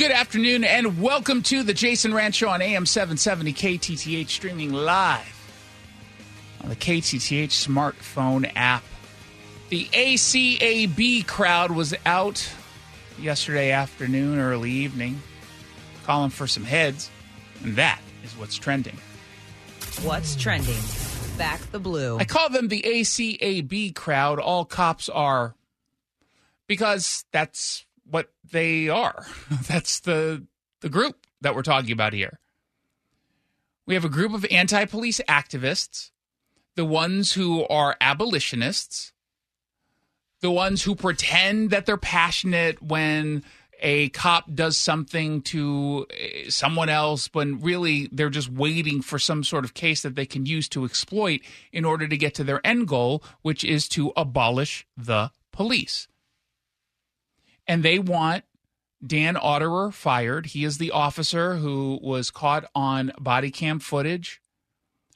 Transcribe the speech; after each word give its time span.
Good 0.00 0.12
afternoon, 0.12 0.64
and 0.64 0.98
welcome 0.98 1.42
to 1.42 1.62
the 1.62 1.74
Jason 1.74 2.12
Rantz 2.12 2.32
Show 2.32 2.48
on 2.48 2.62
AM 2.62 2.86
770 2.86 3.52
KTTH, 3.52 4.30
streaming 4.30 4.72
live 4.72 5.52
on 6.62 6.70
the 6.70 6.74
KTTH 6.74 7.50
smartphone 7.50 8.50
app. 8.56 8.82
The 9.68 9.84
ACAB 9.92 11.26
crowd 11.26 11.70
was 11.72 11.94
out 12.06 12.50
yesterday 13.18 13.72
afternoon, 13.72 14.38
early 14.38 14.70
evening, 14.70 15.20
calling 16.04 16.30
for 16.30 16.46
some 16.46 16.64
heads, 16.64 17.10
and 17.62 17.76
that 17.76 18.00
is 18.24 18.32
what's 18.38 18.56
trending. 18.56 18.96
What's 20.00 20.34
trending? 20.34 20.80
Back 21.36 21.60
the 21.72 21.78
blue. 21.78 22.16
I 22.16 22.24
call 22.24 22.48
them 22.48 22.68
the 22.68 22.80
ACAB 22.80 23.94
crowd. 23.94 24.38
All 24.38 24.64
cops 24.64 25.10
are 25.10 25.54
because 26.66 27.26
that's 27.32 27.84
what 28.10 28.30
they 28.50 28.88
are. 28.88 29.26
That's 29.68 30.00
the 30.00 30.46
the 30.80 30.88
group 30.88 31.26
that 31.40 31.54
we're 31.54 31.62
talking 31.62 31.92
about 31.92 32.12
here. 32.12 32.38
We 33.86 33.94
have 33.94 34.04
a 34.04 34.10
group 34.10 34.34
of 34.34 34.46
anti-police 34.50 35.20
activists, 35.28 36.10
the 36.76 36.84
ones 36.84 37.32
who 37.32 37.66
are 37.66 37.96
abolitionists, 38.00 39.12
the 40.40 40.50
ones 40.50 40.82
who 40.82 40.94
pretend 40.94 41.70
that 41.70 41.86
they're 41.86 41.96
passionate 41.96 42.82
when 42.82 43.42
a 43.82 44.10
cop 44.10 44.54
does 44.54 44.78
something 44.78 45.40
to 45.40 46.06
eh, 46.10 46.44
someone 46.48 46.88
else 46.88 47.30
when 47.32 47.60
really 47.60 48.08
they're 48.12 48.30
just 48.30 48.50
waiting 48.50 49.00
for 49.00 49.18
some 49.18 49.42
sort 49.42 49.64
of 49.64 49.74
case 49.74 50.02
that 50.02 50.14
they 50.14 50.26
can 50.26 50.44
use 50.46 50.68
to 50.68 50.84
exploit 50.84 51.40
in 51.72 51.84
order 51.84 52.06
to 52.06 52.16
get 52.16 52.34
to 52.34 52.44
their 52.44 52.64
end 52.64 52.86
goal, 52.86 53.22
which 53.42 53.64
is 53.64 53.88
to 53.88 54.12
abolish 54.16 54.86
the 54.96 55.30
police 55.50 56.08
and 57.70 57.84
they 57.84 58.00
want 58.00 58.42
Dan 59.06 59.36
Auderer 59.36 59.94
fired. 59.94 60.46
He 60.46 60.64
is 60.64 60.78
the 60.78 60.90
officer 60.90 61.54
who 61.54 62.00
was 62.02 62.32
caught 62.32 62.68
on 62.74 63.12
body 63.20 63.52
cam 63.52 63.78
footage 63.78 64.42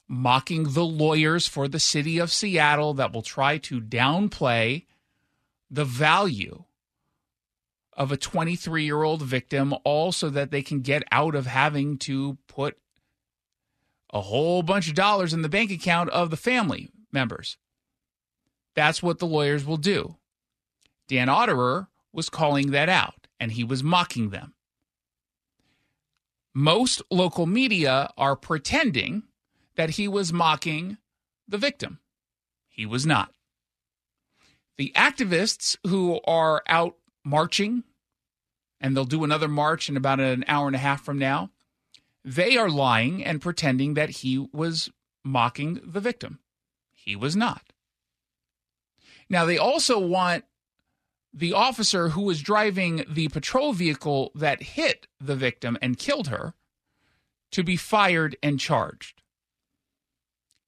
mocking 0.07 0.73
the 0.73 0.85
lawyers 0.85 1.49
for 1.49 1.67
the 1.67 1.81
city 1.81 2.19
of 2.19 2.31
Seattle 2.31 2.95
that 2.95 3.13
will 3.13 3.23
try 3.23 3.59
to 3.59 3.81
downplay 3.81 4.87
the 5.69 5.85
value 5.85 6.63
of 7.95 8.13
a 8.13 8.17
23 8.17 8.85
year 8.85 9.03
old 9.03 9.23
victim, 9.23 9.75
all 9.83 10.13
so 10.13 10.31
that 10.31 10.53
they 10.53 10.63
can 10.63 10.81
get 10.81 11.03
out 11.11 11.35
of 11.35 11.47
having 11.47 11.99
to 11.99 12.39
put 12.47 12.79
a 14.13 14.21
whole 14.21 14.63
bunch 14.63 14.89
of 14.89 14.95
dollars 14.95 15.35
in 15.35 15.43
the 15.43 15.49
bank 15.49 15.73
account 15.73 16.09
of 16.11 16.31
the 16.31 16.37
family 16.37 16.93
members. 17.11 17.59
That's 18.77 19.03
what 19.03 19.19
the 19.19 19.27
lawyers 19.27 19.65
will 19.65 19.77
do. 19.77 20.19
Dan 21.09 21.27
Auderer 21.27 21.89
was 22.15 22.31
calling 22.31 22.71
that 22.71 22.89
out 22.89 23.27
and 23.41 23.53
he 23.53 23.65
was 23.65 23.83
mocking 23.83 24.31
them. 24.31 24.55
Most 26.55 27.03
local 27.11 27.47
media 27.47 28.11
are 28.17 28.37
pretending 28.37 29.25
that 29.75 29.91
he 29.91 30.07
was 30.07 30.33
mocking 30.33 30.99
the 31.49 31.59
victim. 31.59 31.99
He 32.69 32.87
was 32.87 33.05
not. 33.05 33.33
The 34.79 34.93
activists 34.97 35.77
who 35.87 36.21
are 36.27 36.63
out 36.69 36.97
marching, 37.25 37.83
and 38.81 38.97
they'll 38.97 39.05
do 39.05 39.25
another 39.25 39.49
march 39.49 39.89
in 39.89 39.97
about 39.97 40.21
an 40.21 40.45
hour 40.47 40.69
and 40.69 40.77
a 40.77 40.81
half 40.81 41.05
from 41.05 41.19
now, 41.19 41.51
they 42.25 42.57
are 42.57 42.71
lying 42.71 43.25
and 43.25 43.41
pretending 43.41 43.95
that 43.95 44.11
he 44.11 44.39
was 44.53 44.91
mocking 45.25 45.81
the 45.85 46.01
victim. 46.01 46.39
He 46.93 47.17
was 47.17 47.35
not. 47.37 47.73
Now, 49.29 49.45
they 49.45 49.59
also 49.59 49.99
want 49.99 50.45
the 51.35 51.53
officer 51.53 52.11
who 52.11 52.23
was 52.23 52.41
driving 52.41 53.05
the 53.09 53.29
patrol 53.29 53.73
vehicle 53.73 54.31
that 54.37 54.63
hit 54.63 55.09
the 55.21 55.35
victim 55.35 55.77
and 55.83 55.99
killed 55.99 56.29
her 56.29 56.55
to 57.51 57.65
be 57.65 57.77
fired 57.77 58.37
and 58.41 58.61
charged. 58.61 59.21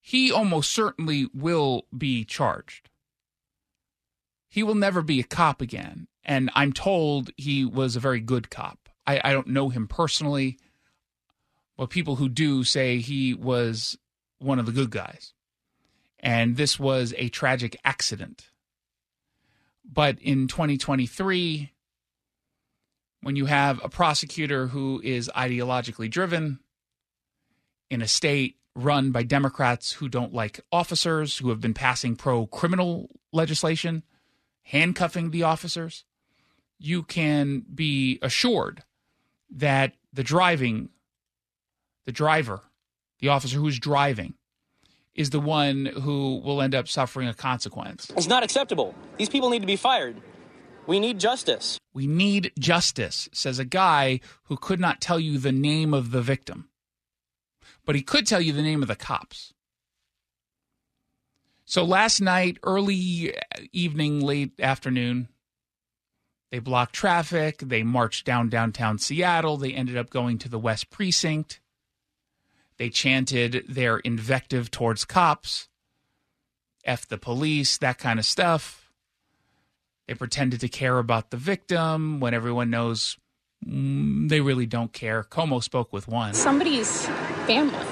He 0.01 0.33
almost 0.33 0.73
certainly 0.73 1.29
will 1.33 1.87
be 1.97 2.25
charged. 2.25 2.91
He 4.49 4.65
will 4.65 4.75
never 4.75 5.03
be 5.03 5.21
a 5.21 5.25
cop 5.25 5.61
again. 5.61 6.09
And 6.25 6.51
I'm 6.55 6.73
told 6.73 7.31
he 7.37 7.65
was 7.65 7.95
a 7.95 8.01
very 8.01 8.21
good 8.21 8.51
cop. 8.51 8.89
I, 9.07 9.21
I 9.23 9.33
don't 9.33 9.49
know 9.49 9.69
him 9.69 9.87
personally, 9.87 10.59
but 11.77 11.91
people 11.91 12.17
who 12.17 12.29
do 12.29 12.65
say 12.65 12.99
he 12.99 13.35
was 13.35 13.97
one 14.39 14.59
of 14.59 14.67
the 14.67 14.73
good 14.73 14.91
guys. 14.91 15.33
And 16.19 16.57
this 16.57 16.79
was 16.81 17.15
a 17.17 17.29
tragic 17.29 17.77
accident 17.85 18.51
but 19.91 20.19
in 20.21 20.49
2023, 20.49 21.73
when 23.23 23.37
you 23.37 23.47
have 23.47 23.81
a 23.83 23.89
prosecutor 23.89 24.69
who 24.69 25.01
is 25.03 25.31
ideologically 25.35 26.11
driven 26.11 26.61
in 27.91 28.03
a 28.03 28.09
state 28.09 28.57
run 28.75 29.11
by 29.11 29.23
Democrats 29.23 29.93
who 29.93 30.09
don't 30.09 30.35
like 30.35 30.61
officers, 30.71 31.39
who 31.39 31.49
have 31.49 31.61
been 31.61 31.75
passing 31.75 32.15
pro 32.15 32.47
criminal 32.47 33.11
legislation, 33.33 34.03
handcuffing 34.63 35.31
the 35.31 35.43
officers, 35.43 36.05
you 36.79 37.03
can 37.03 37.65
be 37.75 38.19
assured 38.23 38.83
that 39.51 39.95
the 40.13 40.23
driving, 40.23 40.91
the 42.05 42.13
driver, 42.13 42.61
the 43.21 43.29
officer 43.29 43.59
who's 43.59 43.79
driving, 43.79 44.35
is 45.17 45.31
the 45.31 45.41
one 45.41 45.87
who 45.87 46.41
will 46.45 46.63
end 46.63 46.75
up 46.75 46.87
suffering 46.87 47.29
a 47.29 47.35
consequence. 47.35 48.11
It's 48.17 48.29
not 48.29 48.43
acceptable. 48.43 48.95
These 49.17 49.29
people 49.29 49.51
need 49.51 49.61
to 49.61 49.67
be 49.67 49.77
fired. 49.77 50.21
We 50.87 51.01
need 51.01 51.19
justice. 51.19 51.79
We 51.93 52.07
need 52.07 52.53
justice, 52.59 53.29
says 53.33 53.59
a 53.59 53.65
guy 53.65 54.21
who 54.45 54.57
could 54.57 54.79
not 54.79 55.01
tell 55.01 55.19
you 55.19 55.39
the 55.39 55.53
name 55.53 55.93
of 55.93 56.13
the 56.13 56.23
victim, 56.23 56.69
but 57.85 57.97
he 57.97 58.03
could 58.03 58.27
tell 58.27 58.41
you 58.41 58.53
the 58.53 58.63
name 58.63 58.83
of 58.83 58.89
the 58.89 58.95
cops. 58.95 59.53
So 61.65 61.83
last 61.83 62.21
night, 62.21 62.59
early 62.63 63.35
evening, 63.73 64.21
late 64.21 64.53
afternoon, 64.61 65.29
they 66.53 66.61
blocked 66.61 66.95
traffic. 66.95 67.59
They 67.59 67.83
marched 67.83 68.25
down 68.25 68.49
downtown 68.49 68.99
Seattle. 68.99 69.57
They 69.57 69.73
ended 69.73 69.97
up 69.97 70.11
going 70.11 70.39
to 70.39 70.49
the 70.49 70.61
West 70.61 70.91
Precinct. 70.91 71.61
They 72.79 72.91
chanted 72.91 73.65
their 73.69 73.99
invective 73.99 74.71
towards 74.71 75.05
cops, 75.05 75.69
F 76.85 77.07
the 77.07 77.19
police, 77.19 77.79
that 77.79 77.99
kind 77.99 78.19
of 78.19 78.25
stuff. 78.25 78.93
They 80.07 80.15
pretended 80.15 80.61
to 80.61 80.69
care 80.69 80.99
about 80.99 81.31
the 81.31 81.37
victim 81.37 82.21
when 82.21 82.35
everyone 82.35 82.71
knows 82.71 83.17
mm, 83.67 84.29
they 84.29 84.41
really 84.41 84.67
don't 84.67 84.93
care. 84.93 85.25
KOMO 85.25 85.63
spoke 85.63 85.93
with 85.93 86.07
one. 86.07 86.35
Somebody's 86.35 87.07
family. 87.47 87.87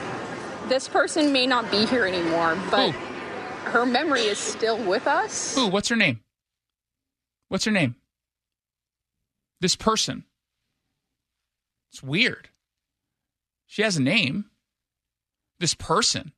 This 0.68 0.88
person 0.88 1.32
may 1.32 1.46
not 1.46 1.70
be 1.70 1.86
here 1.86 2.06
anymore, 2.06 2.56
but 2.70 2.92
Who? 2.92 3.70
her 3.70 3.86
memory 3.86 4.22
is 4.22 4.38
still 4.38 4.78
with 4.78 5.06
us. 5.06 5.54
Who? 5.54 5.68
What's 5.68 5.88
her 5.88 5.96
name? 5.96 6.20
What's 7.48 7.64
her 7.64 7.70
name? 7.70 7.96
This 9.60 9.76
person. 9.76 10.24
It's 11.90 12.02
weird. 12.02 12.48
She 13.66 13.82
has 13.82 13.96
a 13.96 14.02
name 14.02 14.46
this 15.60 15.74
person. 15.74 16.32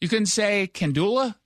You 0.00 0.08
can 0.08 0.26
say 0.26 0.68
Kandula. 0.72 1.36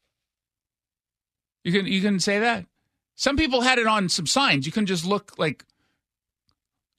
You 1.64 1.72
can 1.72 1.86
you 1.86 2.00
can 2.00 2.20
say 2.20 2.38
that. 2.38 2.66
Some 3.14 3.36
people 3.36 3.62
had 3.62 3.78
it 3.78 3.86
on 3.86 4.08
some 4.08 4.26
signs. 4.26 4.66
You 4.66 4.72
can 4.72 4.86
just 4.86 5.04
look 5.04 5.38
like 5.38 5.64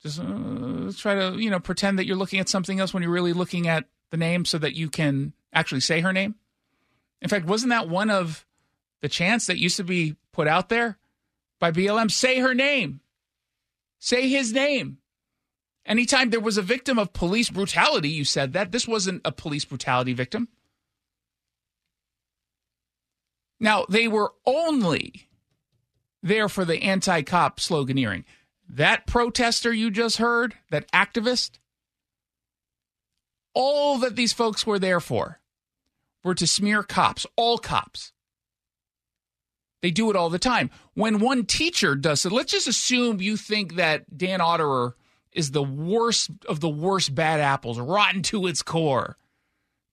just 0.01 0.19
uh, 0.19 0.91
try 0.95 1.15
to 1.15 1.37
you 1.37 1.49
know 1.49 1.59
pretend 1.59 1.97
that 1.99 2.05
you're 2.05 2.15
looking 2.15 2.39
at 2.39 2.49
something 2.49 2.79
else 2.79 2.93
when 2.93 3.03
you're 3.03 3.11
really 3.11 3.33
looking 3.33 3.67
at 3.67 3.85
the 4.11 4.17
name, 4.17 4.45
so 4.45 4.57
that 4.57 4.75
you 4.75 4.89
can 4.89 5.33
actually 5.53 5.81
say 5.81 6.01
her 6.01 6.13
name. 6.13 6.35
In 7.21 7.29
fact, 7.29 7.45
wasn't 7.45 7.71
that 7.71 7.89
one 7.89 8.09
of 8.09 8.45
the 9.01 9.09
chants 9.09 9.47
that 9.47 9.57
used 9.57 9.77
to 9.77 9.83
be 9.83 10.15
put 10.31 10.47
out 10.47 10.69
there 10.69 10.97
by 11.59 11.71
BLM? 11.71 12.11
Say 12.11 12.39
her 12.39 12.53
name. 12.53 13.01
Say 13.99 14.29
his 14.29 14.53
name. 14.53 14.99
Anytime 15.87 16.29
there 16.29 16.41
was 16.41 16.57
a 16.57 16.61
victim 16.61 16.99
of 16.99 17.13
police 17.13 17.49
brutality, 17.49 18.09
you 18.09 18.25
said 18.25 18.51
that. 18.53 18.73
This 18.73 18.87
wasn't 18.87 19.21
a 19.23 19.31
police 19.31 19.63
brutality 19.63 20.13
victim. 20.13 20.49
Now, 23.59 23.85
they 23.89 24.07
were 24.07 24.33
only 24.45 25.29
there 26.21 26.49
for 26.49 26.65
the 26.65 26.83
anti 26.83 27.21
cop 27.21 27.59
sloganeering. 27.59 28.25
That 28.69 29.07
protester 29.07 29.71
you 29.71 29.89
just 29.89 30.17
heard, 30.17 30.55
that 30.71 30.91
activist, 30.91 31.51
all 33.53 33.97
that 33.99 34.17
these 34.17 34.33
folks 34.33 34.67
were 34.67 34.79
there 34.79 34.99
for 34.99 35.39
were 36.21 36.35
to 36.35 36.45
smear 36.45 36.83
cops, 36.83 37.25
all 37.37 37.57
cops. 37.57 38.11
They 39.81 39.91
do 39.91 40.09
it 40.09 40.17
all 40.17 40.29
the 40.29 40.37
time. 40.37 40.69
When 40.95 41.19
one 41.19 41.45
teacher 41.45 41.95
does 41.95 42.25
it, 42.25 42.33
let's 42.33 42.51
just 42.51 42.67
assume 42.67 43.21
you 43.21 43.37
think 43.37 43.75
that 43.75 44.17
Dan 44.17 44.41
Auderer 44.41 44.93
is 45.37 45.51
the 45.51 45.63
worst 45.63 46.31
of 46.49 46.59
the 46.59 46.69
worst 46.69 47.13
bad 47.13 47.39
apples, 47.39 47.79
rotten 47.79 48.23
to 48.23 48.47
its 48.47 48.63
core, 48.63 49.17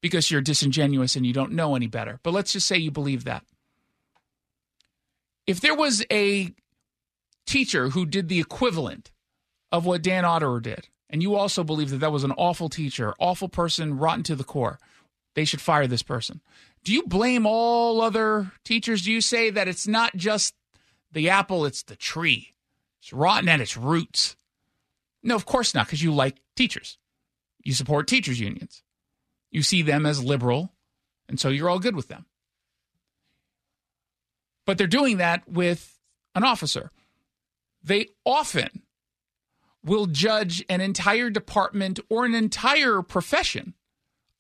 because 0.01 0.31
you're 0.31 0.41
disingenuous 0.41 1.17
and 1.17 1.27
you 1.27 1.35
don't 1.35 1.53
know 1.53 1.77
any 1.77 1.87
better. 1.87 2.19
But 2.23 2.33
let's 2.33 2.53
just 2.53 2.67
say 2.67 2.79
you 2.79 2.91
believe 2.91 3.25
that. 3.25 3.45
If 5.47 5.61
there 5.61 5.75
was 5.75 6.03
a 6.11 6.55
teacher 7.47 7.91
who 7.91 8.07
did 8.07 8.29
the 8.29 8.41
equivalent 8.41 9.13
of 9.71 9.85
what 9.85 10.03
Dan 10.03 10.25
Auderer 10.25 10.63
did, 10.63 10.89
and 11.11 11.23
you 11.23 11.37
also 11.37 11.63
believe 11.63 11.91
that 11.91 11.99
that 11.99 12.11
was 12.11 12.25
an 12.25 12.33
awful 12.33 12.71
teacher, 12.71 13.15
awful 13.19 13.51
person, 13.51 13.99
rotten 13.99 14.23
to 14.25 14.35
the 14.35 14.45
core, 14.45 14.79
they 15.35 15.45
should 15.45 15.61
fire 15.61 15.87
this 15.87 16.03
person. 16.03 16.41
Do 16.85 16.93
you 16.95 17.03
blame 17.03 17.45
all 17.45 18.01
other 18.01 18.53
teachers? 18.65 19.03
Do 19.03 19.13
you 19.13 19.21
say 19.21 19.51
that 19.51 19.69
it's 19.69 19.87
not 19.87 20.17
just 20.17 20.55
the 21.13 21.29
apple, 21.29 21.67
it's 21.67 21.83
the 21.83 21.97
tree? 21.97 22.55
It's 23.03 23.13
rotten 23.13 23.51
at 23.51 23.61
its 23.61 23.77
roots. 23.77 24.37
No, 25.25 25.35
of 25.35 25.47
course 25.47 25.75
not, 25.75 25.87
because 25.87 26.03
you 26.03 26.13
like 26.13 26.37
teachers. 26.55 26.99
You 27.65 27.73
support 27.73 28.07
teachers' 28.07 28.39
unions. 28.39 28.83
You 29.51 29.63
see 29.63 29.83
them 29.83 30.05
as 30.05 30.23
liberal, 30.23 30.75
and 31.29 31.41
so 31.41 31.49
you're 31.49 31.71
all 31.71 31.79
good 31.79 31.97
with 31.97 32.09
them. 32.09 32.27
But 34.67 34.79
they're 34.79 34.87
doing 34.87 35.17
that 35.17 35.49
with 35.49 35.99
an 36.35 36.45
officer. 36.45 36.91
They 37.83 38.09
often 38.25 38.83
will 39.83 40.07
judge 40.07 40.65
an 40.69 40.81
entire 40.81 41.31
department 41.31 42.01
or 42.09 42.25
an 42.25 42.35
entire 42.35 43.03
profession 43.03 43.75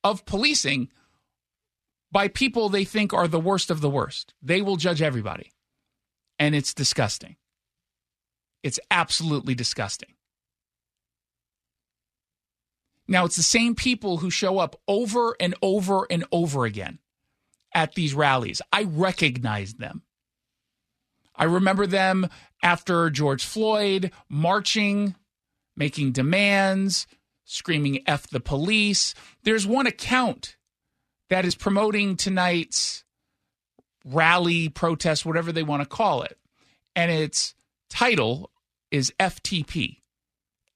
of 0.02 0.24
policing 0.26 0.88
by 2.10 2.28
people 2.28 2.68
they 2.68 2.84
think 2.84 3.12
are 3.12 3.28
the 3.28 3.40
worst 3.40 3.70
of 3.70 3.80
the 3.80 3.90
worst. 3.90 4.34
They 4.42 4.62
will 4.62 4.76
judge 4.76 5.02
everybody. 5.02 5.52
And 6.38 6.54
it's 6.54 6.74
disgusting. 6.74 7.36
It's 8.62 8.80
absolutely 8.90 9.54
disgusting. 9.54 10.14
Now, 13.06 13.24
it's 13.24 13.36
the 13.36 13.42
same 13.42 13.74
people 13.74 14.18
who 14.18 14.30
show 14.30 14.58
up 14.58 14.80
over 14.88 15.36
and 15.38 15.54
over 15.62 16.06
and 16.10 16.24
over 16.32 16.64
again 16.64 16.98
at 17.74 17.94
these 17.94 18.14
rallies. 18.14 18.62
I 18.72 18.84
recognize 18.84 19.74
them. 19.74 20.02
I 21.36 21.44
remember 21.44 21.86
them 21.86 22.28
after 22.62 23.10
George 23.10 23.44
Floyd 23.44 24.12
marching, 24.28 25.16
making 25.76 26.12
demands, 26.12 27.06
screaming 27.44 28.00
F 28.06 28.28
the 28.28 28.40
police. 28.40 29.14
There's 29.42 29.66
one 29.66 29.86
account 29.86 30.56
that 31.30 31.44
is 31.44 31.54
promoting 31.54 32.16
tonight's 32.16 33.04
rally, 34.04 34.68
protest, 34.68 35.26
whatever 35.26 35.52
they 35.52 35.62
want 35.62 35.82
to 35.82 35.88
call 35.88 36.22
it. 36.22 36.38
And 36.94 37.10
its 37.10 37.54
title 37.90 38.50
is 38.90 39.12
FTP 39.18 39.98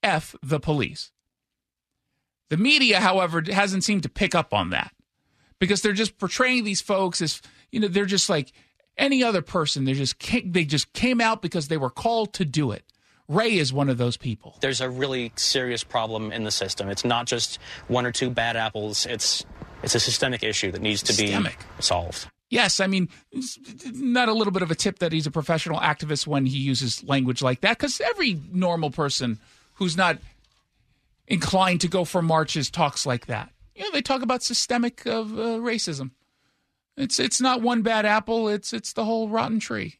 F 0.03 0.35
the 0.43 0.59
police. 0.59 1.11
The 2.49 2.57
media, 2.57 2.99
however, 2.99 3.43
hasn't 3.47 3.83
seemed 3.83 4.03
to 4.03 4.09
pick 4.09 4.35
up 4.35 4.53
on 4.53 4.71
that 4.71 4.91
because 5.59 5.81
they're 5.81 5.93
just 5.93 6.17
portraying 6.17 6.63
these 6.63 6.81
folks 6.81 7.21
as, 7.21 7.41
you 7.71 7.79
know, 7.79 7.87
they're 7.87 8.05
just 8.05 8.29
like 8.29 8.51
any 8.97 9.23
other 9.23 9.41
person. 9.41 9.85
They 9.85 9.93
just 9.93 10.15
they 10.45 10.65
just 10.65 10.91
came 10.93 11.21
out 11.21 11.41
because 11.41 11.67
they 11.67 11.77
were 11.77 11.89
called 11.89 12.33
to 12.33 12.45
do 12.45 12.71
it. 12.71 12.83
Ray 13.27 13.57
is 13.59 13.71
one 13.71 13.89
of 13.89 13.99
those 13.99 14.17
people. 14.17 14.57
There's 14.59 14.81
a 14.81 14.89
really 14.89 15.31
serious 15.35 15.83
problem 15.83 16.31
in 16.31 16.43
the 16.43 16.51
system. 16.51 16.89
It's 16.89 17.05
not 17.05 17.27
just 17.27 17.59
one 17.87 18.05
or 18.05 18.11
two 18.11 18.31
bad 18.31 18.57
apples. 18.57 19.05
It's 19.05 19.45
it's 19.83 19.95
a 19.95 19.99
systemic 19.99 20.43
issue 20.43 20.71
that 20.71 20.81
needs 20.81 21.03
to 21.03 21.13
systemic. 21.13 21.59
be 21.59 21.83
solved. 21.83 22.27
Yes, 22.49 22.79
I 22.79 22.87
mean, 22.87 23.09
not 23.93 24.27
a 24.27 24.33
little 24.33 24.51
bit 24.51 24.63
of 24.63 24.71
a 24.71 24.75
tip 24.75 24.99
that 24.99 25.11
he's 25.11 25.27
a 25.27 25.31
professional 25.31 25.79
activist 25.79 26.25
when 26.25 26.47
he 26.47 26.57
uses 26.57 27.03
language 27.03 27.43
like 27.43 27.61
that, 27.61 27.77
because 27.77 28.01
every 28.01 28.39
normal 28.51 28.89
person 28.89 29.37
who's 29.75 29.95
not 29.95 30.17
inclined 31.29 31.81
to 31.81 31.87
go 31.87 32.03
for 32.03 32.21
marches 32.21 32.69
talks 32.69 33.05
like 33.05 33.27
that. 33.27 33.51
You 33.75 33.83
know, 33.83 33.91
they 33.91 34.01
talk 34.01 34.21
about 34.21 34.43
systemic 34.43 35.05
of 35.05 35.31
uh, 35.31 35.59
racism. 35.59 36.11
It's 36.97 37.19
it's 37.19 37.39
not 37.39 37.61
one 37.61 37.81
bad 37.81 38.05
apple. 38.05 38.49
It's 38.49 38.73
it's 38.73 38.91
the 38.91 39.05
whole 39.05 39.29
rotten 39.29 39.59
tree. 39.59 39.99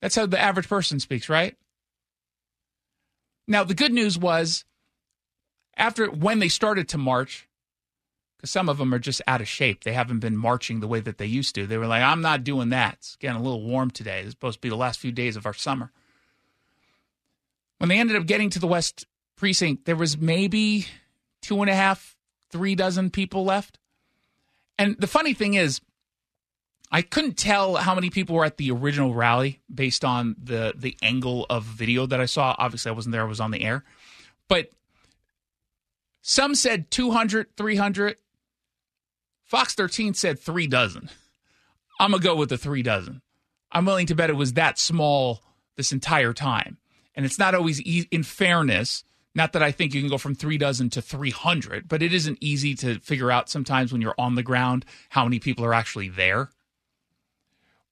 That's 0.00 0.16
how 0.16 0.24
the 0.24 0.40
average 0.40 0.68
person 0.68 0.98
speaks, 0.98 1.28
right? 1.28 1.56
Now 3.46 3.64
the 3.64 3.74
good 3.74 3.92
news 3.92 4.16
was 4.16 4.64
after 5.76 6.06
when 6.06 6.38
they 6.38 6.48
started 6.48 6.88
to 6.88 6.98
march, 6.98 7.48
because 8.36 8.50
some 8.50 8.70
of 8.70 8.78
them 8.78 8.94
are 8.94 8.98
just 8.98 9.20
out 9.26 9.42
of 9.42 9.48
shape. 9.48 9.84
They 9.84 9.92
haven't 9.92 10.20
been 10.20 10.36
marching 10.36 10.80
the 10.80 10.88
way 10.88 11.00
that 11.00 11.18
they 11.18 11.26
used 11.26 11.54
to. 11.56 11.66
They 11.66 11.76
were 11.76 11.86
like, 11.86 12.02
"I'm 12.02 12.22
not 12.22 12.44
doing 12.44 12.70
that." 12.70 12.94
It's 12.94 13.16
getting 13.16 13.38
a 13.38 13.42
little 13.42 13.62
warm 13.62 13.90
today. 13.90 14.20
It's 14.20 14.30
supposed 14.30 14.56
to 14.56 14.60
be 14.60 14.70
the 14.70 14.76
last 14.76 15.00
few 15.00 15.12
days 15.12 15.36
of 15.36 15.44
our 15.44 15.54
summer. 15.54 15.92
When 17.76 17.88
they 17.88 17.98
ended 17.98 18.16
up 18.16 18.26
getting 18.26 18.48
to 18.50 18.60
the 18.60 18.66
West 18.66 19.06
precinct, 19.42 19.86
there 19.86 19.96
was 19.96 20.16
maybe 20.16 20.86
two 21.40 21.62
and 21.62 21.68
a 21.68 21.74
half, 21.74 22.16
three 22.52 22.76
dozen 22.76 23.10
people 23.10 23.44
left. 23.44 23.76
And 24.78 24.94
the 25.00 25.08
funny 25.08 25.34
thing 25.34 25.54
is, 25.54 25.80
I 26.92 27.02
couldn't 27.02 27.36
tell 27.36 27.74
how 27.74 27.96
many 27.96 28.08
people 28.08 28.36
were 28.36 28.44
at 28.44 28.56
the 28.56 28.70
original 28.70 29.12
rally 29.12 29.60
based 29.74 30.04
on 30.04 30.36
the 30.40 30.74
the 30.76 30.96
angle 31.02 31.44
of 31.50 31.64
video 31.64 32.06
that 32.06 32.20
I 32.20 32.26
saw. 32.26 32.54
Obviously, 32.56 32.90
I 32.90 32.94
wasn't 32.94 33.14
there; 33.14 33.22
I 33.22 33.24
was 33.24 33.40
on 33.40 33.50
the 33.50 33.64
air. 33.64 33.82
But 34.46 34.70
some 36.20 36.54
said 36.54 36.92
200, 36.92 37.56
300. 37.56 38.18
Fox 39.42 39.74
13 39.74 40.14
said 40.14 40.38
three 40.38 40.68
dozen. 40.68 41.10
I'm 41.98 42.12
gonna 42.12 42.22
go 42.22 42.36
with 42.36 42.50
the 42.50 42.58
three 42.58 42.84
dozen. 42.84 43.22
I'm 43.72 43.86
willing 43.86 44.06
to 44.06 44.14
bet 44.14 44.30
it 44.30 44.36
was 44.36 44.52
that 44.52 44.78
small 44.78 45.42
this 45.76 45.90
entire 45.90 46.32
time. 46.32 46.78
And 47.16 47.26
it's 47.26 47.40
not 47.40 47.56
always 47.56 47.80
in 47.80 48.22
fairness 48.22 49.02
not 49.34 49.52
that 49.52 49.62
I 49.62 49.72
think 49.72 49.94
you 49.94 50.00
can 50.00 50.10
go 50.10 50.18
from 50.18 50.34
three 50.34 50.58
dozen 50.58 50.90
to 50.90 51.02
300, 51.02 51.88
but 51.88 52.02
it 52.02 52.12
isn't 52.12 52.38
easy 52.40 52.74
to 52.76 52.98
figure 53.00 53.30
out 53.30 53.48
sometimes 53.48 53.92
when 53.92 54.02
you're 54.02 54.14
on 54.18 54.34
the 54.34 54.42
ground 54.42 54.84
how 55.10 55.24
many 55.24 55.38
people 55.38 55.64
are 55.64 55.74
actually 55.74 56.08
there. 56.08 56.50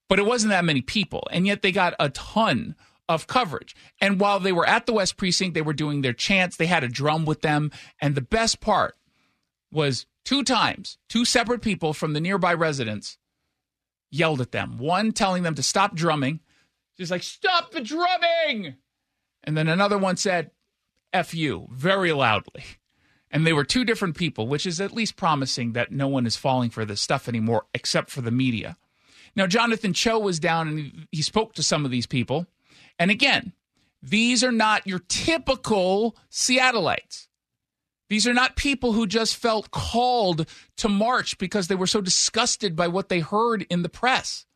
But 0.08 0.18
it 0.18 0.26
wasn't 0.26 0.50
that 0.50 0.64
many 0.64 0.82
people, 0.82 1.26
and 1.30 1.46
yet 1.46 1.62
they 1.62 1.72
got 1.72 1.94
a 2.00 2.08
ton 2.10 2.74
of 3.08 3.26
coverage. 3.26 3.74
And 4.00 4.20
while 4.20 4.38
they 4.38 4.52
were 4.52 4.66
at 4.66 4.86
the 4.86 4.92
West 4.92 5.16
Precinct, 5.16 5.54
they 5.54 5.62
were 5.62 5.72
doing 5.72 6.02
their 6.02 6.12
chants, 6.12 6.56
they 6.56 6.66
had 6.66 6.84
a 6.84 6.88
drum 6.88 7.24
with 7.24 7.42
them. 7.42 7.70
And 8.00 8.14
the 8.14 8.20
best 8.20 8.60
part 8.60 8.96
was 9.72 10.06
two 10.24 10.42
times, 10.44 10.98
two 11.08 11.24
separate 11.24 11.62
people 11.62 11.92
from 11.92 12.12
the 12.12 12.20
nearby 12.20 12.54
residents 12.54 13.18
yelled 14.10 14.40
at 14.40 14.52
them. 14.52 14.78
One 14.78 15.12
telling 15.12 15.42
them 15.42 15.54
to 15.54 15.62
stop 15.62 15.94
drumming. 15.94 16.40
She's 16.96 17.10
like, 17.10 17.22
Stop 17.22 17.72
the 17.72 17.80
drumming! 17.80 18.76
And 19.44 19.56
then 19.56 19.68
another 19.68 19.96
one 19.96 20.16
said, 20.16 20.50
F 21.12 21.34
you 21.34 21.68
very 21.70 22.12
loudly. 22.12 22.64
And 23.30 23.46
they 23.46 23.52
were 23.52 23.64
two 23.64 23.84
different 23.84 24.16
people, 24.16 24.48
which 24.48 24.66
is 24.66 24.80
at 24.80 24.92
least 24.92 25.16
promising 25.16 25.72
that 25.72 25.92
no 25.92 26.08
one 26.08 26.26
is 26.26 26.36
falling 26.36 26.70
for 26.70 26.84
this 26.84 27.00
stuff 27.00 27.28
anymore 27.28 27.66
except 27.74 28.10
for 28.10 28.20
the 28.20 28.30
media. 28.30 28.76
Now, 29.36 29.46
Jonathan 29.46 29.92
Choe 29.92 30.18
was 30.18 30.40
down 30.40 30.68
and 30.68 31.06
he 31.12 31.22
spoke 31.22 31.54
to 31.54 31.62
some 31.62 31.84
of 31.84 31.90
these 31.90 32.06
people. 32.06 32.46
And 32.98 33.10
again, 33.10 33.52
these 34.02 34.42
are 34.42 34.52
not 34.52 34.86
your 34.86 35.00
typical 35.08 36.16
Seattleites. 36.30 37.28
These 38.08 38.26
are 38.26 38.34
not 38.34 38.56
people 38.56 38.92
who 38.92 39.06
just 39.06 39.36
felt 39.36 39.70
called 39.70 40.46
to 40.78 40.88
march 40.88 41.38
because 41.38 41.68
they 41.68 41.76
were 41.76 41.86
so 41.86 42.00
disgusted 42.00 42.74
by 42.74 42.88
what 42.88 43.08
they 43.08 43.20
heard 43.20 43.64
in 43.70 43.82
the 43.82 43.88
press. 43.88 44.46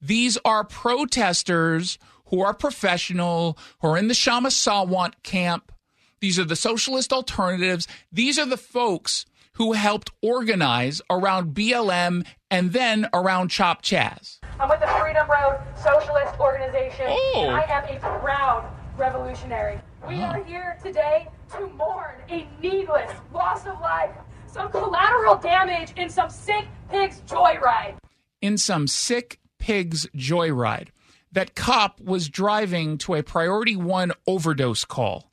These 0.00 0.38
are 0.46 0.64
protesters 0.64 1.98
who 2.30 2.40
are 2.40 2.54
professional, 2.54 3.58
who 3.80 3.88
are 3.88 3.98
in 3.98 4.08
the 4.08 4.14
Kshama 4.14 4.48
Sawant 4.48 5.14
camp. 5.22 5.72
These 6.20 6.38
are 6.38 6.44
the 6.44 6.56
socialist 6.56 7.12
alternatives. 7.12 7.86
These 8.12 8.38
are 8.38 8.46
the 8.46 8.56
folks 8.56 9.26
who 9.54 9.72
helped 9.72 10.10
organize 10.22 11.02
around 11.10 11.54
BLM 11.54 12.24
and 12.50 12.72
then 12.72 13.08
around 13.12 13.48
Chop 13.48 13.82
Chaz. 13.82 14.38
I'm 14.58 14.68
with 14.68 14.80
the 14.80 14.86
Freedom 14.86 15.28
Road 15.28 15.58
Socialist 15.76 16.38
Organization, 16.38 17.06
oh. 17.08 17.48
I 17.48 17.62
am 17.68 17.96
a 17.96 17.98
proud 18.20 18.70
revolutionary. 18.96 19.80
We 20.06 20.16
oh. 20.16 20.22
are 20.22 20.44
here 20.44 20.78
today 20.82 21.28
to 21.52 21.66
mourn 21.68 22.14
a 22.30 22.46
needless 22.62 23.10
loss 23.34 23.66
of 23.66 23.80
life, 23.80 24.14
some 24.46 24.70
collateral 24.70 25.36
damage 25.36 25.92
in 25.96 26.08
some 26.08 26.30
sick 26.30 26.66
pig's 26.90 27.20
joyride. 27.22 27.96
In 28.40 28.56
some 28.56 28.86
sick 28.86 29.38
pig's 29.58 30.06
joyride 30.16 30.88
that 31.32 31.54
cop 31.54 32.00
was 32.00 32.28
driving 32.28 32.98
to 32.98 33.14
a 33.14 33.22
priority 33.22 33.76
one 33.76 34.12
overdose 34.26 34.84
call. 34.84 35.30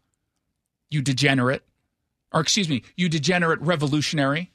You 0.89 1.01
degenerate. 1.01 1.63
Or, 2.32 2.42
excuse 2.42 2.70
me, 2.70 2.84
you 2.96 3.10
degenerate 3.10 3.62
revolutionary. 3.62 4.51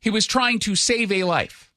He 0.00 0.10
was 0.10 0.26
trying 0.26 0.58
to 0.60 0.74
save 0.74 1.12
a 1.12 1.24
life. 1.24 1.70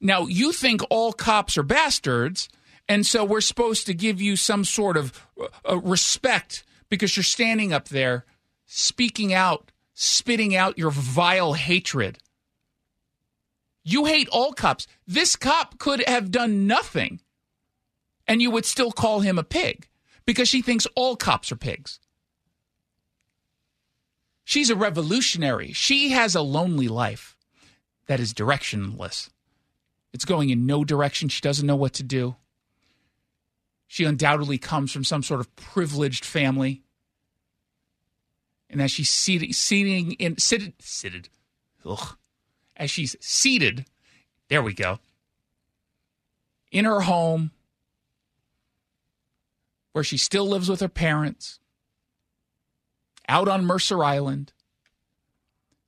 Now, 0.00 0.26
you 0.26 0.52
think 0.52 0.82
all 0.90 1.12
cops 1.12 1.56
are 1.56 1.62
bastards, 1.62 2.48
and 2.88 3.06
so 3.06 3.24
we're 3.24 3.40
supposed 3.40 3.86
to 3.86 3.94
give 3.94 4.20
you 4.20 4.36
some 4.36 4.64
sort 4.64 4.96
of 4.96 5.26
uh, 5.68 5.78
respect 5.78 6.64
because 6.88 7.16
you're 7.16 7.24
standing 7.24 7.72
up 7.72 7.88
there 7.88 8.24
speaking 8.66 9.32
out, 9.32 9.72
spitting 9.94 10.54
out 10.54 10.78
your 10.78 10.90
vile 10.90 11.54
hatred 11.54 12.18
you 13.88 14.04
hate 14.04 14.28
all 14.28 14.52
cops. 14.52 14.86
This 15.06 15.34
cop 15.34 15.78
could 15.78 16.06
have 16.06 16.30
done 16.30 16.66
nothing, 16.66 17.20
and 18.26 18.42
you 18.42 18.50
would 18.50 18.66
still 18.66 18.92
call 18.92 19.20
him 19.20 19.38
a 19.38 19.42
pig 19.42 19.88
because 20.26 20.46
she 20.46 20.60
thinks 20.60 20.86
all 20.94 21.16
cops 21.16 21.50
are 21.50 21.56
pigs. 21.56 21.98
She's 24.44 24.68
a 24.68 24.76
revolutionary. 24.76 25.72
She 25.72 26.10
has 26.10 26.34
a 26.34 26.42
lonely 26.42 26.88
life 26.88 27.34
that 28.08 28.20
is 28.20 28.34
directionless. 28.34 29.30
It's 30.12 30.26
going 30.26 30.50
in 30.50 30.66
no 30.66 30.84
direction. 30.84 31.30
She 31.30 31.40
doesn't 31.40 31.66
know 31.66 31.76
what 31.76 31.94
to 31.94 32.02
do. 32.02 32.36
She 33.86 34.04
undoubtedly 34.04 34.58
comes 34.58 34.92
from 34.92 35.04
some 35.04 35.22
sort 35.22 35.40
of 35.40 35.56
privileged 35.56 36.26
family. 36.26 36.82
And 38.68 38.82
as 38.82 38.90
she's 38.90 39.08
seated, 39.08 39.54
seating 39.54 40.12
in, 40.12 40.36
seated, 40.36 40.74
seated, 40.78 41.30
ugh, 41.86 42.17
as 42.78 42.90
she's 42.90 43.16
seated, 43.20 43.84
there 44.48 44.62
we 44.62 44.72
go, 44.72 45.00
in 46.70 46.84
her 46.84 47.00
home, 47.00 47.50
where 49.92 50.04
she 50.04 50.16
still 50.16 50.46
lives 50.46 50.68
with 50.68 50.80
her 50.80 50.88
parents, 50.88 51.58
out 53.28 53.48
on 53.48 53.64
Mercer 53.64 54.02
Island, 54.04 54.52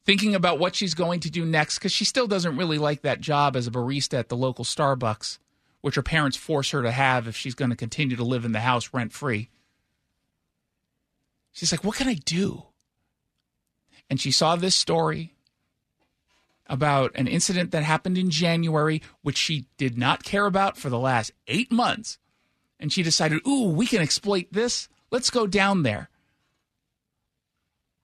thinking 0.05 0.35
about 0.35 0.59
what 0.59 0.75
she's 0.75 0.95
going 0.95 1.21
to 1.21 1.31
do 1.31 1.45
next 1.45 1.79
because 1.79 1.93
she 1.93 2.05
still 2.05 2.27
doesn't 2.27 2.57
really 2.57 2.79
like 2.79 3.03
that 3.03 3.21
job 3.21 3.55
as 3.55 3.67
a 3.67 3.71
barista 3.71 4.19
at 4.19 4.29
the 4.29 4.37
local 4.37 4.65
Starbucks, 4.65 5.39
which 5.81 5.95
her 5.95 6.03
parents 6.03 6.37
force 6.37 6.71
her 6.71 6.83
to 6.83 6.91
have 6.91 7.29
if 7.29 7.37
she's 7.37 7.55
going 7.55 7.71
to 7.71 7.77
continue 7.77 8.17
to 8.17 8.25
live 8.25 8.45
in 8.45 8.53
the 8.53 8.61
house 8.61 8.91
rent 8.93 9.13
free. 9.13 9.49
She's 11.53 11.73
like, 11.73 11.85
What 11.85 11.97
can 11.97 12.09
I 12.09 12.15
do? 12.15 12.65
And 14.09 14.21
she 14.21 14.33
saw 14.33 14.57
this 14.57 14.75
story 14.75 15.35
about 16.71 17.11
an 17.17 17.27
incident 17.27 17.73
that 17.73 17.83
happened 17.83 18.17
in 18.17 18.31
January, 18.31 19.03
which 19.23 19.37
she 19.37 19.67
did 19.77 19.99
not 19.99 20.23
care 20.23 20.47
about 20.47 20.79
for 20.79 20.89
the 20.89 20.99
last 20.99 21.33
eight 21.49 21.71
months. 21.71 22.19
And 22.79 22.91
she 22.91 23.03
decided, 23.03 23.47
Ooh, 23.47 23.69
we 23.69 23.87
can 23.87 24.01
exploit 24.01 24.47
this. 24.53 24.89
Let's 25.11 25.29
go 25.29 25.47
down 25.47 25.83
there. 25.83 26.09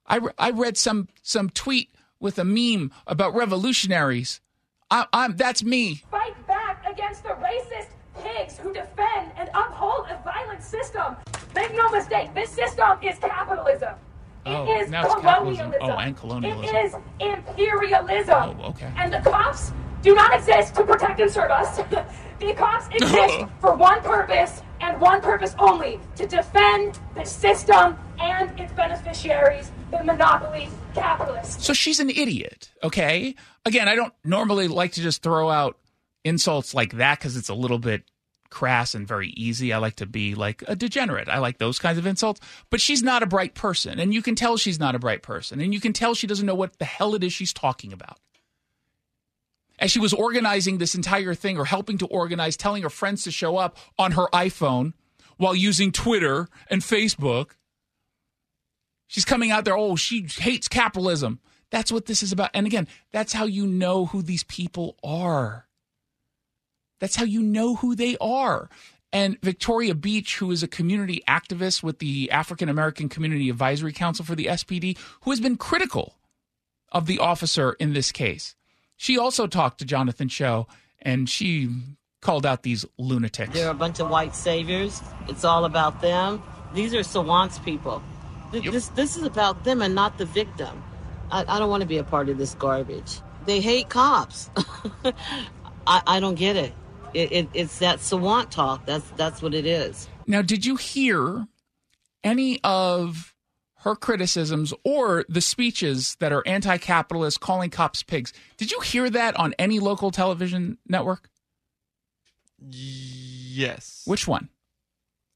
I, 0.05 0.17
re- 0.17 0.33
I 0.37 0.51
read 0.51 0.77
some 0.77 1.07
some 1.23 1.49
tweet 1.49 1.93
with 2.19 2.37
a 2.37 2.45
meme 2.45 2.91
about 3.07 3.33
revolutionaries. 3.33 4.41
I, 4.91 5.05
I'm 5.11 5.35
that's 5.35 5.63
me. 5.63 6.03
Fight 6.11 6.47
back 6.47 6.85
against 6.89 7.23
the 7.23 7.29
racist 7.29 7.89
pigs 8.21 8.57
who 8.57 8.73
defend 8.73 9.31
and 9.37 9.49
uphold 9.53 10.07
a 10.09 10.21
violent 10.23 10.61
system. 10.61 11.15
Make 11.55 11.73
no 11.73 11.89
mistake, 11.89 12.33
this 12.33 12.49
system 12.49 12.97
is 13.01 13.17
capitalism. 13.19 13.95
It 14.47 14.55
oh, 14.55 14.81
is 14.81 14.89
now 14.89 15.05
it's 15.05 15.15
colonialism. 15.15 15.73
Oh, 15.81 15.91
and 15.91 16.15
colonialism. 16.15 16.75
It 16.75 16.85
is 16.85 16.95
imperialism. 17.19 18.57
Oh, 18.61 18.69
okay. 18.69 18.91
And 18.95 19.13
the 19.13 19.19
cops 19.19 19.73
do 20.01 20.15
not 20.15 20.33
exist 20.33 20.75
to 20.75 20.83
protect 20.85 21.19
and 21.19 21.29
serve 21.29 21.51
us. 21.51 21.77
the 22.39 22.53
cops 22.53 22.87
exist 22.95 23.45
for 23.59 23.75
one 23.75 24.01
purpose 24.01 24.61
and 24.79 25.01
one 25.01 25.21
purpose 25.21 25.53
only 25.59 25.99
to 26.15 26.25
defend 26.25 26.99
the 27.15 27.25
system 27.25 27.97
and 28.19 28.57
its 28.59 28.71
beneficiaries, 28.73 29.71
the 29.91 30.01
monopoly 30.03 30.69
capitalists. 30.93 31.65
So 31.65 31.73
she's 31.73 31.99
an 31.99 32.09
idiot, 32.09 32.71
okay? 32.83 33.35
Again, 33.65 33.89
I 33.89 33.95
don't 33.95 34.13
normally 34.23 34.67
like 34.69 34.93
to 34.93 35.01
just 35.01 35.21
throw 35.21 35.49
out 35.49 35.77
insults 36.23 36.73
like 36.73 36.93
that 36.93 37.19
because 37.19 37.35
it's 37.35 37.49
a 37.49 37.53
little 37.53 37.79
bit 37.79 38.03
crass 38.49 38.95
and 38.95 39.07
very 39.07 39.29
easy. 39.29 39.73
I 39.73 39.77
like 39.77 39.95
to 39.97 40.05
be 40.05 40.35
like 40.35 40.63
a 40.67 40.75
degenerate. 40.75 41.29
I 41.29 41.39
like 41.39 41.57
those 41.57 41.79
kinds 41.79 41.97
of 41.97 42.05
insults. 42.05 42.41
But 42.69 42.81
she's 42.81 43.03
not 43.03 43.23
a 43.23 43.27
bright 43.27 43.55
person, 43.55 43.99
and 43.99 44.13
you 44.13 44.21
can 44.21 44.35
tell 44.35 44.57
she's 44.57 44.79
not 44.79 44.95
a 44.95 44.99
bright 44.99 45.21
person, 45.21 45.61
and 45.61 45.73
you 45.73 45.79
can 45.79 45.93
tell 45.93 46.13
she 46.13 46.27
doesn't 46.27 46.45
know 46.45 46.55
what 46.55 46.79
the 46.79 46.85
hell 46.85 47.15
it 47.15 47.23
is 47.23 47.33
she's 47.33 47.53
talking 47.53 47.93
about. 47.93 48.19
As 49.79 49.91
she 49.91 49.99
was 49.99 50.13
organizing 50.13 50.77
this 50.77 50.95
entire 50.95 51.35
thing 51.35 51.57
or 51.57 51.65
helping 51.65 51.99
to 51.99 52.07
organize, 52.07 52.57
telling 52.57 52.83
her 52.83 52.89
friends 52.89 53.23
to 53.23 53.31
show 53.31 53.57
up 53.57 53.77
on 53.99 54.13
her 54.13 54.25
iPhone 54.33 54.93
while 55.37 55.53
using 55.55 55.91
Twitter 55.91 56.47
and 56.69 56.81
Facebook, 56.81 57.51
she's 59.05 59.25
coming 59.25 59.51
out 59.51 59.65
there, 59.65 59.77
oh, 59.77 59.95
she 59.95 60.25
hates 60.39 60.67
capitalism. 60.67 61.39
That's 61.69 61.91
what 61.91 62.05
this 62.05 62.23
is 62.23 62.31
about. 62.31 62.51
And 62.53 62.65
again, 62.65 62.87
that's 63.11 63.33
how 63.33 63.45
you 63.45 63.67
know 63.67 64.07
who 64.07 64.23
these 64.23 64.43
people 64.43 64.95
are. 65.03 65.66
That's 66.99 67.15
how 67.15 67.25
you 67.25 67.41
know 67.41 67.75
who 67.75 67.95
they 67.95 68.17
are. 68.19 68.69
And 69.13 69.39
Victoria 69.41 69.95
Beach, 69.95 70.37
who 70.37 70.51
is 70.51 70.63
a 70.63 70.67
community 70.67 71.23
activist 71.27 71.81
with 71.81 71.99
the 71.99 72.29
African 72.31 72.67
American 72.69 73.07
Community 73.07 73.49
Advisory 73.49 73.93
Council 73.93 74.25
for 74.25 74.35
the 74.35 74.45
SPD, 74.45 74.97
who 75.21 75.31
has 75.31 75.39
been 75.39 75.55
critical 75.55 76.15
of 76.91 77.05
the 77.05 77.19
officer 77.19 77.73
in 77.73 77.93
this 77.93 78.11
case, 78.11 78.55
she 78.97 79.17
also 79.17 79.47
talked 79.47 79.79
to 79.79 79.85
Jonathan 79.85 80.27
Choe 80.27 80.67
and 81.01 81.29
she 81.29 81.69
called 82.21 82.45
out 82.45 82.63
these 82.63 82.85
lunatics. 82.97 83.53
They're 83.53 83.69
a 83.69 83.75
bunch 83.75 83.99
of 83.99 84.09
white 84.09 84.35
saviors. 84.35 85.01
It's 85.27 85.45
all 85.45 85.65
about 85.65 86.01
them. 86.01 86.41
These 86.73 86.93
are 86.93 87.03
Sawant's 87.03 87.59
people. 87.59 88.03
Yep. 88.51 88.73
This, 88.73 88.89
this 88.89 89.17
is 89.17 89.23
about 89.23 89.63
them 89.63 89.81
and 89.81 89.93
not 89.93 90.17
the 90.17 90.25
victim. 90.25 90.83
I, 91.31 91.45
I 91.47 91.59
don't 91.59 91.69
want 91.69 91.81
to 91.81 91.87
be 91.87 91.97
a 91.97 92.03
part 92.03 92.29
of 92.29 92.37
this 92.37 92.55
garbage. 92.55 93.19
They 93.45 93.61
hate 93.61 93.89
cops. 93.89 94.49
I, 95.87 96.01
I 96.05 96.19
don't 96.19 96.35
get 96.35 96.55
it. 96.55 96.73
It, 97.13 97.31
it, 97.31 97.49
it's 97.53 97.79
that 97.79 97.99
Sawant 97.99 98.49
talk. 98.49 98.85
That's 98.85 99.09
that's 99.11 99.41
what 99.41 99.53
it 99.53 99.65
is. 99.65 100.07
Now, 100.27 100.41
did 100.41 100.65
you 100.65 100.75
hear 100.75 101.47
any 102.23 102.59
of 102.63 103.33
her 103.81 103.95
criticisms 103.95 104.73
or 104.83 105.23
the 105.29 105.39
speeches 105.39 106.17
that 106.19 106.33
are 106.33 106.43
anti-capitalist, 106.45 107.39
calling 107.39 107.69
cops 107.69 108.03
pigs? 108.03 108.33
Did 108.57 108.71
you 108.71 108.81
hear 108.81 109.09
that 109.09 109.39
on 109.39 109.53
any 109.57 109.79
local 109.79 110.11
television 110.11 110.77
network? 110.87 111.29
Yes. 112.59 114.03
Which 114.05 114.27
one? 114.27 114.49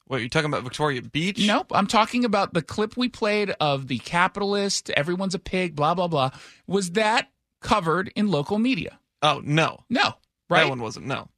What 0.07 0.19
you're 0.19 0.27
talking 0.27 0.49
about, 0.49 0.63
Victoria 0.63 1.01
Beach? 1.01 1.47
Nope. 1.47 1.71
I'm 1.73 1.87
talking 1.87 2.25
about 2.25 2.53
the 2.53 2.61
clip 2.61 2.97
we 2.97 3.07
played 3.07 3.51
of 3.61 3.87
the 3.87 3.99
capitalist. 3.99 4.89
Everyone's 4.89 5.35
a 5.35 5.39
pig. 5.39 5.75
Blah 5.75 5.93
blah 5.93 6.09
blah. 6.09 6.31
Was 6.67 6.91
that 6.91 7.29
covered 7.61 8.11
in 8.15 8.29
local 8.29 8.59
media? 8.59 8.99
Oh 9.21 9.41
no, 9.45 9.85
no. 9.89 10.15
Right. 10.49 10.63
That 10.63 10.69
one 10.69 10.81
wasn't. 10.81 11.05
No. 11.05 11.29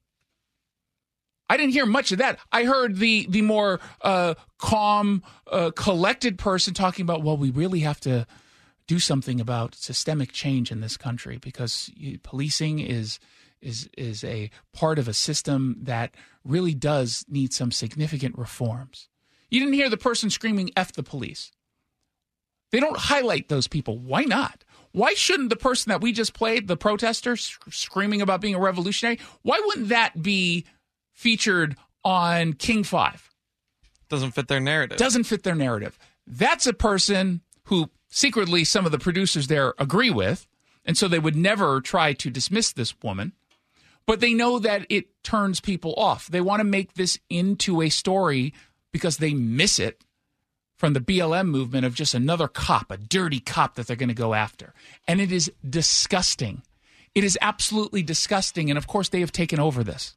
I 1.50 1.58
didn't 1.58 1.74
hear 1.74 1.86
much 1.86 2.12
of 2.12 2.20
that. 2.20 2.40
I 2.52 2.64
heard 2.64 2.98
the 2.98 3.28
the 3.30 3.42
more 3.42 3.80
uh, 4.02 4.36
calm, 4.58 5.24
uh, 5.52 5.72
collected 5.76 6.38
person 6.38 6.74
talking 6.74 7.04
about, 7.04 7.22
well, 7.22 7.38
we 7.38 7.50
really 7.50 7.82
have 7.82 8.00
to 8.02 8.26
do 8.88 9.00
something 9.00 9.40
about 9.40 9.76
systemic 9.76 10.32
change 10.32 10.72
in 10.72 10.82
this 10.82 10.98
country 10.98 11.38
because 11.38 11.92
policing 12.24 12.80
is 12.80 13.20
is 13.62 13.90
is 13.98 14.24
a 14.24 14.50
part 14.74 15.00
of 15.00 15.08
a 15.08 15.14
system 15.14 15.78
that 15.82 16.16
really 16.44 16.74
does 16.74 17.26
need 17.30 17.54
some 17.54 17.72
significant 17.72 18.38
reforms. 18.38 19.10
You 19.50 19.60
didn't 19.60 19.76
hear 19.76 19.90
the 19.90 19.98
person 19.98 20.30
screaming 20.30 20.72
"F 20.76 20.94
the 20.94 21.04
police." 21.04 21.52
They 22.72 22.80
don't 22.80 22.98
highlight 22.98 23.50
those 23.50 23.68
people. 23.68 24.00
Why 24.00 24.24
not? 24.24 24.64
Why 24.94 25.14
shouldn't 25.14 25.50
the 25.50 25.56
person 25.56 25.90
that 25.90 26.02
we 26.02 26.12
just 26.12 26.34
played, 26.34 26.68
the 26.68 26.78
protester 26.78 27.36
screaming 27.36 28.22
about 28.22 28.42
being 28.42 28.56
a 28.56 28.60
revolutionary, 28.60 29.20
why 29.42 29.62
wouldn't 29.66 29.90
that 29.90 30.22
be 30.22 30.66
featured 31.14 31.76
on 32.04 32.54
King 32.54 32.84
5. 32.84 33.30
Doesn't 34.10 34.32
fit 34.32 34.48
their 34.48 34.60
narrative. 34.60 34.98
Doesn't 34.98 35.24
fit 35.24 35.44
their 35.44 35.56
narrative. 35.56 35.98
That's 36.28 36.68
a 36.68 36.74
person 36.74 37.42
who 37.66 37.90
secretly 38.10 38.64
some 38.64 38.86
of 38.86 38.92
the 38.92 39.00
producers 39.00 39.48
there 39.48 39.74
agree 39.80 40.12
with, 40.12 40.48
and 40.86 40.98
so 40.98 41.08
they 41.08 41.20
would 41.20 41.36
never 41.36 41.82
try 41.82 42.14
to 42.14 42.30
dismiss 42.30 42.72
this 42.74 42.94
woman. 43.02 43.34
But 44.06 44.20
they 44.20 44.34
know 44.34 44.60
that 44.60 44.86
it 44.90 45.24
turns 45.24 45.60
people 45.60 45.94
off. 45.96 46.28
They 46.28 46.42
want 46.42 46.60
to 46.60 46.66
make 46.66 46.94
this 46.94 47.18
into 47.30 47.82
a 47.82 47.90
story 47.90 48.54
because 48.92 49.18
they 49.18 49.34
miss 49.34 49.80
it 49.80 50.04
from 50.76 50.94
the 50.94 51.00
BLM 51.00 51.48
movement 51.48 51.86
of 51.86 51.96
just 51.96 52.14
another 52.14 52.50
cop, 52.50 52.92
a 52.92 52.98
dirty 52.98 53.40
cop 53.40 53.76
that 53.76 53.88
they're 53.88 53.96
going 53.96 54.10
to 54.10 54.14
go 54.14 54.34
after. 54.34 54.74
And 55.08 55.22
it 55.22 55.32
is 55.32 55.50
disgusting. 55.68 56.62
It 57.16 57.24
is 57.24 57.38
absolutely 57.42 58.04
disgusting. 58.04 58.70
And 58.70 58.78
of 58.78 58.88
course, 58.88 59.08
they 59.08 59.22
have 59.22 59.32
taken 59.32 59.60
over 59.60 59.84
this. 59.84 60.16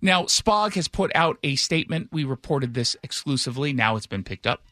Now, 0.00 0.24
SPOG 0.24 0.74
has 0.74 0.88
put 0.88 1.10
out 1.14 1.38
a 1.42 1.56
statement. 1.56 2.08
We 2.12 2.24
reported 2.24 2.74
this 2.74 2.96
exclusively. 3.02 3.72
Now 3.72 3.96
it's 3.96 4.06
been 4.06 4.24
picked 4.24 4.46
up. 4.46 4.62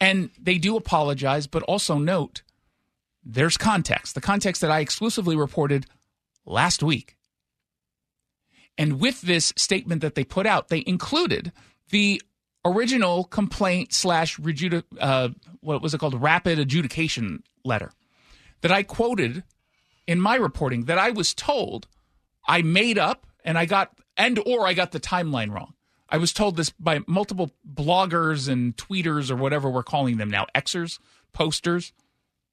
And 0.00 0.30
they 0.40 0.58
do 0.58 0.76
apologize, 0.76 1.46
but 1.46 1.62
also 1.64 1.98
note 1.98 2.42
there's 3.24 3.56
context, 3.56 4.14
the 4.14 4.20
context 4.20 4.60
that 4.62 4.70
I 4.70 4.80
exclusively 4.80 5.36
reported 5.36 5.86
last 6.46 6.82
week. 6.82 7.16
And 8.76 9.00
with 9.00 9.22
this 9.22 9.52
statement 9.56 10.02
that 10.02 10.14
they 10.14 10.24
put 10.24 10.46
out, 10.46 10.68
they 10.68 10.84
included 10.86 11.52
the 11.90 12.22
original 12.64 13.24
complaint 13.24 13.92
slash 13.92 14.38
uh, 15.00 15.28
what 15.60 15.82
was 15.82 15.94
it 15.94 15.98
called 15.98 16.20
rapid 16.20 16.58
adjudication 16.58 17.42
letter 17.64 17.92
that 18.60 18.72
I 18.72 18.82
quoted 18.82 19.42
in 20.06 20.20
my 20.20 20.36
reporting 20.36 20.84
that 20.84 20.98
I 20.98 21.10
was 21.10 21.34
told 21.34 21.86
I 22.46 22.62
made 22.62 22.98
up 22.98 23.26
and 23.48 23.58
I 23.58 23.64
got 23.64 23.98
and 24.18 24.38
or 24.44 24.66
I 24.66 24.74
got 24.74 24.92
the 24.92 25.00
timeline 25.00 25.50
wrong. 25.50 25.72
I 26.10 26.18
was 26.18 26.34
told 26.34 26.56
this 26.56 26.68
by 26.70 27.00
multiple 27.06 27.50
bloggers 27.66 28.46
and 28.46 28.76
tweeters 28.76 29.30
or 29.30 29.36
whatever 29.36 29.70
we're 29.70 29.82
calling 29.82 30.18
them 30.18 30.30
now, 30.30 30.46
Xers, 30.54 30.98
posters, 31.32 31.92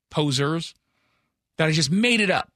posers, 0.10 0.74
that 1.58 1.68
I 1.68 1.72
just 1.72 1.92
made 1.92 2.22
it 2.22 2.30
up. 2.30 2.52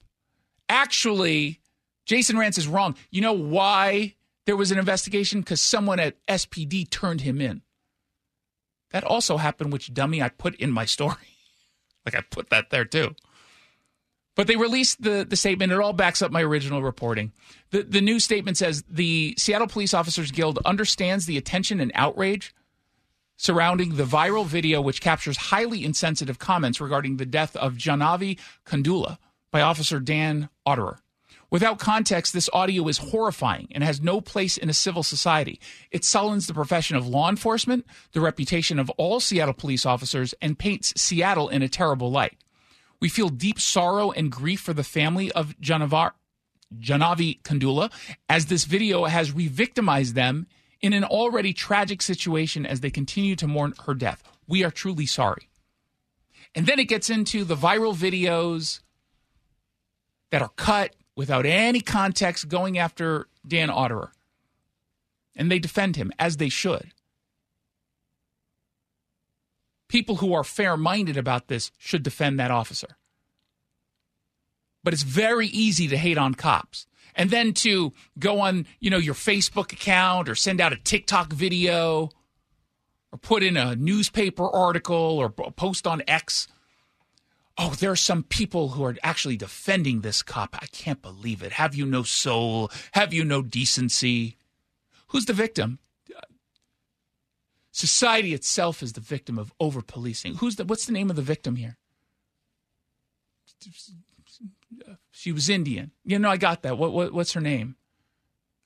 Actually, 0.70 1.60
Jason 2.06 2.36
Rantz 2.36 2.56
is 2.56 2.66
wrong. 2.66 2.96
You 3.10 3.20
know 3.20 3.34
why 3.34 4.14
there 4.46 4.56
was 4.56 4.72
an 4.72 4.78
investigation? 4.78 5.40
Because 5.40 5.60
someone 5.60 6.00
at 6.00 6.16
SPD 6.26 6.88
turned 6.88 7.20
him 7.20 7.42
in. 7.42 7.60
That 8.90 9.04
also 9.04 9.36
happened, 9.36 9.70
which 9.72 9.92
dummy 9.92 10.22
I 10.22 10.30
put 10.30 10.54
in 10.56 10.70
my 10.70 10.86
story. 10.86 11.36
like 12.06 12.14
I 12.14 12.22
put 12.22 12.48
that 12.50 12.70
there 12.70 12.86
too. 12.86 13.14
But 14.36 14.46
they 14.46 14.56
released 14.56 15.02
the, 15.02 15.26
the 15.28 15.36
statement. 15.36 15.72
It 15.72 15.80
all 15.80 15.92
backs 15.92 16.22
up 16.22 16.30
my 16.30 16.42
original 16.42 16.82
reporting. 16.82 17.32
The, 17.70 17.82
the 17.82 18.00
new 18.00 18.20
statement 18.20 18.56
says 18.56 18.84
the 18.88 19.34
Seattle 19.36 19.66
Police 19.66 19.92
Officers 19.92 20.30
Guild 20.30 20.58
understands 20.64 21.26
the 21.26 21.36
attention 21.36 21.80
and 21.80 21.92
outrage 21.94 22.54
surrounding 23.36 23.96
the 23.96 24.04
viral 24.04 24.44
video, 24.44 24.82
which 24.82 25.00
captures 25.00 25.36
highly 25.36 25.82
insensitive 25.84 26.38
comments 26.38 26.80
regarding 26.80 27.16
the 27.16 27.24
death 27.24 27.56
of 27.56 27.74
Jaahnavi 27.74 28.38
Kandula 28.66 29.16
by 29.50 29.62
Officer 29.62 29.98
Dan 29.98 30.50
Auderer. 30.66 30.98
Without 31.50 31.78
context, 31.78 32.32
this 32.32 32.50
audio 32.52 32.86
is 32.86 32.98
horrifying 32.98 33.68
and 33.72 33.82
has 33.82 34.00
no 34.00 34.20
place 34.20 34.56
in 34.56 34.70
a 34.70 34.74
civil 34.74 35.02
society. 35.02 35.58
It 35.90 36.04
sullens 36.04 36.46
the 36.46 36.54
profession 36.54 36.96
of 36.96 37.08
law 37.08 37.28
enforcement, 37.28 37.86
the 38.12 38.20
reputation 38.20 38.78
of 38.78 38.90
all 38.90 39.18
Seattle 39.18 39.54
police 39.54 39.84
officers, 39.84 40.32
and 40.40 40.58
paints 40.58 40.92
Seattle 41.00 41.48
in 41.48 41.62
a 41.62 41.68
terrible 41.68 42.10
light. 42.10 42.36
We 43.00 43.08
feel 43.08 43.28
deep 43.28 43.58
sorrow 43.58 44.10
and 44.10 44.30
grief 44.30 44.60
for 44.60 44.74
the 44.74 44.84
family 44.84 45.32
of 45.32 45.58
Janavar, 45.60 46.12
Jaahnavi 46.78 47.42
Kandula, 47.42 47.90
as 48.28 48.46
this 48.46 48.64
video 48.64 49.04
has 49.04 49.32
re-victimized 49.32 50.14
them 50.14 50.46
in 50.80 50.92
an 50.92 51.04
already 51.04 51.52
tragic 51.52 52.02
situation 52.02 52.66
as 52.66 52.80
they 52.80 52.90
continue 52.90 53.36
to 53.36 53.46
mourn 53.46 53.74
her 53.86 53.94
death. 53.94 54.22
We 54.46 54.64
are 54.64 54.70
truly 54.70 55.06
sorry. 55.06 55.48
And 56.54 56.66
then 56.66 56.78
it 56.78 56.88
gets 56.88 57.10
into 57.10 57.44
the 57.44 57.56
viral 57.56 57.94
videos 57.94 58.80
that 60.30 60.42
are 60.42 60.50
cut 60.56 60.94
without 61.16 61.46
any 61.46 61.80
context 61.80 62.48
going 62.48 62.78
after 62.78 63.28
Dan 63.46 63.68
Auderer. 63.68 64.10
And 65.36 65.50
they 65.50 65.58
defend 65.58 65.96
him, 65.96 66.12
as 66.18 66.36
they 66.36 66.48
should. 66.48 66.92
People 69.90 70.16
who 70.16 70.32
are 70.32 70.44
fair 70.44 70.76
minded 70.76 71.18
about 71.18 71.48
this 71.48 71.70
should 71.76 72.02
defend 72.02 72.38
that 72.38 72.50
officer. 72.50 72.96
But 74.82 74.94
it's 74.94 75.02
very 75.02 75.48
easy 75.48 75.88
to 75.88 75.98
hate 75.98 76.16
on 76.16 76.34
cops. 76.34 76.86
And 77.14 77.28
then 77.28 77.52
to 77.54 77.92
go 78.18 78.40
on, 78.40 78.66
you 78.78 78.88
know, 78.88 78.96
your 78.96 79.14
Facebook 79.14 79.72
account 79.72 80.28
or 80.28 80.34
send 80.34 80.60
out 80.60 80.72
a 80.72 80.76
TikTok 80.76 81.32
video 81.32 82.08
or 83.12 83.18
put 83.20 83.42
in 83.42 83.56
a 83.56 83.76
newspaper 83.76 84.48
article 84.48 84.96
or 85.18 85.28
post 85.28 85.86
on 85.86 86.02
X 86.06 86.46
oh, 87.60 87.74
there 87.78 87.90
are 87.90 87.96
some 87.96 88.22
people 88.22 88.70
who 88.70 88.84
are 88.84 88.96
actually 89.02 89.36
defending 89.36 90.00
this 90.00 90.22
cop. 90.22 90.56
I 90.60 90.66
can't 90.72 91.02
believe 91.02 91.42
it. 91.42 91.52
Have 91.52 91.74
you 91.74 91.84
no 91.84 92.02
soul? 92.02 92.70
Have 92.92 93.12
you 93.12 93.22
no 93.22 93.42
decency? 93.42 94.38
Who's 95.08 95.26
the 95.26 95.34
victim? 95.34 95.78
Society 97.72 98.34
itself 98.34 98.82
is 98.82 98.94
the 98.94 99.00
victim 99.00 99.38
of 99.38 99.52
over 99.60 99.80
policing. 99.80 100.36
Who's 100.36 100.56
the 100.56 100.64
what's 100.64 100.86
the 100.86 100.92
name 100.92 101.10
of 101.10 101.16
the 101.16 101.22
victim 101.22 101.56
here? 101.56 101.76
She 105.10 105.32
was 105.32 105.48
Indian. 105.48 105.92
You 106.04 106.18
know, 106.18 106.30
I 106.30 106.36
got 106.36 106.62
that. 106.62 106.78
What, 106.78 106.92
what 106.92 107.12
what's 107.12 107.32
her 107.34 107.40
name? 107.40 107.76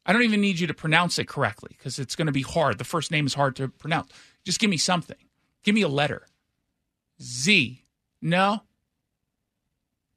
I 0.07 0.13
don't 0.13 0.23
even 0.23 0.41
need 0.41 0.59
you 0.59 0.67
to 0.67 0.75
pronounce 0.75 1.19
it 1.19 1.29
correctly 1.29 1.75
because 1.77 1.99
it's 1.99 2.17
going 2.17 2.27
to 2.27 2.33
be 2.33 2.43
hard. 2.43 2.79
The 2.79 2.85
first 2.85 3.11
name 3.11 3.27
is 3.27 3.35
hard 3.35 3.57
to 3.57 3.69
pronounce. 3.69 4.11
Just 4.45 4.61
give 4.61 4.71
me 4.71 4.77
something. 4.77 5.17
Give 5.63 5.75
me 5.75 5.83
a 5.83 5.89
letter. 5.89 6.27
Z. 7.21 7.85
No? 8.21 8.63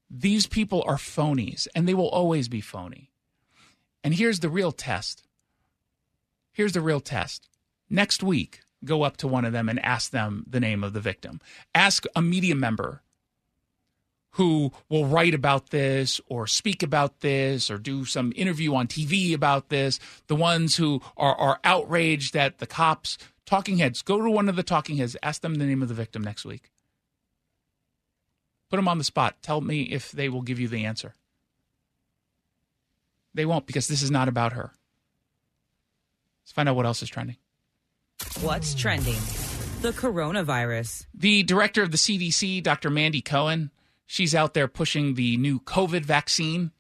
These 0.10 0.48
people 0.48 0.84
are 0.86 0.98
phonies, 0.98 1.68
and 1.76 1.88
they 1.88 1.94
will 1.94 2.10
always 2.10 2.48
be 2.48 2.62
phony. 2.62 3.12
And 4.04 4.14
here's 4.14 4.40
the 4.40 4.50
real 4.50 4.72
test. 4.72 5.24
Here's 6.52 6.74
the 6.74 6.82
real 6.82 7.02
test. 7.02 7.50
Next 7.90 8.24
week, 8.24 8.62
go 8.84 9.04
up 9.04 9.18
to 9.18 9.28
one 9.28 9.46
of 9.46 9.54
them 9.54 9.70
and 9.70 9.84
ask 9.84 10.12
them 10.12 10.46
the 10.48 10.60
name 10.60 10.84
of 10.84 10.94
the 10.94 11.00
victim. 11.00 11.42
Ask 11.74 12.06
a 12.16 12.22
media 12.22 12.56
member 12.56 13.02
who 14.32 14.72
will 14.88 15.06
write 15.06 15.34
about 15.34 15.72
this 15.72 16.22
or 16.28 16.46
speak 16.46 16.84
about 16.84 17.22
this 17.22 17.72
or 17.72 17.80
do 17.80 18.06
some 18.06 18.32
interview 18.36 18.76
on 18.76 18.88
TV 18.88 19.34
about 19.34 19.70
this, 19.70 20.00
the 20.28 20.36
ones 20.36 20.76
who 20.76 21.02
are, 21.18 21.36
are 21.36 21.60
outraged 21.64 22.34
that 22.34 22.60
the 22.60 22.68
cops, 22.68 23.18
talking 23.48 23.80
heads, 23.80 24.04
go 24.04 24.22
to 24.22 24.30
one 24.30 24.48
of 24.48 24.56
the 24.56 24.62
talking 24.62 24.98
heads, 24.98 25.18
ask 25.24 25.42
them 25.42 25.56
the 25.56 25.66
name 25.66 25.82
of 25.82 25.88
the 25.88 25.96
victim 25.96 26.24
next 26.24 26.46
week. 26.46 26.70
Put 28.70 28.76
them 28.76 28.88
on 28.88 29.00
the 29.00 29.04
spot. 29.04 29.38
Tell 29.42 29.62
me 29.62 29.84
if 29.84 30.12
they 30.12 30.30
will 30.30 30.42
give 30.42 30.60
you 30.60 30.68
the 30.68 30.86
answer. 30.86 31.16
They 33.34 33.46
won't 33.46 33.66
because 33.66 33.88
this 33.88 34.04
is 34.04 34.12
not 34.12 34.28
about 34.28 34.54
her. 34.54 34.72
Let's 36.44 36.52
find 36.52 36.70
out 36.70 36.76
what 36.76 36.86
else 36.86 37.02
is 37.02 37.10
trending. 37.10 37.38
What's 38.42 38.76
trending? 38.76 39.20
The 39.82 39.92
coronavirus. 39.92 41.06
The 41.14 41.44
director 41.44 41.84
of 41.84 41.92
the 41.92 41.98
CDC, 41.98 42.64
Dr. 42.64 42.90
Mandy 42.90 43.22
Cohen, 43.22 43.72
she's 44.06 44.34
out 44.34 44.54
there 44.54 44.68
pushing 44.68 45.14
the 45.14 45.38
new 45.38 45.60
COVID 45.60 46.04
vaccine. 46.04 46.72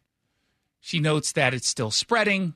She 0.79 0.99
notes 0.99 1.31
that 1.33 1.53
it's 1.53 1.67
still 1.67 1.91
spreading. 1.91 2.53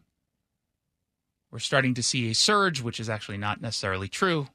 We're 1.51 1.59
starting 1.59 1.93
to 1.95 2.03
see 2.03 2.29
a 2.31 2.35
surge, 2.35 2.81
which 2.81 2.99
is 2.99 3.09
actually 3.09 3.37
not 3.37 3.61
necessarily 3.61 4.07
true. 4.07 4.47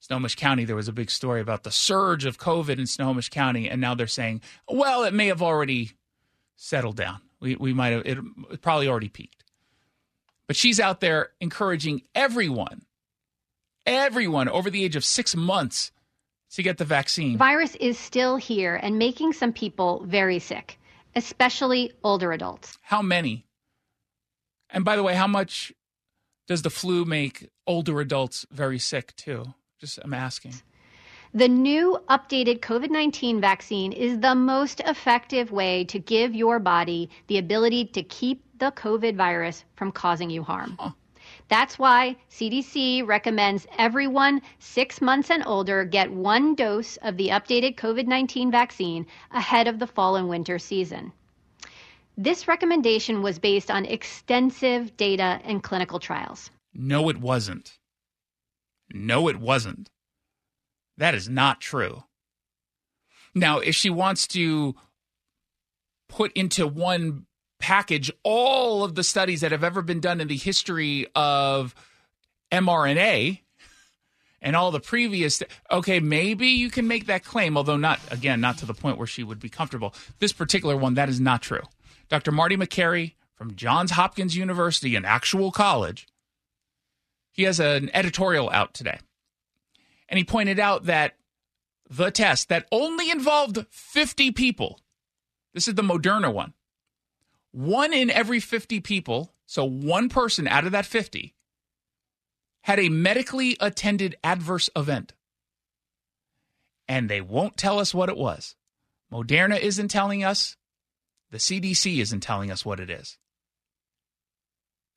Snohomish 0.00 0.36
County, 0.36 0.64
there 0.64 0.76
was 0.76 0.88
a 0.88 0.92
big 0.92 1.10
story 1.10 1.40
about 1.40 1.62
the 1.62 1.70
surge 1.70 2.24
of 2.24 2.38
COVID 2.38 2.78
in 2.78 2.86
Snohomish 2.86 3.28
County, 3.28 3.68
and 3.68 3.80
now 3.80 3.94
they're 3.94 4.06
saying, 4.06 4.42
well, 4.68 5.04
it 5.04 5.14
may 5.14 5.28
have 5.28 5.42
already 5.42 5.92
settled 6.56 6.96
down. 6.96 7.20
We, 7.40 7.56
we 7.56 7.72
might 7.72 7.92
have, 7.92 8.06
it, 8.06 8.18
it 8.50 8.62
probably 8.62 8.88
already 8.88 9.08
peaked. 9.08 9.44
But 10.46 10.56
she's 10.56 10.78
out 10.78 11.00
there 11.00 11.30
encouraging 11.40 12.02
everyone, 12.14 12.82
everyone 13.86 14.48
over 14.48 14.70
the 14.70 14.84
age 14.84 14.96
of 14.96 15.04
six 15.04 15.36
months 15.36 15.92
to 16.52 16.62
get 16.62 16.78
the 16.78 16.84
vaccine. 16.84 17.36
Virus 17.36 17.74
is 17.76 17.98
still 17.98 18.36
here 18.36 18.76
and 18.76 18.98
making 18.98 19.32
some 19.32 19.52
people 19.52 20.04
very 20.06 20.38
sick, 20.38 20.78
especially 21.16 21.92
older 22.02 22.32
adults. 22.32 22.78
How 22.82 23.02
many? 23.02 23.46
And 24.70 24.84
by 24.84 24.96
the 24.96 25.02
way, 25.02 25.14
how 25.14 25.26
much 25.26 25.72
does 26.46 26.62
the 26.62 26.70
flu 26.70 27.04
make 27.04 27.48
older 27.66 28.00
adults 28.00 28.46
very 28.50 28.78
sick 28.78 29.14
too? 29.16 29.54
Just 29.80 29.98
I'm 30.02 30.14
asking. 30.14 30.54
The 31.32 31.48
new 31.48 31.98
updated 32.08 32.60
COVID 32.60 32.90
19 32.90 33.40
vaccine 33.40 33.92
is 33.92 34.20
the 34.20 34.36
most 34.36 34.80
effective 34.80 35.50
way 35.50 35.84
to 35.86 35.98
give 35.98 36.34
your 36.34 36.60
body 36.60 37.10
the 37.26 37.38
ability 37.38 37.86
to 37.86 38.04
keep 38.04 38.44
the 38.58 38.70
COVID 38.70 39.16
virus 39.16 39.64
from 39.74 39.90
causing 39.90 40.30
you 40.30 40.44
harm. 40.44 40.76
Huh. 40.78 40.90
That's 41.48 41.78
why 41.78 42.16
CDC 42.30 43.06
recommends 43.06 43.66
everyone 43.76 44.40
six 44.58 45.00
months 45.00 45.30
and 45.30 45.42
older 45.46 45.84
get 45.84 46.10
one 46.10 46.54
dose 46.54 46.96
of 46.98 47.16
the 47.16 47.28
updated 47.28 47.76
COVID 47.76 48.06
19 48.06 48.50
vaccine 48.50 49.06
ahead 49.30 49.68
of 49.68 49.78
the 49.78 49.86
fall 49.86 50.16
and 50.16 50.28
winter 50.28 50.58
season. 50.58 51.12
This 52.16 52.46
recommendation 52.48 53.22
was 53.22 53.38
based 53.38 53.70
on 53.70 53.84
extensive 53.84 54.96
data 54.96 55.40
and 55.44 55.62
clinical 55.62 55.98
trials. 55.98 56.50
No, 56.72 57.08
it 57.08 57.18
wasn't. 57.18 57.78
No, 58.92 59.28
it 59.28 59.36
wasn't. 59.36 59.90
That 60.96 61.14
is 61.14 61.28
not 61.28 61.60
true. 61.60 62.04
Now, 63.34 63.58
if 63.58 63.74
she 63.74 63.90
wants 63.90 64.28
to 64.28 64.76
put 66.08 66.32
into 66.34 66.66
one 66.66 67.26
package 67.64 68.10
all 68.22 68.84
of 68.84 68.94
the 68.94 69.04
studies 69.04 69.40
that 69.40 69.52
have 69.52 69.64
ever 69.64 69.82
been 69.82 70.00
done 70.00 70.20
in 70.20 70.28
the 70.28 70.36
history 70.36 71.06
of 71.14 71.74
mRNA 72.52 73.40
and 74.42 74.54
all 74.54 74.70
the 74.70 74.80
previous 74.80 75.42
okay 75.70 76.00
maybe 76.00 76.48
you 76.48 76.70
can 76.70 76.86
make 76.86 77.06
that 77.06 77.24
claim 77.24 77.56
although 77.56 77.76
not 77.76 77.98
again 78.10 78.40
not 78.40 78.58
to 78.58 78.66
the 78.66 78.74
point 78.74 78.98
where 78.98 79.06
she 79.06 79.22
would 79.22 79.40
be 79.40 79.48
comfortable 79.48 79.94
this 80.18 80.32
particular 80.32 80.76
one 80.76 80.94
that 80.94 81.08
is 81.08 81.20
not 81.20 81.40
true 81.40 81.62
dr 82.08 82.30
marty 82.32 82.56
makary 82.56 83.14
from 83.34 83.54
johns 83.54 83.92
hopkins 83.92 84.36
university 84.36 84.94
an 84.94 85.04
actual 85.04 85.50
college 85.50 86.06
he 87.34 87.42
has 87.42 87.58
an 87.58 87.90
editorial 87.92 88.48
out 88.50 88.74
today. 88.74 88.98
And 90.08 90.18
he 90.18 90.24
pointed 90.24 90.60
out 90.60 90.84
that 90.84 91.16
the 91.90 92.12
test 92.12 92.48
that 92.48 92.66
only 92.70 93.10
involved 93.10 93.66
50 93.70 94.30
people, 94.30 94.78
this 95.52 95.66
is 95.66 95.74
the 95.74 95.82
Moderna 95.82 96.32
one, 96.32 96.54
one 97.54 97.92
in 97.92 98.10
every 98.10 98.40
50 98.40 98.80
people, 98.80 99.32
so 99.46 99.64
one 99.64 100.08
person 100.08 100.48
out 100.48 100.66
of 100.66 100.72
that 100.72 100.84
50, 100.84 101.36
had 102.64 102.80
a 102.80 102.88
medically 102.88 103.56
attended 103.60 104.16
adverse 104.24 104.68
event. 104.74 105.12
And 106.88 107.08
they 107.08 107.20
won't 107.20 107.56
tell 107.56 107.78
us 107.78 107.94
what 107.94 108.08
it 108.08 108.16
was. 108.16 108.56
Moderna 109.12 109.58
isn't 109.58 109.88
telling 109.88 110.24
us. 110.24 110.56
The 111.30 111.38
CDC 111.38 111.98
isn't 111.98 112.20
telling 112.20 112.50
us 112.50 112.64
what 112.64 112.80
it 112.80 112.90
is. 112.90 113.18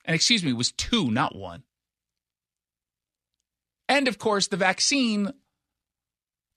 And 0.03 0.15
excuse 0.15 0.43
me, 0.43 0.51
it 0.51 0.57
was 0.57 0.71
two, 0.71 1.11
not 1.11 1.35
one. 1.35 1.63
And 3.87 4.07
of 4.07 4.17
course, 4.17 4.47
the 4.47 4.57
vaccine 4.57 5.31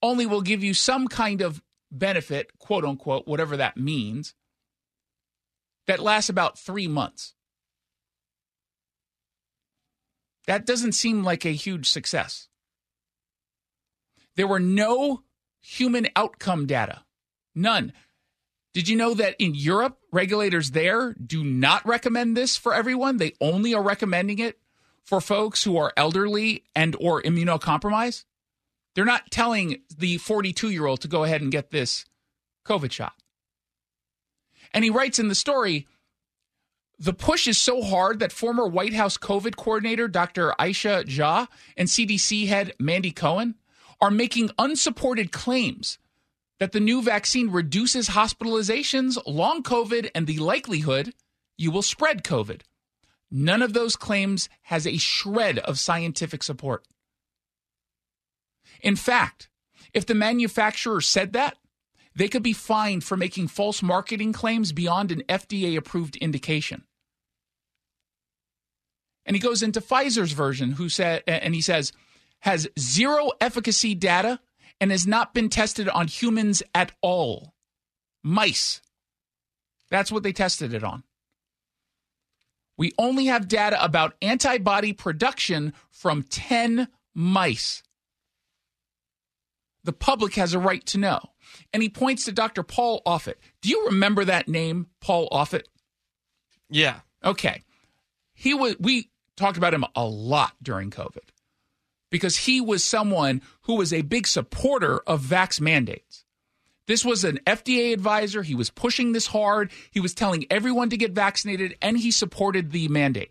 only 0.03 0.25
will 0.25 0.41
give 0.41 0.65
you 0.65 0.73
some 0.73 1.09
kind 1.09 1.43
of 1.43 1.63
benefit, 1.93 2.59
quote 2.59 2.87
unquote, 2.87 3.27
whatever 3.27 3.59
that 3.59 3.77
means, 3.77 4.35
that 5.91 5.99
lasts 5.99 6.31
about 6.31 6.57
three 6.57 6.87
months. 6.87 7.35
That 10.47 10.65
doesn't 10.65 10.93
seem 10.93 11.25
like 11.25 11.45
a 11.45 11.51
huge 11.51 11.89
success. 11.89 12.47
There 14.37 14.47
were 14.47 14.61
no 14.61 15.25
human 15.61 16.07
outcome 16.15 16.67
data, 16.67 17.03
none. 17.57 17.93
Did 18.73 18.89
you 18.89 18.95
know 18.95 19.15
that 19.15 19.35
in 19.41 19.57
Europe, 19.57 19.99
regulators 20.13 20.71
there 20.71 21.15
do 21.15 21.43
not 21.43 21.85
recommend 21.85 22.37
this 22.37 22.57
for 22.57 22.73
everyone? 22.73 23.17
They 23.17 23.33
only 23.41 23.75
are 23.75 23.83
recommending 23.83 24.39
it 24.39 24.61
for 25.03 25.21
folks 25.21 25.65
who 25.65 25.77
are 25.77 25.93
elderly 25.97 26.63
and 26.73 26.95
or 27.01 27.21
immunocompromised. 27.21 28.27
They're 28.95 29.05
not 29.05 29.33
telling 29.33 29.83
the 29.99 30.19
42 30.19 30.71
year 30.71 30.87
old 30.87 31.01
to 31.01 31.09
go 31.09 31.25
ahead 31.25 31.41
and 31.41 31.51
get 31.51 31.73
this 31.73 32.05
COVID 32.65 32.93
shot. 32.93 33.20
And 34.73 34.85
he 34.85 34.91
writes 34.91 35.19
in 35.19 35.29
the 35.29 35.35
story 35.35 35.87
the 36.99 37.15
push 37.15 37.49
is 37.49 37.57
so 37.57 37.83
hard 37.83 38.19
that 38.19 38.31
former 38.31 38.67
White 38.67 38.93
House 38.93 39.17
COVID 39.17 39.57
coordinator 39.57 40.07
Dr. 40.07 40.55
Ashish 40.59 41.07
Jha 41.07 41.49
and 41.77 41.89
CDC 41.89 42.47
head 42.47 42.75
Mandy 42.79 43.11
Cohen 43.11 43.55
are 44.03 44.11
making 44.11 44.51
unsupported 44.59 45.33
claims 45.33 45.99
that 46.59 46.73
the 46.73 46.81
new 46.81 47.03
vaccine 47.03 47.51
reduces 47.51 48.11
hospitalizations, 48.11 49.19
long 49.27 49.63
COVID, 49.63 50.11
and 50.15 50.27
the 50.27 50.39
likelihood 50.39 51.15
you 51.57 51.71
will 51.71 51.83
spread 51.83 52.23
COVID. 52.23 52.61
None 53.31 53.63
of 53.63 53.73
those 53.73 53.97
claims 53.97 54.51
has 54.63 54.87
a 54.87 54.99
shred 54.99 55.59
of 55.61 55.79
scientific 55.79 56.43
support. 56.43 56.85
In 58.83 58.95
fact, 58.95 59.49
if 59.95 60.05
the 60.05 60.15
manufacturer 60.15 61.01
said 61.01 61.33
that, 61.33 61.57
they 62.21 62.29
could 62.29 62.43
be 62.43 62.53
fined 62.53 63.03
for 63.03 63.17
making 63.17 63.49
false 63.49 63.83
marketing 63.83 64.35
claims 64.35 64.73
beyond 64.73 65.11
an 65.11 65.23
FDA 65.27 65.75
approved 65.75 66.17
indication. 66.17 66.85
And 69.25 69.35
he 69.35 69.41
goes 69.41 69.63
into 69.63 69.81
Pfizer's 69.81 70.33
version, 70.33 70.73
who 70.73 70.91
said, 70.91 71.23
and 71.27 71.55
he 71.55 71.63
says, 71.63 71.93
has 72.41 72.69
zero 72.79 73.31
efficacy 73.41 73.95
data 73.95 74.39
and 74.83 74.91
has 74.91 75.07
not 75.07 75.33
been 75.33 75.49
tested 75.49 75.89
on 75.89 76.09
humans 76.09 76.63
at 76.75 76.93
all. 77.01 77.55
Mice. 78.23 78.83
That's 79.89 80.13
what 80.13 80.23
they 80.23 80.33
tested 80.33 80.75
it 80.75 80.85
on. 80.85 81.05
We 82.77 82.93
only 82.99 83.27
have 83.27 83.49
data 83.49 83.83
about 83.83 84.15
antibody 84.21 84.93
production 84.93 85.73
from 85.89 86.25
10 86.25 86.89
mice. 87.15 87.83
The 89.85 89.93
public 89.93 90.35
has 90.35 90.55
a 90.55 90.59
right 90.59 90.85
to 90.87 90.99
know. 90.99 91.21
And 91.73 91.83
he 91.83 91.89
points 91.89 92.25
to 92.25 92.33
Dr. 92.33 92.63
Paul 92.63 93.03
Offit. 93.07 93.35
Do 93.61 93.71
you 93.71 93.87
remember 93.87 94.25
that 94.25 94.49
name, 94.49 94.87
Paul 95.01 95.29
Offit? 95.31 95.65
Yeah. 96.69 97.01
Okay. 97.25 97.63
He 98.35 98.55
was 98.55 98.77
we 98.79 99.11
talked 99.37 99.59
about 99.59 99.75
him 99.75 99.85
a 99.95 100.05
lot 100.05 100.53
during 100.63 100.91
COVID 100.91 101.29
because 102.11 102.37
he 102.37 102.61
was 102.61 102.85
someone 102.85 103.43
who 103.63 103.77
was 103.77 103.93
a 103.93 104.03
big 104.03 104.27
supporter 104.27 105.01
of 105.07 105.23
vax 105.23 105.61
mandates. 105.61 106.25
This 106.87 107.05
was 107.05 107.23
an 107.23 107.39
FDA 107.47 107.93
advisor. 107.93 108.43
He 108.43 108.55
was 108.55 108.71
pushing 108.71 109.13
this 109.13 109.29
hard. 109.29 109.71
He 109.91 110.01
was 110.01 110.15
telling 110.15 110.45
everyone 110.51 110.91
to 110.91 110.97
get 110.97 111.13
vaccinated, 111.13 111.77
and 111.81 111.97
he 111.97 112.11
supported 112.11 112.73
the 112.73 112.89
mandate. 112.89 113.31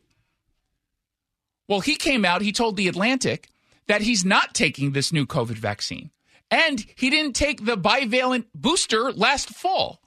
Well, 1.67 1.81
he 1.81 1.95
came 1.95 2.23
out, 2.23 2.41
he 2.41 2.51
told 2.51 2.77
The 2.77 2.87
Atlantic 2.87 3.49
that 3.87 4.01
he's 4.01 4.23
not 4.23 4.53
taking 4.53 4.93
this 4.93 5.11
new 5.11 5.25
COVID 5.25 5.57
vaccine. 5.57 6.09
And 6.51 6.83
he 6.95 7.09
didn't 7.09 7.33
take 7.33 7.65
the 7.65 7.77
bivalent 7.77 8.45
booster 8.55 9.11
last 9.11 9.49
fall. 9.49 10.01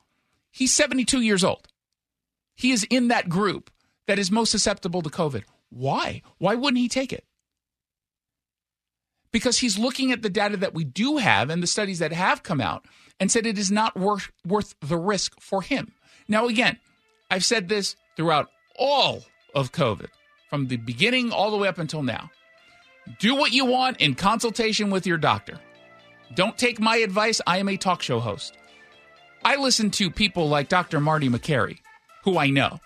He's 0.51 0.75
72 0.75 1.21
years 1.21 1.45
old. 1.45 1.69
He 2.55 2.73
is 2.73 2.85
in 2.91 3.09
that 3.09 3.29
group 3.29 3.71
that 4.07 4.19
is 4.19 4.31
most 4.31 4.51
susceptible 4.51 5.03
to 5.03 5.11
COVID. 5.11 5.45
Why? 5.71 6.23
Why 6.39 6.55
wouldn't 6.55 6.81
he 6.81 6.89
take 6.89 7.13
it? 7.13 7.25
Because 9.33 9.59
he's 9.59 9.79
looking 9.79 10.13
at 10.13 10.21
the 10.21 10.29
data 10.29 10.59
that 10.59 10.75
we 10.75 10.85
do 10.85 11.17
have 11.17 11.49
and 11.49 11.63
the 11.63 11.67
studies 11.67 12.01
that 12.01 12.13
have 12.13 12.43
come 12.43 12.61
out 12.61 12.87
and 13.19 13.31
said 13.31 13.47
it 13.47 13.57
is 13.57 13.71
not 13.71 13.99
worth, 13.99 14.31
worth 14.47 14.75
the 14.81 14.99
risk 14.99 15.41
for 15.41 15.63
him. 15.63 15.93
Now, 16.29 16.47
again, 16.49 16.79
I've 17.31 17.45
said 17.45 17.69
this 17.69 17.97
throughout 18.17 18.51
all 18.79 19.23
of 19.55 19.73
COVID, 19.73 20.09
from 20.51 20.67
the 20.67 20.77
beginning 20.77 21.33
all 21.33 21.51
the 21.51 21.57
way 21.57 21.69
up 21.69 21.79
until 21.79 22.03
now. 22.03 22.31
Do 23.19 23.35
what 23.35 23.53
you 23.53 23.65
want 23.65 24.01
in 24.01 24.15
consultation 24.15 24.91
with 24.91 25.07
your 25.07 25.19
doctor. 25.19 25.59
Don't 26.35 26.57
take 26.57 26.81
my 26.81 26.97
advice. 26.97 27.41
I 27.47 27.59
am 27.59 27.69
a 27.69 27.77
talk 27.77 28.03
show 28.03 28.21
host. 28.21 28.57
I 29.45 29.57
listen 29.57 29.91
to 29.93 30.11
people 30.11 30.49
like 30.49 30.69
Dr. 30.69 31.01
Marty 31.01 31.29
Makary, 31.29 31.79
who 32.25 32.39
I 32.39 32.51
know. 32.51 32.81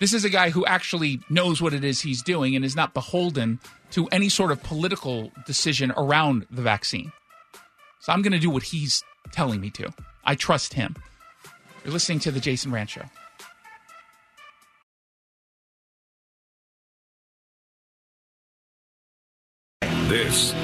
This 0.00 0.14
is 0.14 0.24
a 0.24 0.30
guy 0.30 0.50
who 0.50 0.64
actually 0.64 1.20
knows 1.28 1.60
what 1.60 1.74
it 1.74 1.84
is 1.84 2.00
he's 2.00 2.22
doing 2.22 2.54
and 2.56 2.64
is 2.64 2.76
not 2.76 2.94
beholden 2.94 3.58
to 3.90 4.06
any 4.08 4.28
sort 4.28 4.52
of 4.52 4.62
political 4.62 5.32
decision 5.46 5.92
around 5.96 6.46
the 6.50 6.62
vaccine. 6.62 7.12
So 8.00 8.12
I'm 8.12 8.22
going 8.22 8.32
to 8.32 8.38
do 8.38 8.50
what 8.50 8.62
he's 8.62 9.02
telling 9.32 9.60
me 9.60 9.70
to. 9.70 9.92
I 10.24 10.34
trust 10.36 10.74
him. 10.74 10.94
You're 11.84 11.92
listening 11.92 12.20
to 12.20 12.30
The 12.30 12.40
Jason 12.40 12.70
Rantz 12.70 13.08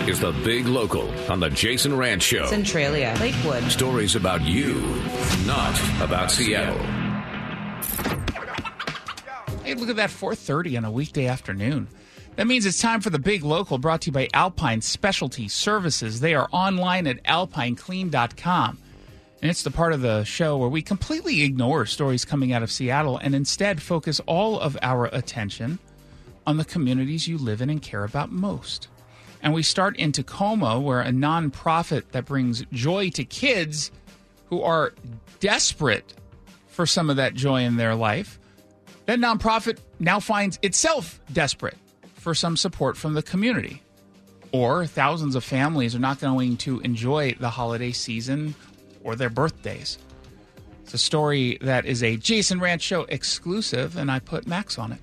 is 0.08 0.20
the 0.20 0.32
Big 0.44 0.66
Local 0.66 1.08
on 1.30 1.40
the 1.40 1.48
Jason 1.48 1.92
Rantz 1.92 2.22
Show. 2.22 2.46
Centralia, 2.46 3.16
Lakewood. 3.20 3.62
Stories 3.70 4.16
about 4.16 4.42
you, 4.42 4.74
not 5.46 5.80
about 6.00 6.30
Seattle. 6.30 6.78
Hey, 9.62 9.74
look 9.74 9.88
at 9.88 9.96
that 9.96 10.10
4:30 10.10 10.76
on 10.76 10.84
a 10.84 10.90
weekday 10.90 11.26
afternoon. 11.26 11.88
That 12.36 12.46
means 12.46 12.66
it's 12.66 12.80
time 12.80 13.00
for 13.00 13.10
the 13.10 13.18
Big 13.18 13.44
Local 13.44 13.78
brought 13.78 14.02
to 14.02 14.06
you 14.06 14.12
by 14.12 14.28
Alpine 14.34 14.82
Specialty 14.82 15.48
Services. 15.48 16.20
They 16.20 16.34
are 16.34 16.48
online 16.52 17.06
at 17.06 17.22
alpineclean.com. 17.24 18.78
And 19.40 19.50
it's 19.50 19.62
the 19.62 19.70
part 19.70 19.92
of 19.92 20.02
the 20.02 20.24
show 20.24 20.56
where 20.58 20.68
we 20.68 20.82
completely 20.82 21.42
ignore 21.42 21.86
stories 21.86 22.24
coming 22.24 22.52
out 22.52 22.62
of 22.62 22.72
Seattle 22.72 23.18
and 23.18 23.34
instead 23.34 23.80
focus 23.80 24.20
all 24.26 24.58
of 24.58 24.76
our 24.82 25.06
attention 25.06 25.78
on 26.46 26.56
the 26.56 26.64
communities 26.64 27.26
you 27.26 27.38
live 27.38 27.62
in 27.62 27.70
and 27.70 27.80
care 27.80 28.04
about 28.04 28.32
most. 28.32 28.88
And 29.44 29.52
we 29.52 29.62
start 29.62 29.96
in 29.98 30.10
Tacoma, 30.10 30.80
where 30.80 31.02
a 31.02 31.10
nonprofit 31.10 32.04
that 32.12 32.24
brings 32.24 32.64
joy 32.72 33.10
to 33.10 33.24
kids 33.24 33.92
who 34.46 34.62
are 34.62 34.94
desperate 35.38 36.14
for 36.68 36.86
some 36.86 37.10
of 37.10 37.16
that 37.16 37.34
joy 37.34 37.60
in 37.60 37.76
their 37.76 37.94
life, 37.94 38.40
that 39.04 39.18
nonprofit 39.18 39.78
now 40.00 40.18
finds 40.18 40.58
itself 40.62 41.20
desperate 41.30 41.76
for 42.14 42.34
some 42.34 42.56
support 42.56 42.96
from 42.96 43.12
the 43.12 43.22
community. 43.22 43.82
Or 44.50 44.86
thousands 44.86 45.34
of 45.34 45.44
families 45.44 45.94
are 45.94 46.00
not 46.00 46.20
going 46.20 46.56
to 46.58 46.80
enjoy 46.80 47.36
the 47.38 47.50
holiday 47.50 47.92
season 47.92 48.54
or 49.02 49.14
their 49.14 49.28
birthdays. 49.28 49.98
It's 50.84 50.94
a 50.94 50.98
story 50.98 51.58
that 51.60 51.84
is 51.84 52.02
a 52.02 52.16
Jason 52.16 52.60
Rantz 52.60 52.80
Show 52.80 53.02
exclusive, 53.10 53.98
and 53.98 54.10
I 54.10 54.20
put 54.20 54.46
Max 54.46 54.78
on 54.78 54.92
it. 54.92 55.00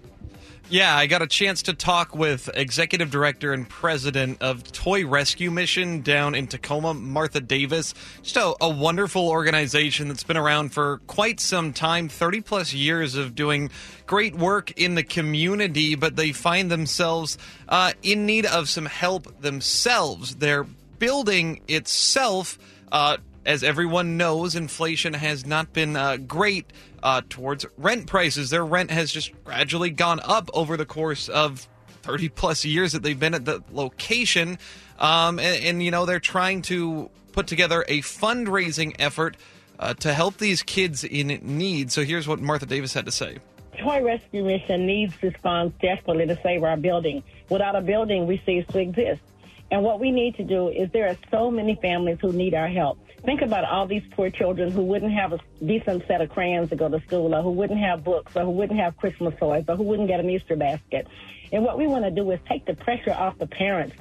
Yeah, 0.72 0.96
I 0.96 1.06
got 1.08 1.22
a 1.22 1.28
chance 1.28 1.64
to 1.64 1.74
talk 1.74 2.16
with 2.16 2.50
executive 2.54 3.12
director 3.12 3.52
and 3.52 3.68
president 3.68 4.42
of 4.42 4.64
Toy 4.72 5.06
Rescue 5.06 5.52
Mission 5.52 6.00
down 6.00 6.34
in 6.34 6.48
Tacoma, 6.48 6.94
Martha 6.94 7.42
Davis. 7.42 7.94
Just 8.22 8.38
a, 8.38 8.54
a, 8.62 8.70
wonderful 8.70 9.28
organization 9.28 10.08
that's 10.08 10.24
been 10.24 10.38
around 10.38 10.70
for 10.70 11.00
quite 11.08 11.42
some 11.42 11.74
time 11.74 12.08
30 12.08 12.40
plus 12.40 12.74
years 12.74 13.16
of 13.16 13.36
doing 13.36 13.70
great 14.08 14.34
work 14.34 14.72
in 14.80 14.96
the 14.96 15.04
community, 15.04 15.96
but 15.96 16.16
they 16.16 16.32
find 16.32 16.72
themselves 16.72 17.38
uh, 17.68 17.92
in 18.02 18.26
need 18.26 18.46
of 18.46 18.70
some 18.70 18.86
help 18.86 19.42
themselves. 19.42 20.38
Their 20.38 20.64
building 21.00 21.60
itself. 21.68 22.58
Uh, 22.94 23.18
as 23.46 23.64
everyone 23.64 24.18
knows, 24.18 24.56
inflation 24.56 25.14
has 25.14 25.46
not 25.46 25.74
been 25.74 25.96
uh, 25.96 26.18
great 26.18 26.72
uh, 27.02 27.22
towards 27.30 27.66
rent 27.78 28.08
prices. 28.08 28.50
Their 28.50 28.66
rent 28.66 28.92
has 28.92 29.12
just 29.12 29.32
gradually 29.44 29.90
gone 29.90 30.20
up 30.24 30.50
over 30.54 30.78
the 30.78 30.86
course 30.86 31.28
of 31.30 31.68
30 32.04 32.30
plus 32.30 32.66
years 32.66 32.92
that 32.92 33.04
they've 33.04 33.20
been 33.20 33.34
at 33.34 33.46
the 33.46 33.64
location. 33.72 34.58
Um, 35.00 35.40
and, 35.40 35.64
and, 35.64 35.84
you 35.84 35.92
know, 35.92 36.06
they're 36.06 36.20
trying 36.20 36.62
to 36.64 37.10
put 37.32 37.48
together 37.48 37.84
a 37.88 38.02
fundraising 38.02 38.96
effort 39.00 39.38
uh, 39.80 39.94
to 39.96 40.14
help 40.14 40.38
these 40.38 40.62
kids 40.62 41.04
in 41.04 41.28
need. 41.42 41.92
So 41.92 42.04
here's 42.04 42.28
what 42.28 42.40
Martha 42.40 42.66
Davis 42.66 42.94
had 42.94 43.06
to 43.06 43.12
say. 43.12 43.40
Toy 43.80 44.04
Rescue 44.04 44.44
Mission 44.44 44.86
needs 44.86 45.16
funds 45.42 45.74
desperately 45.82 46.28
to 46.28 46.40
save 46.44 46.64
our 46.64 46.78
building. 46.78 47.24
Without 47.50 47.76
a 47.76 47.82
building, 47.82 48.28
we 48.28 48.42
cease 48.46 48.66
to 48.68 48.80
exist. 48.80 49.22
And 49.72 49.84
what 49.84 50.00
we 50.00 50.12
need 50.12 50.36
to 50.36 50.44
do 50.44 50.68
is 50.68 50.92
there 50.92 51.08
are 51.08 51.18
so 51.32 51.50
many 51.50 51.76
families 51.82 52.18
who 52.22 52.34
need 52.34 52.54
our 52.54 52.68
help. 52.68 53.00
Think 53.24 53.42
about 53.42 53.64
all 53.64 53.88
these 53.88 54.04
poor 54.12 54.30
children 54.30 54.70
who 54.70 54.84
wouldn't 54.84 55.14
have 55.14 55.32
a 55.32 55.40
decent 55.66 56.06
set 56.08 56.22
of 56.22 56.30
crayons 56.30 56.70
to 56.72 56.76
go 56.76 56.90
to 56.90 57.00
school, 57.02 57.34
or 57.34 57.42
who 57.42 57.52
wouldn't 57.52 57.80
have 57.80 58.04
books, 58.04 58.36
or 58.36 58.44
who 58.44 58.52
wouldn't 58.52 58.80
have 58.80 58.98
Christmas 58.98 59.34
toys, 59.40 59.64
or 59.68 59.78
who 59.78 59.84
wouldn't 59.84 60.10
get 60.10 60.20
an 60.20 60.30
Easter 60.30 60.56
basket. 60.56 61.08
And 61.54 61.64
what 61.64 61.78
we 61.78 61.88
want 61.88 62.04
to 62.04 62.12
do 62.12 62.30
is 62.32 62.40
take 62.50 62.66
the 62.66 62.74
pressure 62.74 63.14
off 63.14 63.38
the 63.38 63.48
parents 63.48 63.96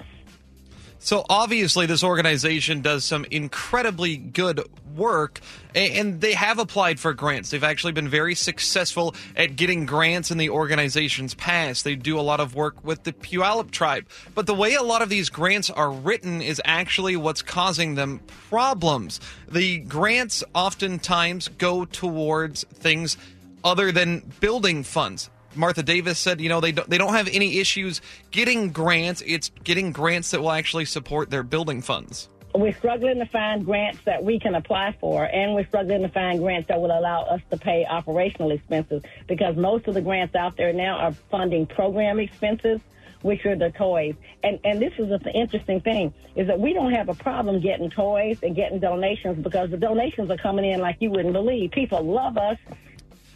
so 1.02 1.24
obviously, 1.30 1.86
this 1.86 2.04
organization 2.04 2.82
does 2.82 3.06
some 3.06 3.24
incredibly 3.30 4.18
good 4.18 4.60
work, 4.96 5.40
and 5.74 6.20
they 6.20 6.32
have 6.32 6.58
applied 6.58 6.98
for 7.00 7.12
grants. 7.14 7.50
They've 7.50 7.64
actually 7.64 7.92
been 7.92 8.08
very 8.08 8.34
successful 8.34 9.14
at 9.36 9.56
getting 9.56 9.86
grants 9.86 10.30
in 10.30 10.38
the 10.38 10.50
organization's 10.50 11.34
past. 11.34 11.84
They 11.84 11.94
do 11.94 12.18
a 12.18 12.22
lot 12.22 12.40
of 12.40 12.54
work 12.54 12.84
with 12.84 13.04
the 13.04 13.12
Puyallup 13.12 13.70
tribe. 13.70 14.06
But 14.34 14.46
the 14.46 14.54
way 14.54 14.74
a 14.74 14.82
lot 14.82 15.02
of 15.02 15.08
these 15.08 15.28
grants 15.28 15.70
are 15.70 15.90
written 15.90 16.42
is 16.42 16.60
actually 16.64 17.16
what's 17.16 17.42
causing 17.42 17.94
them 17.94 18.20
problems. 18.48 19.20
The 19.48 19.78
grants 19.78 20.42
oftentimes 20.54 21.48
go 21.48 21.84
towards 21.84 22.64
things 22.64 23.16
other 23.64 23.92
than 23.92 24.32
building 24.40 24.82
funds. 24.82 25.30
Martha 25.54 25.82
Davis 25.82 26.18
said, 26.18 26.40
you 26.40 26.48
know, 26.48 26.60
they 26.60 26.72
don't, 26.72 26.88
they 26.88 26.98
don't 26.98 27.14
have 27.14 27.28
any 27.28 27.58
issues 27.58 28.00
getting 28.30 28.70
grants. 28.70 29.22
It's 29.26 29.50
getting 29.64 29.90
grants 29.90 30.30
that 30.30 30.40
will 30.40 30.52
actually 30.52 30.84
support 30.84 31.30
their 31.30 31.42
building 31.42 31.82
funds 31.82 32.28
we're 32.54 32.74
struggling 32.74 33.18
to 33.18 33.26
find 33.26 33.64
grants 33.64 34.00
that 34.04 34.24
we 34.24 34.38
can 34.38 34.54
apply 34.54 34.96
for, 35.00 35.24
and 35.24 35.54
we're 35.54 35.66
struggling 35.66 36.02
to 36.02 36.08
find 36.08 36.40
grants 36.40 36.68
that 36.68 36.80
will 36.80 36.90
allow 36.90 37.22
us 37.22 37.40
to 37.50 37.56
pay 37.56 37.86
operational 37.86 38.50
expenses 38.50 39.02
because 39.28 39.56
most 39.56 39.86
of 39.86 39.94
the 39.94 40.00
grants 40.00 40.34
out 40.34 40.56
there 40.56 40.72
now 40.72 40.98
are 40.98 41.12
funding 41.30 41.66
program 41.66 42.18
expenses, 42.18 42.80
which 43.22 43.44
are 43.46 43.56
the 43.56 43.70
toys. 43.70 44.14
And 44.42 44.58
and 44.64 44.80
this 44.80 44.92
is 44.98 45.08
the 45.08 45.32
interesting 45.32 45.80
thing 45.80 46.12
is 46.34 46.46
that 46.48 46.58
we 46.58 46.72
don't 46.72 46.92
have 46.92 47.08
a 47.08 47.14
problem 47.14 47.60
getting 47.60 47.90
toys 47.90 48.38
and 48.42 48.56
getting 48.56 48.80
donations 48.80 49.42
because 49.42 49.70
the 49.70 49.76
donations 49.76 50.30
are 50.30 50.38
coming 50.38 50.64
in 50.64 50.80
like 50.80 50.96
you 51.00 51.10
wouldn't 51.10 51.34
believe. 51.34 51.70
People 51.70 52.02
love 52.02 52.36
us. 52.36 52.58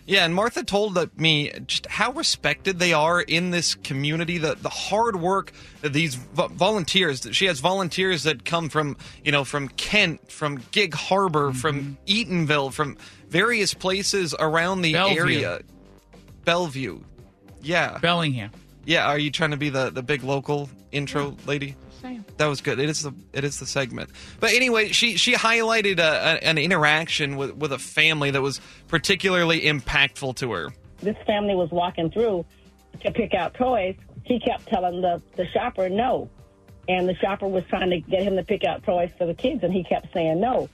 Yeah, 0.07 0.27
and 0.27 0.35
Martha 0.35 0.63
told 0.63 1.19
me 1.19 1.51
just 1.67 1.87
how 1.87 2.13
respected 2.13 2.79
they 2.79 2.93
are 2.93 3.23
in 3.23 3.51
this 3.51 3.75
community. 3.75 4.37
The 4.37 4.55
the 4.55 4.69
hard 4.69 5.17
work 5.17 5.53
that 5.81 5.95
these 5.95 6.15
vo- 6.15 6.49
volunteers. 6.49 7.27
She 7.33 7.47
has 7.47 7.61
volunteers 7.61 8.25
that 8.25 8.45
come 8.45 8.69
from 8.69 8.99
you 9.25 9.33
know 9.33 9.45
from 9.45 9.69
Kent, 9.69 10.31
from 10.31 10.61
Gig 10.73 10.93
Harbor, 10.93 11.51
mm-hmm. 11.51 11.59
from 11.59 11.99
Eatonville, 12.07 12.73
from 12.73 12.99
various 13.29 13.73
places 13.73 14.35
around 14.39 14.83
the 14.83 14.93
Bellevue. 14.93 15.21
area. 15.21 15.61
Bellevue, 16.45 17.01
yeah, 17.63 17.97
Bellingham. 17.99 18.51
Yeah, 18.85 19.07
are 19.07 19.19
you 19.19 19.31
trying 19.31 19.53
to 19.53 19.57
be 19.57 19.71
the 19.71 19.89
the 19.89 20.03
big 20.03 20.23
local 20.23 20.69
intro 20.93 21.31
yeah. 21.31 21.47
lady? 21.47 21.77
That 22.37 22.47
was 22.47 22.61
good. 22.61 22.79
It 22.79 22.91
is 22.91 23.03
the 23.03 23.15
it 23.33 23.45
is 23.45 23.59
the 23.59 23.67
segment. 23.67 24.11
But 24.41 24.53
anyway, 24.53 24.89
she 24.89 25.17
she 25.17 25.35
highlighted 25.35 25.99
a, 25.99 26.03
a, 26.03 26.45
an 26.45 26.59
interaction 26.59 27.37
with 27.37 27.55
with 27.57 27.73
a 27.73 27.79
family 27.79 28.31
that 28.31 28.43
was 28.43 28.61
particularly 28.89 29.63
impactful 29.63 30.37
to 30.37 30.53
her. 30.53 30.69
This 31.01 31.17
family 31.27 31.55
was 31.55 31.71
walking 31.71 32.11
through 32.11 32.45
to 33.03 33.11
pick 33.11 33.35
out 33.35 33.55
toys. 33.55 33.97
He 34.25 34.39
kept 34.41 34.67
telling 34.67 35.01
the 35.01 35.23
the 35.37 35.47
shopper 35.53 35.89
no, 35.89 36.29
and 36.89 37.09
the 37.09 37.15
shopper 37.17 37.49
was 37.49 37.65
trying 37.69 37.91
to 37.91 38.01
get 38.01 38.23
him 38.23 38.37
to 38.37 38.43
pick 38.43 38.65
out 38.65 38.83
toys 38.83 39.11
for 39.17 39.27
the 39.27 39.35
kids, 39.35 39.63
and 39.63 39.73
he 39.73 39.85
kept 39.85 40.13
saying 40.13 40.41
no. 40.41 40.69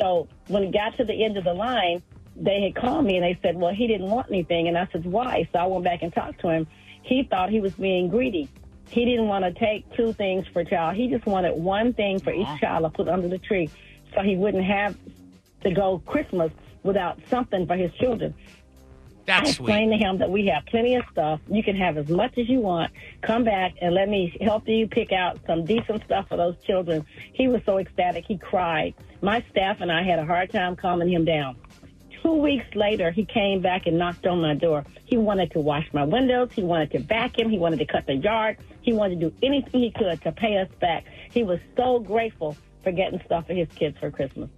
So 0.00 0.28
when 0.48 0.62
he 0.62 0.70
got 0.70 0.96
to 0.96 1.04
the 1.04 1.24
end 1.24 1.36
of 1.36 1.44
the 1.44 1.54
line, 1.54 2.02
they 2.34 2.62
had 2.62 2.74
called 2.74 3.04
me 3.04 3.16
and 3.16 3.24
they 3.24 3.38
said, 3.42 3.56
"Well, 3.56 3.74
he 3.74 3.86
didn't 3.86 4.08
want 4.08 4.28
anything," 4.30 4.68
and 4.68 4.78
I 4.78 4.88
said, 4.90 5.04
"Why?" 5.04 5.48
So 5.52 5.58
I 5.58 5.66
went 5.66 5.84
back 5.84 6.02
and 6.02 6.12
talked 6.12 6.40
to 6.40 6.48
him. 6.48 6.66
He 7.02 7.24
thought 7.24 7.50
he 7.50 7.60
was 7.60 7.74
being 7.74 8.08
greedy. 8.08 8.48
He 8.92 9.06
didn't 9.06 9.26
want 9.26 9.44
to 9.44 9.52
take 9.52 9.90
two 9.96 10.12
things 10.12 10.46
for 10.52 10.60
a 10.60 10.64
child. 10.66 10.96
He 10.96 11.08
just 11.08 11.24
wanted 11.24 11.54
one 11.54 11.94
thing 11.94 12.20
for 12.20 12.30
each 12.30 12.60
child 12.60 12.84
to 12.84 12.90
put 12.90 13.08
under 13.08 13.26
the 13.26 13.38
tree 13.38 13.70
so 14.14 14.20
he 14.20 14.36
wouldn't 14.36 14.64
have 14.64 14.94
to 15.64 15.70
go 15.70 16.02
Christmas 16.04 16.52
without 16.82 17.18
something 17.30 17.66
for 17.66 17.74
his 17.74 17.90
children. 17.94 18.34
That's 19.24 19.46
I 19.46 19.50
explained 19.50 19.92
sweet. 19.92 19.98
to 19.98 20.04
him 20.04 20.18
that 20.18 20.30
we 20.30 20.46
have 20.46 20.66
plenty 20.66 20.96
of 20.96 21.04
stuff. 21.10 21.40
You 21.48 21.62
can 21.62 21.74
have 21.76 21.96
as 21.96 22.08
much 22.08 22.36
as 22.36 22.50
you 22.50 22.58
want. 22.58 22.92
Come 23.22 23.44
back 23.44 23.72
and 23.80 23.94
let 23.94 24.10
me 24.10 24.36
help 24.42 24.68
you 24.68 24.86
pick 24.86 25.10
out 25.10 25.38
some 25.46 25.64
decent 25.64 26.04
stuff 26.04 26.28
for 26.28 26.36
those 26.36 26.56
children. 26.66 27.06
He 27.32 27.48
was 27.48 27.62
so 27.64 27.78
ecstatic, 27.78 28.26
he 28.26 28.36
cried. 28.36 28.94
My 29.22 29.42
staff 29.50 29.80
and 29.80 29.90
I 29.90 30.02
had 30.02 30.18
a 30.18 30.26
hard 30.26 30.50
time 30.50 30.76
calming 30.76 31.08
him 31.10 31.24
down. 31.24 31.56
Two 32.22 32.34
weeks 32.34 32.66
later, 32.74 33.10
he 33.10 33.24
came 33.24 33.62
back 33.62 33.86
and 33.86 33.98
knocked 33.98 34.26
on 34.26 34.42
my 34.42 34.54
door. 34.54 34.84
He 35.06 35.16
wanted 35.16 35.50
to 35.52 35.60
wash 35.60 35.88
my 35.92 36.04
windows. 36.04 36.50
He 36.52 36.62
wanted 36.62 36.90
to 36.92 36.98
vacuum. 36.98 37.48
He 37.48 37.58
wanted 37.58 37.78
to 37.78 37.86
cut 37.86 38.06
the 38.06 38.16
yard. 38.16 38.58
He 38.82 38.92
wanted 38.92 39.20
to 39.20 39.30
do 39.30 39.36
anything 39.42 39.80
he 39.80 39.90
could 39.90 40.20
to 40.22 40.32
pay 40.32 40.58
us 40.58 40.68
back. 40.80 41.04
He 41.30 41.42
was 41.42 41.60
so 41.76 42.00
grateful 42.00 42.56
for 42.82 42.92
getting 42.92 43.20
stuff 43.24 43.46
for 43.46 43.54
his 43.54 43.68
kids 43.76 43.96
for 43.98 44.10
Christmas. 44.10 44.50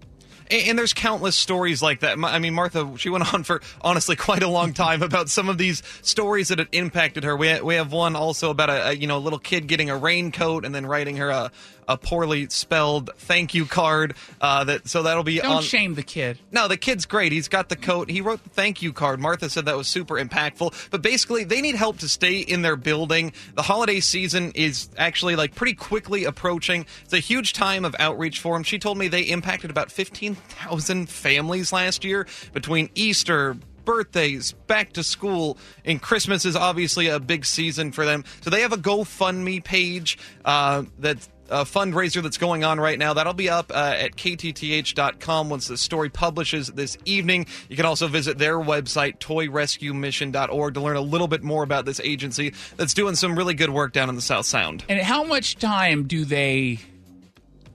And, 0.51 0.79
there's 0.79 0.93
countless 0.93 1.37
stories 1.37 1.81
like 1.81 2.01
that. 2.01 2.19
I 2.23 2.39
mean, 2.39 2.53
Martha, 2.53 2.93
she 2.99 3.09
went 3.09 3.33
on 3.33 3.45
for 3.45 3.63
honestly 3.81 4.15
quite 4.17 4.43
a 4.43 4.49
long 4.49 4.75
time 4.75 5.03
about 5.03 5.31
some 5.31 5.49
of 5.49 5.57
these 5.57 5.83
stories 6.03 6.49
that 6.49 6.59
had 6.59 6.69
impacted 6.73 7.25
her. 7.25 7.37
We 7.37 7.61
we 7.61 7.77
have 7.77 7.93
one 7.93 8.15
also 8.15 8.51
about 8.51 8.71
a, 8.71 8.97
you 8.97 9.07
know 9.07 9.17
a 9.17 9.21
little 9.21 9.39
kid 9.39 9.67
getting 9.67 9.89
a 9.89 9.97
raincoat 9.97 10.65
and 10.65 10.75
then 10.75 10.85
writing 10.85 11.17
her 11.17 11.31
a 11.31 11.51
a 11.89 11.97
poorly 11.97 12.49
spelled 12.49 13.11
thank 13.17 13.55
you 13.55 13.67
card. 13.67 14.15
Uh, 14.41 14.65
that 14.65 14.89
so 14.89 15.03
that'll 15.03 15.25
be 15.25 15.39
don't 15.39 15.57
on. 15.57 15.63
shame 15.63 15.95
the 15.95 16.03
kid. 16.03 16.39
No, 16.53 16.69
the 16.69 16.77
kid's 16.77 17.07
great. 17.07 17.33
He's 17.33 17.49
got 17.49 17.69
the 17.69 17.77
coat. 17.77 18.11
He 18.11 18.21
wrote 18.21 18.43
the 18.43 18.51
thank 18.51 18.83
you 18.83 18.93
card. 18.93 19.21
Martha 19.21 19.49
said 19.51 19.67
that 19.67 19.77
was 19.77 19.89
super 19.89 20.15
impactful. 20.15 20.91
But 20.91 21.03
basically, 21.03 21.45
they 21.45 21.61
need 21.61 21.75
help 21.75 21.99
to 21.99 22.09
stay 22.09 22.39
in 22.39 22.63
their 22.63 22.77
building. 22.77 23.33
The 23.55 23.63
holiday 23.63 24.01
season 24.01 24.53
is 24.55 24.89
actually 24.97 25.37
like 25.37 25.55
pretty 25.55 25.75
quickly 25.75 26.25
approaching. 26.25 26.87
It's 27.05 27.13
a 27.13 27.19
huge 27.19 27.53
time 27.53 27.85
of 27.85 27.95
outreach 27.99 28.41
for 28.41 28.55
them. 28.55 28.63
She 28.63 28.79
told 28.79 28.99
me 28.99 29.09
they 29.09 29.23
impacted 29.23 29.71
about 29.71 29.91
fifteen 29.91 30.35
thousand 30.35 31.09
families 31.09 31.73
last 31.73 32.05
year 32.05 32.27
between 32.53 32.91
Easter 32.95 33.57
birthdays, 33.85 34.53
back 34.67 34.95
to 34.95 35.03
school, 35.03 35.59
and 35.85 36.01
Christmas 36.01 36.47
is 36.47 36.57
obviously 36.57 37.09
a 37.09 37.21
big 37.21 37.45
season 37.45 37.93
for 37.93 38.07
them. 38.07 38.25
So 38.41 38.49
they 38.49 38.63
have 38.63 38.73
a 38.73 38.79
GoFundMe 38.79 39.63
page 39.63 40.17
uh, 40.45 40.85
that 41.01 41.19
a 41.55 41.65
fundraiser 41.65 42.21
that's 42.21 42.37
going 42.37 42.65
on 42.65 42.81
right 42.81 42.99
now. 42.99 43.15
That'll 43.15 43.33
be 43.33 43.49
up 43.49 43.71
uh, 43.71 43.95
at 43.97 44.17
ktth.com 44.17 45.49
once 45.49 45.69
the 45.69 45.79
story 45.79 46.11
publishes 46.11 46.69
this 46.69 46.99
evening. 47.05 47.47
You 47.69 47.77
can 47.77 47.87
also 47.87 48.09
visit 48.09 48.39
their 48.39 48.59
website, 48.59 49.19
toyrescuemission.org, 49.19 50.75
to 50.75 50.81
learn 50.81 50.97
a 50.97 51.01
little 51.01 51.29
bit 51.29 51.45
more 51.45 51.63
about 51.63 51.85
this 51.85 52.01
agency 52.01 52.55
that's 52.77 52.93
doing 52.93 53.15
some 53.15 53.37
really 53.37 53.55
good 53.55 53.71
work 53.71 53.93
down 53.93 54.09
in 54.09 54.17
the 54.17 54.21
South 54.21 54.47
Sound. 54.47 54.85
And 54.89 55.01
how 55.01 55.23
much 55.23 55.57
time 55.57 56.09
do 56.09 56.25
they 56.25 56.81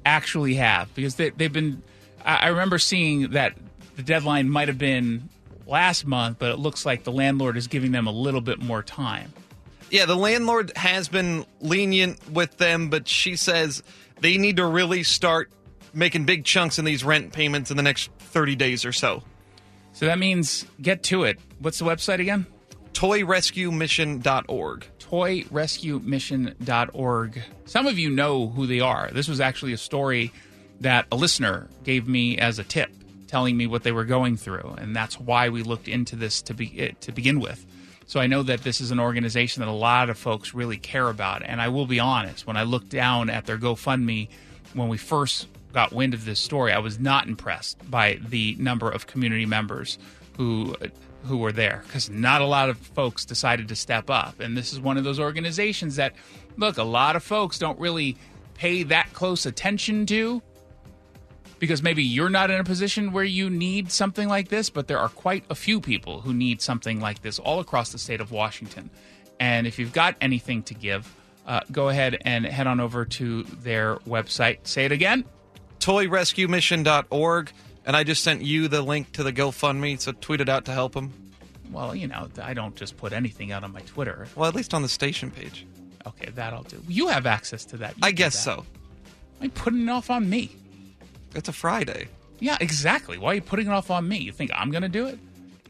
actually 0.06 0.56
have? 0.56 0.94
Because 0.94 1.16
they, 1.16 1.30
they've 1.30 1.54
been, 1.54 1.82
I 2.26 2.50
remember 2.50 2.80
seeing 2.80 3.32
that 3.32 3.56
the 3.96 4.04
deadline 4.04 4.50
might 4.50 4.68
have 4.68 4.78
been 4.78 5.30
last 5.66 6.06
month, 6.06 6.38
but 6.40 6.52
it 6.52 6.60
looks 6.60 6.86
like 6.86 7.06
the 7.06 7.12
landlord 7.14 7.56
is 7.56 7.68
giving 7.68 7.94
them 7.94 8.08
a 8.08 8.12
little 8.12 8.42
bit 8.42 8.60
more 8.60 8.84
time. 8.84 9.32
Yeah, 9.92 10.06
the 10.06 10.16
landlord 10.16 10.72
has 10.76 11.08
been 11.08 11.46
lenient 11.62 12.32
with 12.32 12.58
them, 12.58 12.90
but 12.90 13.08
she 13.08 13.36
says 13.36 13.84
they 14.22 14.38
need 14.38 14.58
to 14.58 14.66
really 14.66 15.04
start 15.04 15.52
making 15.94 16.26
big 16.26 16.46
chunks 16.46 16.78
in 16.78 16.86
these 16.86 17.04
rent 17.04 17.34
payments 17.34 17.72
in 17.72 17.78
the 17.78 17.84
next 17.84 18.12
30 18.20 18.56
days 18.56 18.86
or 18.86 18.92
so. 18.92 19.24
So 19.94 20.06
that 20.06 20.20
means 20.20 20.66
get 20.82 21.02
to 21.04 21.24
it. 21.24 21.40
What's 21.60 21.80
the 21.80 21.86
website 21.86 22.20
again? 22.20 22.46
ToyRescueMission.org. 22.94 24.88
ToyRescueMission.org. 25.00 27.44
Some 27.66 27.88
of 27.88 27.98
you 27.98 28.10
know 28.10 28.48
who 28.48 28.68
they 28.68 28.80
are. 28.80 29.10
This 29.12 29.28
was 29.28 29.42
actually 29.42 29.74
a 29.74 29.78
story 29.78 30.32
that 30.82 31.08
a 31.12 31.16
listener 31.16 31.68
gave 31.84 32.08
me 32.08 32.38
as 32.38 32.60
a 32.60 32.64
tip, 32.64 32.92
telling 33.28 33.58
me 33.58 33.66
what 33.68 33.84
they 33.84 33.92
were 33.92 34.06
going 34.06 34.38
through, 34.38 34.76
and 34.78 34.96
that's 34.96 35.20
why 35.20 35.50
we 35.50 35.64
looked 35.64 35.88
into 35.88 36.16
this 36.16 36.42
to 36.44 36.54
be 36.54 36.80
eh, 36.80 36.92
to 37.02 37.12
begin 37.12 37.40
with. 37.40 37.66
So 38.10 38.20
I 38.20 38.26
know 38.26 38.42
that 38.42 38.64
this 38.64 38.82
is 38.82 38.90
an 38.90 39.00
organization 39.00 39.60
that 39.60 39.70
a 39.70 39.72
lot 39.72 40.10
of 40.10 40.18
folks 40.18 40.56
really 40.56 40.78
care 40.78 41.10
about. 41.10 41.44
And 41.46 41.62
I 41.62 41.68
will 41.68 41.86
be 41.86 42.00
honest, 42.00 42.48
when 42.48 42.58
I 42.58 42.64
looked 42.64 42.90
down 42.90 43.30
at 43.30 43.46
their 43.46 43.60
GoFundMe 43.60 44.30
when 44.74 44.90
we 44.90 44.98
first 44.98 45.48
got 45.74 45.94
wind 45.94 46.16
of 46.16 46.26
this 46.26 46.40
story, 46.40 46.72
I 46.72 46.80
was 46.80 46.98
not 46.98 47.28
impressed 47.28 47.78
by 47.92 48.20
the 48.28 48.56
number 48.58 48.90
of 48.90 49.06
community 49.06 49.46
members 49.46 50.00
who 50.38 50.76
who 51.26 51.38
were 51.38 51.52
there 51.52 51.84
because 51.86 52.10
not 52.10 52.42
a 52.42 52.46
lot 52.46 52.70
of 52.70 52.80
folks 52.80 53.26
decided 53.26 53.68
to 53.68 53.76
step 53.76 54.10
up. 54.10 54.40
And 54.40 54.58
this 54.58 54.74
is 54.74 54.80
one 54.80 54.98
of 54.98 55.04
those 55.04 55.20
organizations 55.20 55.98
that 55.98 56.14
look, 56.58 56.80
a 56.80 56.84
lot 56.84 57.16
of 57.16 57.22
folks 57.22 57.60
don't 57.60 57.80
really 57.80 58.18
pay 58.56 58.82
that 58.82 59.14
close 59.14 59.46
attention 59.46 60.08
to 60.08 60.42
because 61.60 61.84
maybe 61.84 62.04
you're 62.04 62.30
not 62.30 62.50
in 62.50 62.60
a 62.60 62.64
position 62.64 63.12
where 63.12 63.24
you 63.24 63.50
need 63.50 63.92
something 63.92 64.28
like 64.28 64.48
this, 64.48 64.70
but 64.70 64.88
there 64.88 65.00
are 65.00 65.10
quite 65.10 65.44
a 65.50 65.56
few 65.56 65.80
people 65.82 66.22
who 66.22 66.34
need 66.34 66.62
something 66.62 67.00
like 67.00 67.22
this 67.22 67.38
all 67.40 67.60
across 67.60 67.92
the 67.92 67.98
state 67.98 68.22
of 68.22 68.32
Washington. 68.32 68.90
And 69.40 69.68
if 69.68 69.80
you've 69.80 69.94
got 69.94 70.16
anything 70.22 70.64
to 70.64 70.74
give, 70.74 71.14
uh, 71.46 71.62
go 71.72 71.90
ahead 71.90 72.18
and 72.26 72.46
head 72.46 72.68
on 72.68 72.80
over 72.80 73.06
to 73.06 73.44
their 73.44 73.98
website. 73.98 74.60
Say 74.64 74.86
it 74.86 74.92
again 74.92 75.26
toyrescuemission.org. 75.80 77.52
And 77.86 77.98
I 77.98 78.04
just 78.04 78.24
sent 78.24 78.44
you 78.44 78.68
the 78.68 78.82
link 78.82 79.12
to 79.14 79.24
the 79.24 79.34
GoFundMe, 79.34 80.00
so 80.00 80.12
tweet 80.12 80.42
it 80.42 80.50
out 80.50 80.66
to 80.66 80.72
help 80.72 80.94
them. 80.94 81.12
Well, 81.72 81.96
you 81.96 82.08
know, 82.08 82.28
I 82.42 82.54
don't 82.54 82.76
just 82.76 82.98
put 82.98 83.14
anything 83.14 83.52
out 83.52 83.64
on 83.64 83.72
my 83.72 83.82
Twitter. 83.82 84.28
Well, 84.36 84.48
at 84.48 84.56
least 84.56 84.74
on 84.74 84.82
the 84.82 84.90
station 84.90 85.32
page. 85.32 85.66
Okay, 86.06 86.30
that 86.32 86.54
I'll 86.54 86.64
do. 86.64 86.82
You 86.88 87.08
have 87.08 87.26
access 87.26 87.66
to 87.66 87.78
that. 87.78 87.96
You 87.98 88.02
I 88.04 88.12
guess 88.12 88.38
so. 88.38 88.66
Why 89.40 89.48
putting 89.50 89.84
it 89.84 89.90
off 89.90 90.10
on 90.10 90.30
me? 90.30 90.56
It's 91.36 91.50
a 91.50 91.54
Friday. 91.54 92.08
Yeah, 92.40 92.58
exactly. 92.60 93.18
Why 93.18 93.32
are 93.32 93.36
you 93.36 93.42
putting 93.42 93.68
it 93.68 93.72
off 93.72 93.92
on 93.92 94.08
me? 94.08 94.18
You 94.18 94.32
think 94.32 94.52
I'm 94.54 94.72
going 94.72 94.84
to 94.84 94.90
do 94.90 95.08
it? 95.08 95.20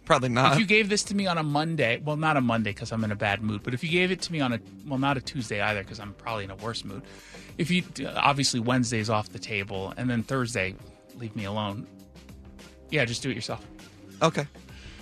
Probably 0.06 0.30
not. 0.30 0.54
If 0.54 0.60
you 0.60 0.66
gave 0.66 0.90
this 0.90 1.04
to 1.06 1.16
me 1.16 1.28
on 1.28 1.38
a 1.38 1.44
Monday, 1.44 2.02
well, 2.04 2.18
not 2.18 2.36
a 2.36 2.42
Monday 2.42 2.72
because 2.72 2.92
I'm 2.92 3.04
in 3.04 3.12
a 3.12 3.16
bad 3.16 3.44
mood, 3.44 3.62
but 3.62 3.74
if 3.74 3.84
you 3.84 3.90
gave 3.92 4.12
it 4.12 4.22
to 4.22 4.32
me 4.32 4.40
on 4.40 4.54
a, 4.54 4.60
well, 4.88 4.98
not 4.98 5.18
a 5.18 5.22
Tuesday 5.22 5.62
either 5.62 5.84
because 5.84 6.00
I'm 6.00 6.14
probably 6.14 6.46
in 6.46 6.52
a 6.52 6.56
worse 6.56 6.84
mood. 6.84 7.04
If 7.60 7.70
you, 7.70 7.84
obviously 8.16 8.60
Wednesday's 8.60 9.10
off 9.10 9.30
the 9.30 9.40
table 9.40 9.94
and 9.98 10.10
then 10.10 10.24
Thursday, 10.24 10.74
leave 11.16 11.36
me 11.36 11.46
alone. 11.46 11.86
Yeah, 12.90 13.06
just 13.06 13.22
do 13.22 13.30
it 13.30 13.36
yourself. 13.36 13.66
Okay. 14.22 14.48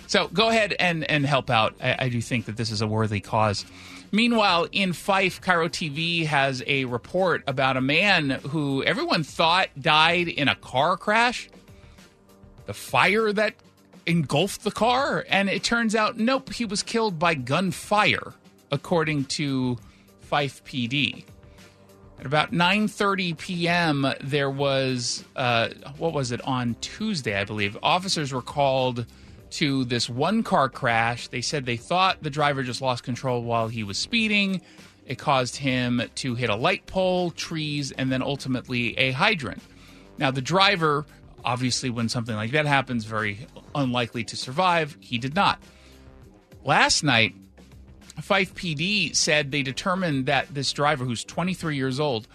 So 0.08 0.28
go 0.28 0.48
ahead 0.48 0.74
and, 0.78 1.08
and 1.10 1.24
help 1.24 1.48
out. 1.48 1.74
I, 1.82 1.96
I 2.00 2.08
do 2.08 2.20
think 2.20 2.46
that 2.46 2.56
this 2.56 2.70
is 2.70 2.82
a 2.82 2.86
worthy 2.86 3.20
cause. 3.20 3.64
Meanwhile, 4.10 4.68
in 4.72 4.94
Fife, 4.94 5.40
KIRO 5.40 5.68
TV 5.68 6.24
has 6.26 6.62
a 6.66 6.86
report 6.86 7.42
about 7.46 7.76
a 7.76 7.80
man 7.80 8.30
who 8.30 8.82
everyone 8.82 9.22
thought 9.22 9.68
died 9.78 10.28
in 10.28 10.48
a 10.48 10.54
car 10.54 10.96
crash. 10.96 11.48
The 12.66 12.74
fire 12.74 13.32
that 13.32 13.54
engulfed 14.06 14.64
the 14.64 14.70
car, 14.70 15.26
and 15.28 15.50
it 15.50 15.62
turns 15.62 15.94
out, 15.94 16.18
nope, 16.18 16.52
he 16.52 16.64
was 16.64 16.82
killed 16.82 17.18
by 17.18 17.34
gunfire, 17.34 18.32
according 18.70 19.26
to 19.26 19.76
Fife 20.20 20.64
PD. 20.64 21.24
At 22.18 22.26
about 22.26 22.50
9:30 22.50 23.38
p.m., 23.38 24.06
there 24.20 24.50
was 24.50 25.24
uh, 25.36 25.68
what 25.98 26.12
was 26.12 26.32
it 26.32 26.40
on 26.42 26.76
Tuesday, 26.80 27.38
I 27.38 27.44
believe. 27.44 27.78
Officers 27.82 28.32
were 28.32 28.42
called 28.42 29.06
to 29.50 29.84
this 29.84 30.08
one 30.08 30.42
car 30.42 30.68
crash. 30.68 31.28
They 31.28 31.40
said 31.40 31.66
they 31.66 31.76
thought 31.76 32.22
the 32.22 32.30
driver 32.30 32.62
just 32.62 32.82
lost 32.82 33.02
control 33.02 33.42
while 33.42 33.68
he 33.68 33.84
was 33.84 33.98
speeding. 33.98 34.60
It 35.06 35.18
caused 35.18 35.56
him 35.56 36.02
to 36.16 36.34
hit 36.34 36.50
a 36.50 36.56
light 36.56 36.86
pole, 36.86 37.30
trees, 37.30 37.92
and 37.92 38.12
then 38.12 38.22
ultimately 38.22 38.96
a 38.98 39.12
hydrant. 39.12 39.62
Now, 40.18 40.30
the 40.30 40.42
driver, 40.42 41.06
obviously, 41.44 41.88
when 41.88 42.08
something 42.08 42.36
like 42.36 42.50
that 42.50 42.66
happens, 42.66 43.04
very 43.04 43.46
unlikely 43.74 44.24
to 44.24 44.36
survive. 44.36 44.96
He 45.00 45.16
did 45.16 45.34
not. 45.34 45.60
Last 46.64 47.02
night, 47.02 47.34
Fife 48.20 48.54
PD 48.54 49.14
said 49.14 49.50
they 49.50 49.62
determined 49.62 50.26
that 50.26 50.52
this 50.52 50.72
driver, 50.72 51.04
who's 51.04 51.24
23 51.24 51.76
years 51.76 52.00
old, 52.00 52.26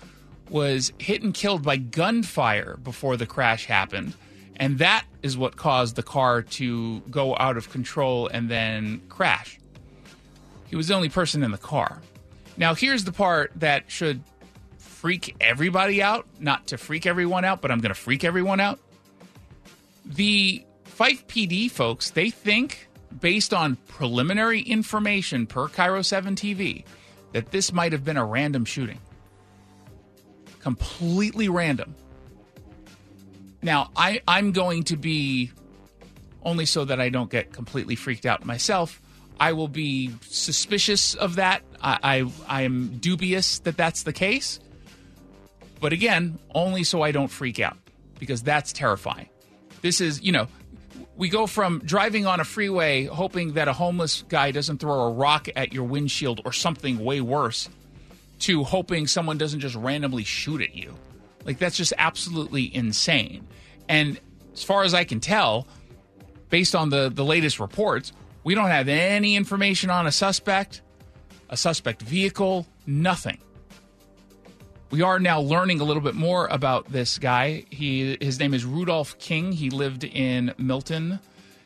was 0.50 0.94
hit 0.98 1.22
and 1.22 1.34
killed 1.34 1.64
by 1.64 1.78
gunfire 1.78 2.78
before 2.84 3.18
the 3.18 3.26
crash 3.26 3.66
happened. 3.66 4.16
And 4.58 4.78
that 4.80 5.06
is 5.22 5.38
what 5.38 5.56
caused 5.56 5.96
the 5.96 6.04
car 6.04 6.42
to 6.42 7.00
go 7.10 7.36
out 7.38 7.58
of 7.58 7.70
control 7.72 8.28
and 8.28 8.50
then 8.50 9.02
crash. 9.10 9.60
He 10.68 10.76
was 10.76 10.88
the 10.88 10.96
only 10.96 11.10
person 11.10 11.44
in 11.44 11.52
the 11.52 11.58
car. 11.58 12.02
Now, 12.58 12.76
here's 12.76 13.04
the 13.04 13.12
part 13.12 13.52
that 13.56 13.90
should 13.90 14.22
freak 14.78 15.36
everybody 15.42 16.02
out. 16.02 16.28
Not 16.40 16.68
to 16.68 16.78
freak 16.78 17.06
everyone 17.06 17.46
out, 17.46 17.62
but 17.62 17.72
I'm 17.72 17.80
going 17.80 17.94
to 17.94 18.00
freak 18.00 18.24
everyone 18.24 18.60
out. 18.60 18.80
The 20.06 20.66
Fife 20.86 21.28
PD 21.28 21.72
folks, 21.72 22.12
they 22.12 22.30
think, 22.30 22.88
based 23.20 23.54
on 23.54 23.78
preliminary 23.88 24.62
information 24.62 25.48
per 25.48 25.68
KIRO 25.68 26.06
7 26.06 26.36
TV, 26.36 26.86
that 27.32 27.52
this 27.52 27.74
might 27.74 27.92
have 27.92 28.06
been 28.06 28.18
a 28.18 28.26
random 28.26 28.66
shooting. 28.66 29.00
Completely 30.60 31.50
random. 31.50 31.96
Now, 33.64 33.90
I, 33.96 34.22
I'm 34.28 34.52
going 34.52 34.84
to 34.86 34.98
be, 34.98 35.52
only 36.44 36.66
so 36.66 36.84
that 36.86 37.00
I 37.00 37.10
don't 37.10 37.32
get 37.32 37.54
completely 37.54 37.96
freaked 37.96 38.26
out 38.26 38.46
myself, 38.46 39.02
I 39.40 39.54
will 39.54 39.70
be 39.70 40.12
suspicious 40.22 41.16
of 41.16 41.38
that. 41.38 41.64
I, 41.82 41.98
I, 42.04 42.32
I 42.48 42.62
am 42.64 42.98
dubious 42.98 43.60
that 43.60 43.78
that's 43.78 44.04
the 44.04 44.14
case. 44.14 44.60
But 45.80 45.94
again, 45.94 46.38
only 46.54 46.84
so 46.84 47.02
I 47.02 47.12
don't 47.12 47.30
freak 47.30 47.60
out 47.60 47.78
because 48.20 48.44
that's 48.44 48.74
terrifying. 48.74 49.30
This 49.82 50.02
is, 50.02 50.22
you 50.22 50.32
know, 50.32 50.48
we 51.16 51.30
go 51.30 51.48
from 51.48 51.80
driving 51.80 52.26
on 52.26 52.40
a 52.40 52.46
freeway 52.46 53.06
hoping 53.06 53.54
that 53.54 53.68
a 53.68 53.74
homeless 53.74 54.24
guy 54.30 54.52
doesn't 54.52 54.80
throw 54.80 55.02
a 55.02 55.12
rock 55.12 55.48
at 55.56 55.74
your 55.74 55.84
windshield 55.84 56.42
or 56.46 56.52
something 56.52 57.00
way 57.00 57.22
worse 57.22 57.70
to 58.40 58.64
hoping 58.64 59.08
someone 59.08 59.38
doesn't 59.38 59.62
just 59.62 59.76
randomly 59.76 60.24
shoot 60.24 60.62
at 60.62 60.76
you. 60.76 60.96
Like 61.46 61.60
that's 61.60 61.78
just 61.78 61.94
absolutely 61.98 62.74
insane. 62.74 63.48
And 63.90 64.20
as 64.54 64.64
far 64.64 64.84
as 64.84 64.94
I 64.94 65.04
can 65.04 65.20
tell, 65.20 65.68
based 66.50 66.76
on 66.76 66.90
the 66.90 67.10
the 67.14 67.26
latest 67.26 67.60
reports, 67.60 68.14
we 68.44 68.56
don't 68.56 68.70
have 68.70 68.88
any 68.88 69.36
information 69.36 69.90
on 69.90 70.08
a 70.08 70.12
suspect, 70.12 70.82
a 71.50 71.58
suspect 71.58 72.02
vehicle, 72.02 72.68
nothing. 72.86 73.38
We 74.92 75.02
are 75.02 75.20
now 75.20 75.40
learning 75.40 75.82
a 75.82 75.84
little 75.84 76.04
bit 76.04 76.14
more 76.14 76.46
about 76.48 76.92
this 76.92 77.18
guy. 77.18 77.66
He 77.72 78.18
his 78.22 78.40
name 78.40 78.54
is 78.54 78.64
Rudolph 78.64 79.18
King. 79.18 79.52
He 79.52 79.70
lived 79.70 80.04
in 80.04 80.54
Milton. 80.58 81.20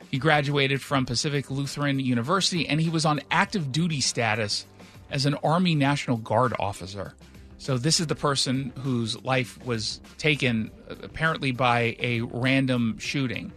He 0.09 0.17
graduated 0.17 0.81
from 0.81 1.05
Pacific 1.05 1.51
Lutheran 1.51 1.99
University 1.99 2.67
and 2.67 2.79
he 2.79 2.89
was 2.89 3.05
on 3.05 3.19
active 3.29 3.73
duty 3.73 3.99
status 3.99 4.65
as 5.11 5.25
an 5.25 5.33
Army 5.43 5.75
National 5.75 6.17
Guard 6.17 6.53
officer. 6.57 7.13
So 7.57 7.77
this 7.77 7.99
is 7.99 8.07
the 8.07 8.15
person 8.15 8.71
whose 8.79 9.21
life 9.23 9.63
was 9.65 9.99
taken 10.17 10.71
uh, 10.89 10.95
apparently 11.03 11.51
by 11.51 11.95
a 11.99 12.21
random 12.21 12.97
shooting. 12.99 13.51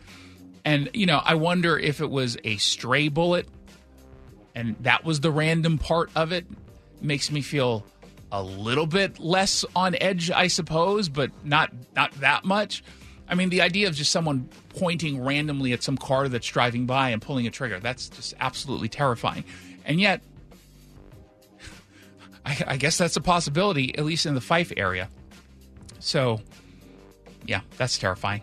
And 0.65 0.91
you 0.95 1.07
know, 1.07 1.21
I 1.25 1.35
wonder 1.35 1.79
if 1.79 2.01
it 2.01 2.11
was 2.11 2.37
a 2.45 2.57
stray 2.57 3.09
bullet 3.09 3.49
and 4.55 4.77
that 4.81 5.05
was 5.05 5.21
the 5.21 5.31
random 5.31 5.79
part 5.79 6.11
of 6.15 6.33
it. 6.33 6.47
Makes 7.01 7.31
me 7.31 7.41
feel 7.41 7.85
a 8.33 8.43
little 8.43 8.87
bit 8.87 9.19
less 9.19 9.65
on 9.75 9.97
edge, 10.01 10.31
I 10.31 10.49
suppose, 10.49 11.09
but 11.09 11.31
not 11.45 11.71
not 11.95 12.13
that 12.21 12.45
much. 12.45 12.83
I 13.29 13.35
mean, 13.37 13.49
the 13.49 13.61
idea 13.61 13.87
of 13.87 13.95
just 13.95 14.11
someone 14.11 14.49
pointing 14.71 15.23
randomly 15.23 15.73
at 15.73 15.83
some 15.83 15.97
car 15.97 16.29
that's 16.29 16.47
driving 16.49 16.87
by 16.87 17.11
and 17.11 17.23
pulling 17.23 17.47
a 17.47 17.51
trigger, 17.51 17.79
that's 17.79 18.09
just 18.09 18.35
absolutely 18.41 18.89
terrifying. 18.89 19.45
And 19.85 20.01
yet, 20.01 20.23
I, 22.45 22.63
I 22.67 22.77
guess 22.77 22.99
that's 22.99 23.17
a 23.17 23.21
possibility, 23.21 23.97
at 23.97 24.05
least 24.05 24.27
in 24.27 24.35
the 24.35 24.41
Fife 24.41 24.73
area. 24.77 25.09
So, 25.99 26.41
yeah, 27.47 27.61
that's 27.77 27.99
terrifying. 27.99 28.43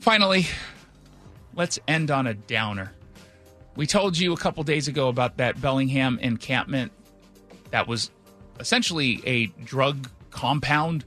Finally, 0.00 0.46
let's 1.54 1.78
end 1.86 2.10
on 2.10 2.26
a 2.26 2.34
downer. 2.34 2.92
We 3.76 3.86
told 3.86 4.16
you 4.16 4.32
a 4.32 4.36
couple 4.36 4.62
days 4.62 4.88
ago 4.88 5.08
about 5.08 5.38
that 5.38 5.60
Bellingham 5.60 6.18
encampment 6.20 6.92
that 7.70 7.88
was 7.88 8.10
essentially 8.60 9.20
a 9.26 9.46
drug 9.64 10.08
compound. 10.30 11.04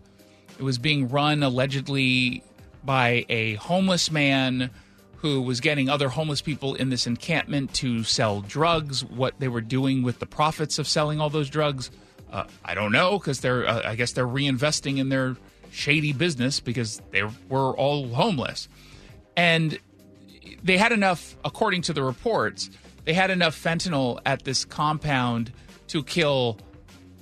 It 0.60 0.64
was 0.64 0.78
being 0.78 1.08
run 1.08 1.44
allegedly 1.44 2.44
by 2.84 3.26
a 3.30 3.56
homeless 3.56 4.12
man 4.12 4.70
who 5.18 5.42
was 5.42 5.60
getting 5.62 5.90
other 5.90 6.10
homeless 6.10 6.42
people 6.42 6.76
in 6.76 6.90
this 6.90 7.08
encampment 7.08 7.74
to 7.76 8.04
sell 8.04 8.42
drugs. 8.42 9.04
What 9.04 9.40
they 9.40 9.48
were 9.48 9.62
doing 9.62 10.04
with 10.04 10.20
the 10.20 10.26
profits 10.26 10.80
of 10.80 10.88
selling 10.88 11.20
all 11.20 11.30
those 11.30 11.50
drugs, 11.50 11.90
uh, 12.32 12.46
I 12.64 12.76
don't 12.76 12.92
know 12.92 13.18
because 13.18 13.40
they're 13.40 13.68
uh, 13.68 13.82
I 13.84 13.96
guess 13.96 14.12
they're 14.12 14.28
reinvesting 14.28 14.98
in 14.98 15.10
their 15.10 15.36
shady 15.72 16.14
business 16.14 16.60
because 16.60 17.02
they 17.12 17.24
were 17.50 17.76
all 17.76 18.08
homeless, 18.10 18.70
and 19.36 19.80
they 20.64 20.78
had 20.78 20.92
enough, 20.92 21.36
according 21.44 21.82
to 21.84 21.94
the 21.94 22.04
reports, 22.04 22.70
they 23.06 23.14
had 23.14 23.32
enough 23.32 23.56
fentanyl 23.56 24.20
at 24.26 24.44
this 24.44 24.66
compound 24.66 25.52
to 25.88 26.04
kill 26.04 26.60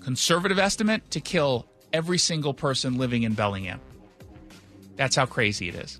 conservative 0.01 0.59
estimate 0.59 1.09
to 1.11 1.19
kill 1.19 1.65
every 1.91 2.17
single 2.17 2.53
person 2.53 2.97
living 2.97 3.23
in 3.23 3.33
Bellingham. 3.33 3.79
That's 4.95 5.15
how 5.15 5.25
crazy 5.25 5.69
it 5.69 5.75
is. 5.75 5.99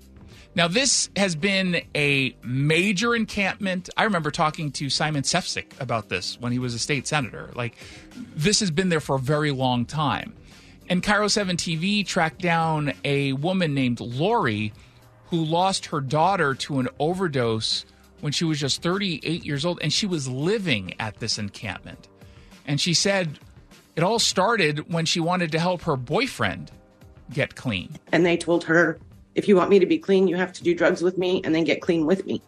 Now, 0.56 0.68
this 0.68 1.10
has 1.16 1.36
been 1.36 1.82
a 1.94 2.34
major 2.42 3.14
encampment. 3.14 3.90
I 3.94 4.04
remember 4.04 4.30
talking 4.30 4.72
to 4.72 4.88
Simon 4.88 5.22
Sefzik 5.22 5.78
about 5.80 6.08
this 6.08 6.40
when 6.40 6.50
he 6.50 6.58
was 6.58 6.72
a 6.72 6.78
state 6.78 7.06
senator. 7.06 7.50
Like, 7.54 7.76
this 8.34 8.60
has 8.60 8.70
been 8.70 8.88
there 8.88 9.00
for 9.00 9.16
a 9.16 9.20
very 9.20 9.50
long 9.50 9.84
time. 9.84 10.34
And 10.88 11.02
KIRO 11.02 11.30
7 11.30 11.58
TV 11.58 12.06
tracked 12.06 12.40
down 12.40 12.94
a 13.04 13.34
woman 13.34 13.74
named 13.74 14.00
Lori 14.00 14.72
who 15.26 15.44
lost 15.44 15.86
her 15.86 16.00
daughter 16.00 16.54
to 16.54 16.78
an 16.78 16.88
overdose 16.98 17.84
when 18.20 18.32
she 18.32 18.46
was 18.46 18.58
just 18.58 18.80
38 18.80 19.44
years 19.44 19.66
old, 19.66 19.78
and 19.82 19.92
she 19.92 20.06
was 20.06 20.26
living 20.26 20.94
at 20.98 21.18
this 21.18 21.36
encampment. 21.36 22.08
And 22.66 22.80
she 22.80 22.94
said 22.94 23.38
it 23.94 24.02
all 24.02 24.18
started 24.18 24.90
when 24.90 25.04
she 25.04 25.20
wanted 25.20 25.52
to 25.52 25.58
help 25.58 25.82
her 25.82 25.96
boyfriend 25.96 26.70
get 27.30 27.56
clean. 27.56 27.96
And 28.10 28.24
they 28.24 28.38
told 28.38 28.64
her 28.64 28.98
if 29.36 29.46
you 29.46 29.54
want 29.54 29.68
me 29.68 29.78
to 29.78 29.86
be 29.86 29.98
clean, 29.98 30.26
you 30.26 30.34
have 30.36 30.52
to 30.54 30.64
do 30.64 30.74
drugs 30.74 31.02
with 31.02 31.18
me 31.18 31.42
and 31.44 31.54
then 31.54 31.62
get 31.62 31.82
clean 31.82 32.06
with 32.06 32.24
me. 32.26 32.42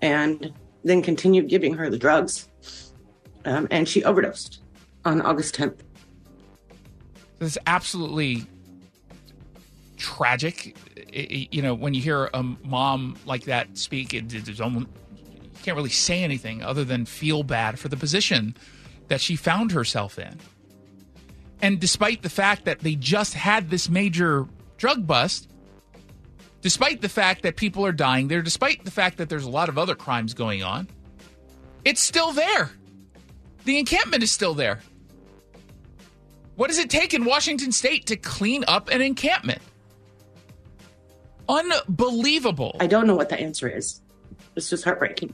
And 0.00 0.52
then 0.82 1.02
continued 1.02 1.48
giving 1.48 1.74
her 1.74 1.90
the 1.90 1.98
drugs. 1.98 2.48
Um, 3.44 3.68
and 3.70 3.86
she 3.86 4.02
overdosed 4.02 4.62
on 5.04 5.20
August 5.20 5.54
10th. 5.56 5.76
This 7.38 7.52
is 7.52 7.58
absolutely 7.66 8.46
tragic. 9.98 10.74
It, 10.96 11.52
you 11.54 11.60
know, 11.60 11.74
when 11.74 11.92
you 11.92 12.00
hear 12.00 12.30
a 12.32 12.42
mom 12.42 13.16
like 13.26 13.44
that 13.44 13.76
speak, 13.76 14.14
it, 14.14 14.32
it 14.32 14.58
almost, 14.58 14.86
you 15.32 15.50
can't 15.62 15.76
really 15.76 15.90
say 15.90 16.24
anything 16.24 16.62
other 16.62 16.82
than 16.82 17.04
feel 17.04 17.42
bad 17.42 17.78
for 17.78 17.88
the 17.88 17.96
position 17.96 18.56
that 19.08 19.20
she 19.20 19.36
found 19.36 19.72
herself 19.72 20.18
in. 20.18 20.38
And 21.60 21.78
despite 21.78 22.22
the 22.22 22.30
fact 22.30 22.64
that 22.64 22.80
they 22.80 22.94
just 22.94 23.34
had 23.34 23.68
this 23.68 23.90
major 23.90 24.46
drug 24.78 25.06
bust, 25.06 25.50
despite 26.60 27.00
the 27.00 27.08
fact 27.08 27.42
that 27.42 27.56
people 27.56 27.84
are 27.84 27.92
dying 27.92 28.28
there, 28.28 28.42
despite 28.42 28.84
the 28.84 28.90
fact 28.90 29.18
that 29.18 29.28
there's 29.28 29.44
a 29.44 29.50
lot 29.50 29.68
of 29.68 29.78
other 29.78 29.94
crimes 29.94 30.34
going 30.34 30.62
on, 30.62 30.88
it's 31.84 32.00
still 32.00 32.32
there. 32.32 32.70
The 33.64 33.78
encampment 33.78 34.22
is 34.22 34.30
still 34.30 34.54
there. 34.54 34.80
What 36.56 36.68
does 36.68 36.78
it 36.78 36.90
take 36.90 37.14
in 37.14 37.24
Washington 37.24 37.72
state 37.72 38.06
to 38.06 38.16
clean 38.16 38.64
up 38.68 38.90
an 38.90 39.00
encampment? 39.00 39.62
Unbelievable. 41.48 42.76
I 42.80 42.86
don't 42.86 43.06
know 43.06 43.16
what 43.16 43.28
the 43.28 43.40
answer 43.40 43.68
is. 43.68 44.02
It's 44.56 44.68
just 44.68 44.84
heartbreaking. 44.84 45.32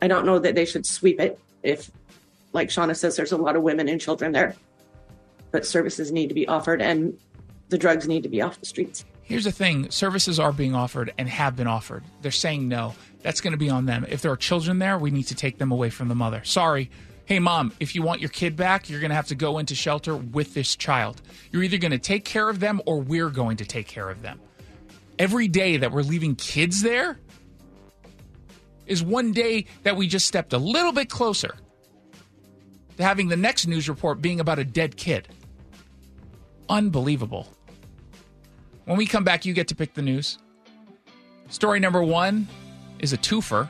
I 0.00 0.08
don't 0.08 0.24
know 0.24 0.38
that 0.38 0.54
they 0.54 0.64
should 0.64 0.86
sweep 0.86 1.20
it 1.20 1.38
if, 1.62 1.90
like 2.52 2.68
Shauna 2.68 2.96
says, 2.96 3.16
there's 3.16 3.32
a 3.32 3.36
lot 3.36 3.56
of 3.56 3.62
women 3.62 3.88
and 3.88 4.00
children 4.00 4.32
there. 4.32 4.54
But 5.50 5.66
services 5.66 6.12
need 6.12 6.28
to 6.28 6.34
be 6.34 6.46
offered 6.46 6.80
and 6.80 7.18
the 7.68 7.76
drugs 7.76 8.06
need 8.06 8.22
to 8.22 8.28
be 8.28 8.40
off 8.40 8.58
the 8.60 8.66
streets. 8.66 9.04
Here's 9.30 9.44
the 9.44 9.52
thing 9.52 9.92
services 9.92 10.40
are 10.40 10.52
being 10.52 10.74
offered 10.74 11.14
and 11.16 11.28
have 11.28 11.54
been 11.54 11.68
offered. 11.68 12.02
They're 12.20 12.32
saying 12.32 12.66
no. 12.66 12.96
That's 13.22 13.40
going 13.40 13.52
to 13.52 13.56
be 13.56 13.70
on 13.70 13.86
them. 13.86 14.04
If 14.08 14.22
there 14.22 14.32
are 14.32 14.36
children 14.36 14.80
there, 14.80 14.98
we 14.98 15.12
need 15.12 15.28
to 15.28 15.36
take 15.36 15.56
them 15.56 15.70
away 15.70 15.88
from 15.88 16.08
the 16.08 16.16
mother. 16.16 16.42
Sorry. 16.42 16.90
Hey, 17.26 17.38
mom, 17.38 17.72
if 17.78 17.94
you 17.94 18.02
want 18.02 18.20
your 18.20 18.30
kid 18.30 18.56
back, 18.56 18.90
you're 18.90 18.98
going 18.98 19.10
to 19.10 19.14
have 19.14 19.28
to 19.28 19.36
go 19.36 19.58
into 19.58 19.76
shelter 19.76 20.16
with 20.16 20.52
this 20.54 20.74
child. 20.74 21.22
You're 21.52 21.62
either 21.62 21.78
going 21.78 21.92
to 21.92 21.98
take 21.98 22.24
care 22.24 22.48
of 22.48 22.58
them 22.58 22.82
or 22.86 23.00
we're 23.00 23.30
going 23.30 23.58
to 23.58 23.64
take 23.64 23.86
care 23.86 24.10
of 24.10 24.20
them. 24.20 24.40
Every 25.16 25.46
day 25.46 25.76
that 25.76 25.92
we're 25.92 26.02
leaving 26.02 26.34
kids 26.34 26.82
there 26.82 27.16
is 28.88 29.00
one 29.00 29.30
day 29.30 29.66
that 29.84 29.94
we 29.94 30.08
just 30.08 30.26
stepped 30.26 30.54
a 30.54 30.58
little 30.58 30.90
bit 30.90 31.08
closer 31.08 31.54
to 32.96 33.04
having 33.04 33.28
the 33.28 33.36
next 33.36 33.68
news 33.68 33.88
report 33.88 34.20
being 34.20 34.40
about 34.40 34.58
a 34.58 34.64
dead 34.64 34.96
kid. 34.96 35.28
Unbelievable. 36.68 37.46
When 38.90 38.98
we 38.98 39.06
come 39.06 39.22
back, 39.22 39.46
you 39.46 39.52
get 39.52 39.68
to 39.68 39.76
pick 39.76 39.94
the 39.94 40.02
news. 40.02 40.36
Story 41.48 41.78
number 41.78 42.02
one 42.02 42.48
is 42.98 43.12
a 43.12 43.16
twofer 43.16 43.68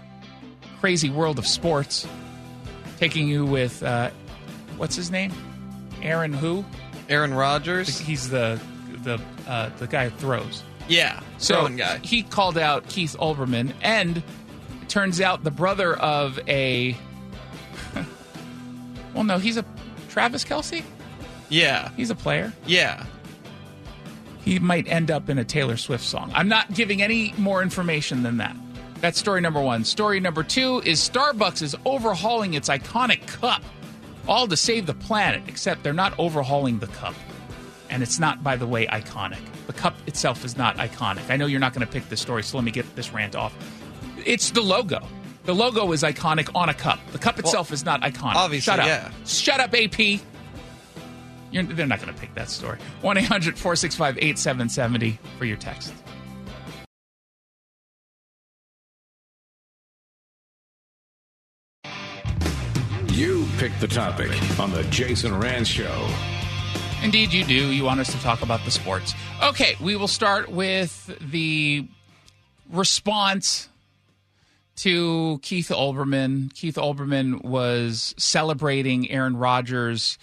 Crazy 0.80 1.10
World 1.10 1.38
of 1.38 1.46
Sports, 1.46 2.08
taking 2.96 3.28
you 3.28 3.44
with, 3.44 3.82
uh, 3.82 4.08
what's 4.78 4.96
his 4.96 5.10
name? 5.10 5.30
Aaron 6.00 6.32
who? 6.32 6.64
Aaron 7.10 7.34
Rodgers. 7.34 7.98
He's 7.98 8.30
the 8.30 8.58
the 9.02 9.20
uh, 9.46 9.68
the 9.76 9.86
guy 9.86 10.08
who 10.08 10.16
throws. 10.16 10.62
Yeah, 10.88 11.20
So 11.36 11.56
throwing 11.56 11.76
guy. 11.76 11.98
he 11.98 12.22
called 12.22 12.56
out 12.56 12.88
Keith 12.88 13.14
Olbermann, 13.20 13.74
and 13.82 14.16
it 14.80 14.88
turns 14.88 15.20
out 15.20 15.44
the 15.44 15.50
brother 15.50 15.96
of 15.98 16.40
a. 16.48 16.96
well, 19.14 19.24
no, 19.24 19.36
he's 19.36 19.58
a 19.58 19.66
Travis 20.08 20.44
Kelce. 20.46 20.82
Yeah, 21.50 21.90
he's 21.94 22.08
a 22.08 22.14
player. 22.14 22.54
Yeah. 22.64 23.04
He 24.44 24.58
might 24.58 24.88
end 24.88 25.10
up 25.10 25.28
in 25.28 25.38
a 25.38 25.44
Taylor 25.44 25.76
Swift 25.76 26.04
song. 26.04 26.30
I'm 26.34 26.48
not 26.48 26.72
giving 26.74 27.02
any 27.02 27.34
more 27.36 27.62
information 27.62 28.22
than 28.22 28.38
that. 28.38 28.56
That's 29.00 29.18
story 29.18 29.40
number 29.40 29.60
one. 29.60 29.84
Story 29.84 30.20
number 30.20 30.42
two 30.42 30.82
is 30.84 30.98
Starbucks 31.00 31.62
is 31.62 31.76
overhauling 31.84 32.54
its 32.54 32.68
iconic 32.68 33.26
cup, 33.26 33.62
all 34.28 34.46
to 34.46 34.56
save 34.56 34.86
the 34.86 34.94
planet, 34.94 35.42
except 35.46 35.82
they're 35.82 35.92
not 35.92 36.18
overhauling 36.18 36.78
the 36.78 36.86
cup. 36.88 37.14
And 37.90 38.02
it's 38.02 38.18
not, 38.18 38.42
by 38.44 38.56
the 38.56 38.66
way, 38.66 38.86
iconic. 38.86 39.40
The 39.66 39.72
cup 39.72 39.94
itself 40.06 40.44
is 40.44 40.56
not 40.56 40.76
iconic. 40.76 41.28
I 41.30 41.36
know 41.36 41.46
you're 41.46 41.60
not 41.60 41.72
going 41.74 41.86
to 41.86 41.92
pick 41.92 42.08
this 42.08 42.20
story, 42.20 42.42
so 42.42 42.56
let 42.56 42.64
me 42.64 42.70
get 42.70 42.94
this 42.96 43.12
rant 43.12 43.34
off. 43.34 43.54
It's 44.24 44.50
the 44.50 44.60
logo. 44.60 45.00
The 45.44 45.54
logo 45.54 45.90
is 45.92 46.02
iconic 46.02 46.50
on 46.54 46.68
a 46.68 46.74
cup. 46.74 47.00
The 47.12 47.18
cup 47.18 47.38
itself 47.38 47.72
is 47.72 47.84
not 47.84 48.02
iconic. 48.02 48.34
obviously, 48.36 48.70
Shut 48.72 48.80
up. 48.80 48.86
yeah. 48.86 49.10
Shut 49.26 49.60
up, 49.60 49.74
AP. 49.74 50.20
You're, 51.50 51.64
they're 51.64 51.86
not 51.86 52.00
going 52.00 52.12
to 52.12 52.20
pick 52.20 52.34
that 52.34 52.48
story. 52.48 52.78
1 53.02 53.16
800 53.16 53.58
465 53.58 54.18
8770 54.18 55.18
for 55.38 55.44
your 55.44 55.56
text. 55.56 55.92
You 63.12 63.46
pick 63.58 63.78
the 63.80 63.88
topic 63.88 64.30
on 64.58 64.72
the 64.72 64.82
Jason 64.84 65.32
Rantz 65.32 65.66
Show. 65.66 66.08
Indeed, 67.02 67.32
you 67.32 67.44
do. 67.44 67.72
You 67.72 67.84
want 67.84 68.00
us 68.00 68.12
to 68.12 68.20
talk 68.20 68.42
about 68.42 68.64
the 68.64 68.70
sports. 68.70 69.14
Okay, 69.42 69.74
we 69.80 69.96
will 69.96 70.08
start 70.08 70.50
with 70.50 71.16
the 71.20 71.86
response 72.70 73.68
to 74.76 75.38
Keith 75.42 75.68
Olbermann. 75.68 76.54
Keith 76.54 76.76
Olbermann 76.76 77.44
was 77.44 78.14
celebrating 78.16 79.10
Aaron 79.10 79.36
Rodgers' 79.36 80.18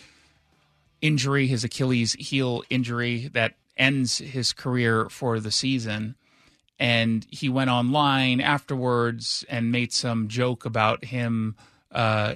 injury, 1.01 1.47
his 1.47 1.63
Achilles 1.63 2.13
heel 2.13 2.63
injury 2.69 3.29
that 3.33 3.55
ends 3.75 4.17
his 4.17 4.53
career 4.53 5.09
for 5.09 5.39
the 5.39 5.51
season. 5.51 6.15
And 6.79 7.25
he 7.29 7.49
went 7.49 7.69
online 7.69 8.39
afterwards 8.39 9.43
and 9.49 9.71
made 9.71 9.91
some 9.93 10.27
joke 10.27 10.65
about 10.65 11.05
him 11.05 11.55
uh, 11.91 12.35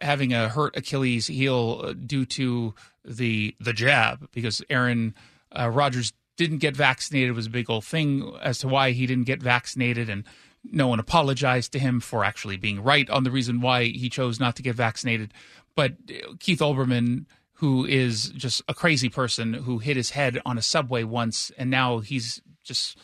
having 0.00 0.32
a 0.32 0.48
hurt 0.48 0.76
Achilles 0.76 1.26
heel 1.26 1.94
due 1.94 2.26
to 2.26 2.74
the 3.04 3.54
the 3.60 3.72
jab 3.72 4.28
because 4.32 4.62
Aaron 4.70 5.14
uh, 5.58 5.68
Rodgers 5.68 6.12
didn't 6.36 6.58
get 6.58 6.76
vaccinated 6.76 7.34
was 7.34 7.46
a 7.46 7.50
big 7.50 7.70
old 7.70 7.84
thing 7.84 8.34
as 8.42 8.58
to 8.58 8.68
why 8.68 8.90
he 8.90 9.06
didn't 9.06 9.24
get 9.24 9.42
vaccinated 9.42 10.08
and 10.08 10.24
no 10.70 10.88
one 10.88 10.98
apologized 10.98 11.72
to 11.72 11.78
him 11.78 12.00
for 12.00 12.24
actually 12.24 12.56
being 12.56 12.82
right 12.82 13.08
on 13.10 13.24
the 13.24 13.30
reason 13.30 13.60
why 13.60 13.84
he 13.84 14.08
chose 14.08 14.40
not 14.40 14.56
to 14.56 14.62
get 14.62 14.74
vaccinated 14.74 15.32
but 15.74 15.94
Keith 16.40 16.60
Olbermann 16.60 17.26
who 17.58 17.84
is 17.84 18.30
just 18.30 18.62
a 18.68 18.74
crazy 18.74 19.08
person 19.08 19.54
who 19.54 19.78
hit 19.78 19.96
his 19.96 20.10
head 20.10 20.40
on 20.44 20.58
a 20.58 20.62
subway 20.62 21.04
once 21.04 21.50
and 21.56 21.70
now 21.70 22.00
he's 22.00 22.40
just 22.62 22.98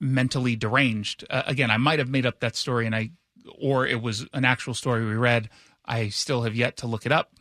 mentally 0.00 0.56
deranged 0.56 1.24
uh, 1.30 1.42
again 1.46 1.70
I 1.70 1.76
might 1.76 1.98
have 1.98 2.08
made 2.08 2.26
up 2.26 2.40
that 2.40 2.56
story 2.56 2.86
and 2.86 2.94
I 2.94 3.10
or 3.58 3.86
it 3.86 4.02
was 4.02 4.26
an 4.32 4.44
actual 4.44 4.74
story 4.74 5.04
we 5.04 5.14
read. 5.14 5.48
I 5.84 6.08
still 6.08 6.42
have 6.42 6.54
yet 6.54 6.76
to 6.78 6.86
look 6.86 7.06
it 7.06 7.12
up. 7.12 7.32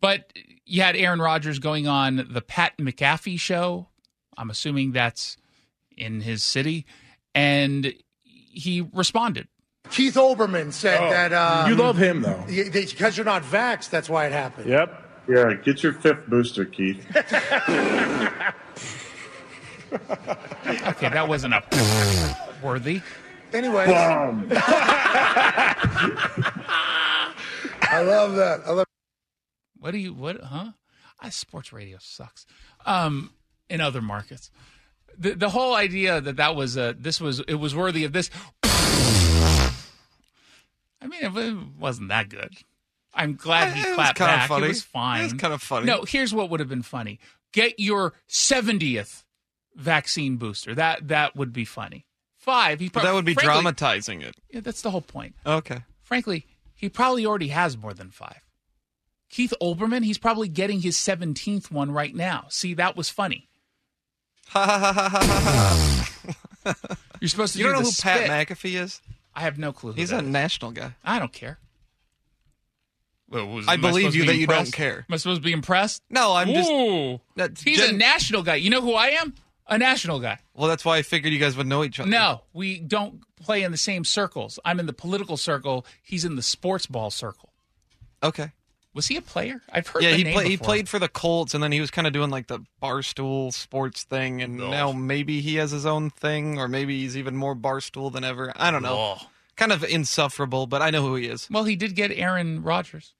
But 0.00 0.32
you 0.66 0.82
had 0.82 0.96
Aaron 0.96 1.20
Rodgers 1.20 1.58
going 1.58 1.86
on 1.88 2.26
the 2.30 2.42
Pat 2.42 2.76
McAfee 2.78 3.38
show. 3.38 3.88
I'm 4.36 4.50
assuming 4.50 4.92
that's 4.92 5.36
in 5.96 6.20
his 6.20 6.42
city. 6.42 6.86
And 7.34 7.94
he 8.24 8.86
responded. 8.92 9.48
Keith 9.90 10.14
Olbermann 10.14 10.72
said 10.72 11.00
Oh, 11.00 11.10
that. 11.10 11.32
Um, 11.32 11.70
you 11.70 11.76
love 11.76 11.96
him, 11.96 12.22
though. 12.22 12.42
Because 12.46 13.16
you're 13.16 13.24
not 13.26 13.42
vaxxed, 13.42 13.90
that's 13.90 14.08
why 14.08 14.26
it 14.26 14.32
happened. 14.32 14.68
Yep. 14.68 15.03
Yeah, 15.28 15.54
get 15.54 15.82
your 15.82 15.94
fifth 15.94 16.26
booster, 16.26 16.64
Keith. 16.64 17.04
Okay, 20.86 21.08
that 21.08 21.28
wasn't 21.28 21.54
a 21.54 21.62
worthy. 22.62 23.00
Anyway. 23.52 23.86
Bomb. 23.86 24.48
I 24.52 25.74
love 28.02 28.34
that. 28.34 28.62
I 28.66 28.70
love. 28.72 28.86
What 29.78 29.92
do 29.92 29.98
you 29.98 30.12
what 30.12 30.40
huh? 30.40 30.72
Ah, 31.22 31.28
sports 31.28 31.72
radio 31.72 31.98
sucks. 32.00 32.44
Um 32.84 33.30
in 33.68 33.80
other 33.80 34.02
markets. 34.02 34.50
The 35.16 35.34
the 35.34 35.50
whole 35.50 35.76
idea 35.76 36.20
that 36.20 36.36
that 36.36 36.56
was 36.56 36.76
a 36.76 36.94
this 36.98 37.20
was 37.20 37.38
it 37.40 37.54
was 37.54 37.74
worthy 37.74 38.04
of 38.04 38.12
this 38.12 38.30
I 38.64 39.70
mean 41.06 41.22
it 41.22 41.56
wasn't 41.78 42.08
that 42.08 42.28
good. 42.28 42.52
I'm 43.14 43.36
glad 43.36 43.74
he 43.74 43.80
eh, 43.80 43.84
It 43.84 43.88
was 43.90 43.94
clapped 43.96 44.18
kinda 44.18 44.32
back. 44.32 44.48
funny. 44.48 44.64
It 44.64 44.68
was 44.68 44.82
fine. 44.82 45.20
It 45.20 45.24
was 45.24 45.32
kinda 45.34 45.58
funny. 45.58 45.86
No, 45.86 46.02
here's 46.02 46.34
what 46.34 46.50
would 46.50 46.60
have 46.60 46.68
been 46.68 46.82
funny. 46.82 47.20
Get 47.52 47.78
your 47.78 48.14
70th 48.28 49.22
vaccine 49.76 50.36
booster. 50.36 50.74
That 50.74 51.08
that 51.08 51.36
would 51.36 51.52
be 51.52 51.64
funny. 51.64 52.06
5, 52.38 52.80
he 52.80 52.88
But 52.90 53.04
that 53.04 53.14
would 53.14 53.24
be 53.24 53.34
frankly- 53.34 53.54
dramatizing 53.54 54.20
it. 54.22 54.34
Yeah, 54.50 54.60
that's 54.60 54.82
the 54.82 54.90
whole 54.90 55.00
point. 55.00 55.34
Okay. 55.46 55.84
Frankly, 56.02 56.46
he 56.74 56.88
probably 56.88 57.24
already 57.24 57.48
has 57.48 57.76
more 57.78 57.94
than 57.94 58.10
five. 58.10 58.40
Keith 59.30 59.54
Olbermann, 59.62 60.04
he's 60.04 60.18
probably 60.18 60.48
getting 60.48 60.82
his 60.82 60.96
17th 60.98 61.70
one 61.70 61.90
right 61.90 62.14
now. 62.14 62.46
See, 62.50 62.74
that 62.74 62.96
was 62.96 63.08
funny. 63.08 63.48
You're 64.54 64.64
supposed 67.28 67.54
to 67.54 67.58
You 67.58 67.64
do 67.66 67.72
don't 67.72 67.82
know 67.82 67.88
who 67.88 67.92
Pat. 68.02 68.48
McAfee 68.48 68.80
is? 68.80 69.00
I 69.34 69.40
have 69.40 69.58
no 69.58 69.72
clue. 69.72 69.92
Who 69.92 70.00
He's 70.00 70.12
a 70.12 70.18
is. 70.18 70.22
national 70.22 70.70
guy. 70.72 70.94
I 71.04 71.18
don't 71.18 71.32
care. 71.32 71.58
Well, 73.34 73.48
was- 73.48 73.68
I 73.68 73.76
believe 73.76 74.14
you 74.14 74.26
that 74.26 74.36
you 74.36 74.46
don't 74.46 74.72
care. 74.72 75.04
Am 75.08 75.14
I 75.14 75.16
supposed 75.16 75.42
to 75.42 75.44
be 75.44 75.52
impressed? 75.52 76.02
No, 76.08 76.34
I'm 76.34 76.48
just. 76.48 76.70
Ooh. 76.70 77.20
That's 77.36 77.62
He's 77.62 77.82
a 77.82 77.92
national 77.92 78.42
guy. 78.42 78.56
You 78.56 78.70
know 78.70 78.80
who 78.80 78.94
I 78.94 79.08
am? 79.08 79.34
A 79.66 79.78
national 79.78 80.20
guy. 80.20 80.38
Well, 80.54 80.68
that's 80.68 80.84
why 80.84 80.98
I 80.98 81.02
figured 81.02 81.32
you 81.32 81.40
guys 81.40 81.56
would 81.56 81.66
know 81.66 81.84
each 81.84 81.98
other. 81.98 82.10
No, 82.10 82.42
we 82.52 82.78
don't 82.78 83.22
play 83.36 83.62
in 83.62 83.72
the 83.72 83.78
same 83.78 84.04
circles. 84.04 84.58
I'm 84.64 84.78
in 84.78 84.86
the 84.86 84.92
political 84.92 85.36
circle. 85.36 85.86
He's 86.02 86.24
in 86.24 86.36
the 86.36 86.42
sports 86.42 86.86
ball 86.86 87.10
circle. 87.10 87.50
Okay. 88.22 88.52
Was 88.92 89.08
he 89.08 89.16
a 89.16 89.22
player? 89.22 89.60
I've 89.72 89.88
heard 89.88 90.04
yeah, 90.04 90.12
he 90.12 90.22
played. 90.32 90.46
He 90.46 90.56
played 90.56 90.88
for 90.88 91.00
the 91.00 91.08
Colts, 91.08 91.52
and 91.52 91.62
then 91.62 91.72
he 91.72 91.80
was 91.80 91.90
kind 91.90 92.06
of 92.06 92.12
doing 92.12 92.30
like 92.30 92.46
the 92.46 92.60
barstool 92.80 93.52
sports 93.52 94.04
thing, 94.04 94.40
and 94.40 94.56
now 94.56 94.92
maybe 94.92 95.40
he 95.40 95.56
has 95.56 95.72
his 95.72 95.84
own 95.84 96.10
thing, 96.10 96.60
or 96.60 96.68
maybe 96.68 97.00
he's 97.00 97.16
even 97.16 97.34
more 97.34 97.56
barstool 97.56 98.12
than 98.12 98.22
ever. 98.22 98.52
I 98.54 98.70
don't 98.70 98.82
know. 98.82 99.18
Kind 99.56 99.72
of 99.72 99.82
insufferable, 99.82 100.66
but 100.66 100.80
I 100.80 100.90
know 100.90 101.02
who 101.02 101.16
he 101.16 101.26
is. 101.26 101.48
Well, 101.50 101.64
he 101.64 101.74
did 101.74 101.96
get 101.96 102.12
Aaron 102.12 102.62
Rodgers. 102.62 103.14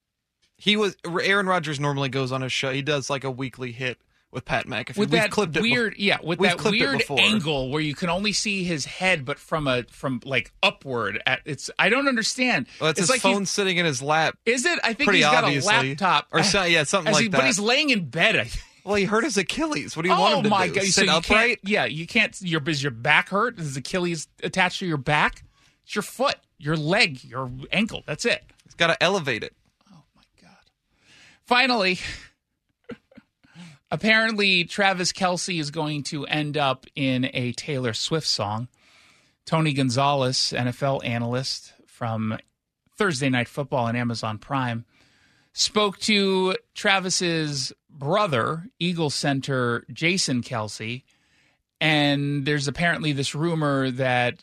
He 0.65 0.77
was 0.77 0.97
Aaron 1.05 1.47
Rodgers. 1.47 1.79
Normally 1.79 2.09
goes 2.09 2.33
on 2.33 2.43
a 2.43 2.49
show. 2.49 2.73
He 2.73 2.81
does 2.81 3.11
like 3.11 3.23
a 3.23 3.31
weekly 3.31 3.71
hit 3.71 3.99
with 4.31 4.47
Pat 4.47 4.67
McAfee. 4.67 4.97
with 4.97 4.97
We've 4.97 5.11
that 5.11 5.31
clipped 5.31 5.55
it 5.59 5.61
bef- 5.61 5.71
weird, 5.71 5.95
yeah, 5.99 6.17
with 6.23 6.39
that 6.39 6.65
weird 6.65 7.03
angle 7.11 7.69
where 7.71 7.83
you 7.83 7.95
can 7.95 8.09
only 8.09 8.33
see 8.33 8.65
his 8.65 8.87
head, 8.87 9.27
but 9.27 9.39
from 9.39 9.69
a 9.69 9.83
from 9.91 10.23
like 10.25 10.53
upward. 10.63 11.23
At 11.27 11.43
it's, 11.45 11.71
I 11.79 11.91
don't 11.91 12.09
understand. 12.09 12.65
Well, 12.81 12.89
it's, 12.89 12.99
his 12.99 13.11
like 13.11 13.21
phone 13.21 13.45
sitting 13.45 13.77
in 13.77 13.85
his 13.85 14.01
lap. 14.01 14.39
Is 14.47 14.65
it? 14.65 14.79
I 14.83 14.95
think 14.95 15.13
he's 15.13 15.23
got 15.23 15.45
a 15.45 15.61
laptop, 15.61 16.29
or 16.33 16.43
so, 16.43 16.63
yeah, 16.65 16.85
something 16.85 17.13
like 17.13 17.25
he- 17.25 17.29
that. 17.29 17.37
But 17.37 17.47
he's 17.47 17.61
laying 17.61 17.91
in 17.91 18.09
bed. 18.09 18.35
I 18.35 18.45
think. 18.45 18.65
Well, 18.85 18.95
he 18.95 19.05
hurt 19.05 19.25
his 19.25 19.37
Achilles. 19.37 19.99
What 19.99 20.05
do 20.05 20.09
you 20.09 20.19
want 20.19 20.35
oh 20.35 20.39
him 20.39 20.45
to 20.45 20.49
my 20.49 20.69
do? 20.69 20.77
god! 20.77 20.85
Sit 20.85 20.93
so 20.95 21.03
you 21.03 21.09
can't- 21.09 21.25
upright? 21.27 21.59
Yeah, 21.63 21.85
you 21.85 22.07
can't. 22.07 22.35
Your 22.41 22.63
is 22.67 22.83
your 22.83 22.91
back 22.91 23.29
hurt? 23.29 23.59
Is 23.59 23.77
Achilles 23.77 24.29
attached 24.43 24.79
to 24.79 24.87
your 24.87 24.97
back? 24.97 25.45
It's 25.85 25.95
your 25.95 26.03
foot, 26.03 26.37
your 26.57 26.77
leg, 26.77 27.23
your 27.23 27.51
ankle. 27.71 28.03
That's 28.07 28.25
it. 28.25 28.43
He's 28.65 28.73
got 28.75 28.87
to 28.87 29.03
elevate 29.03 29.43
it. 29.43 29.53
Finally, 31.47 31.99
apparently 33.91 34.65
Travis 34.65 35.13
Kelce 35.13 35.61
is 35.61 35.71
going 35.71 36.03
to 36.05 36.25
end 36.27 36.57
up 36.57 36.87
in 36.95 37.29
a 37.35 37.53
Taylor 37.53 37.93
Swift 37.93 38.27
song. 38.27 38.69
Tony 39.45 39.75
Gonzalez, 39.75 40.55
NFL 40.57 41.05
analyst 41.05 41.75
from 41.87 42.39
Thursday 42.97 43.29
Night 43.29 43.49
Football 43.49 43.89
and 43.89 43.99
Amazon 43.99 44.39
Prime, 44.39 44.87
spoke 45.53 45.99
to 45.99 46.57
Travis's 46.75 47.73
brother, 47.91 48.67
Eagle 48.79 49.11
center 49.11 49.85
Jason 49.93 50.43
Kelce, 50.43 51.03
and 51.81 52.47
there's 52.47 52.69
apparently 52.69 53.13
this 53.13 53.35
rumor 53.35 53.91
that 53.91 54.43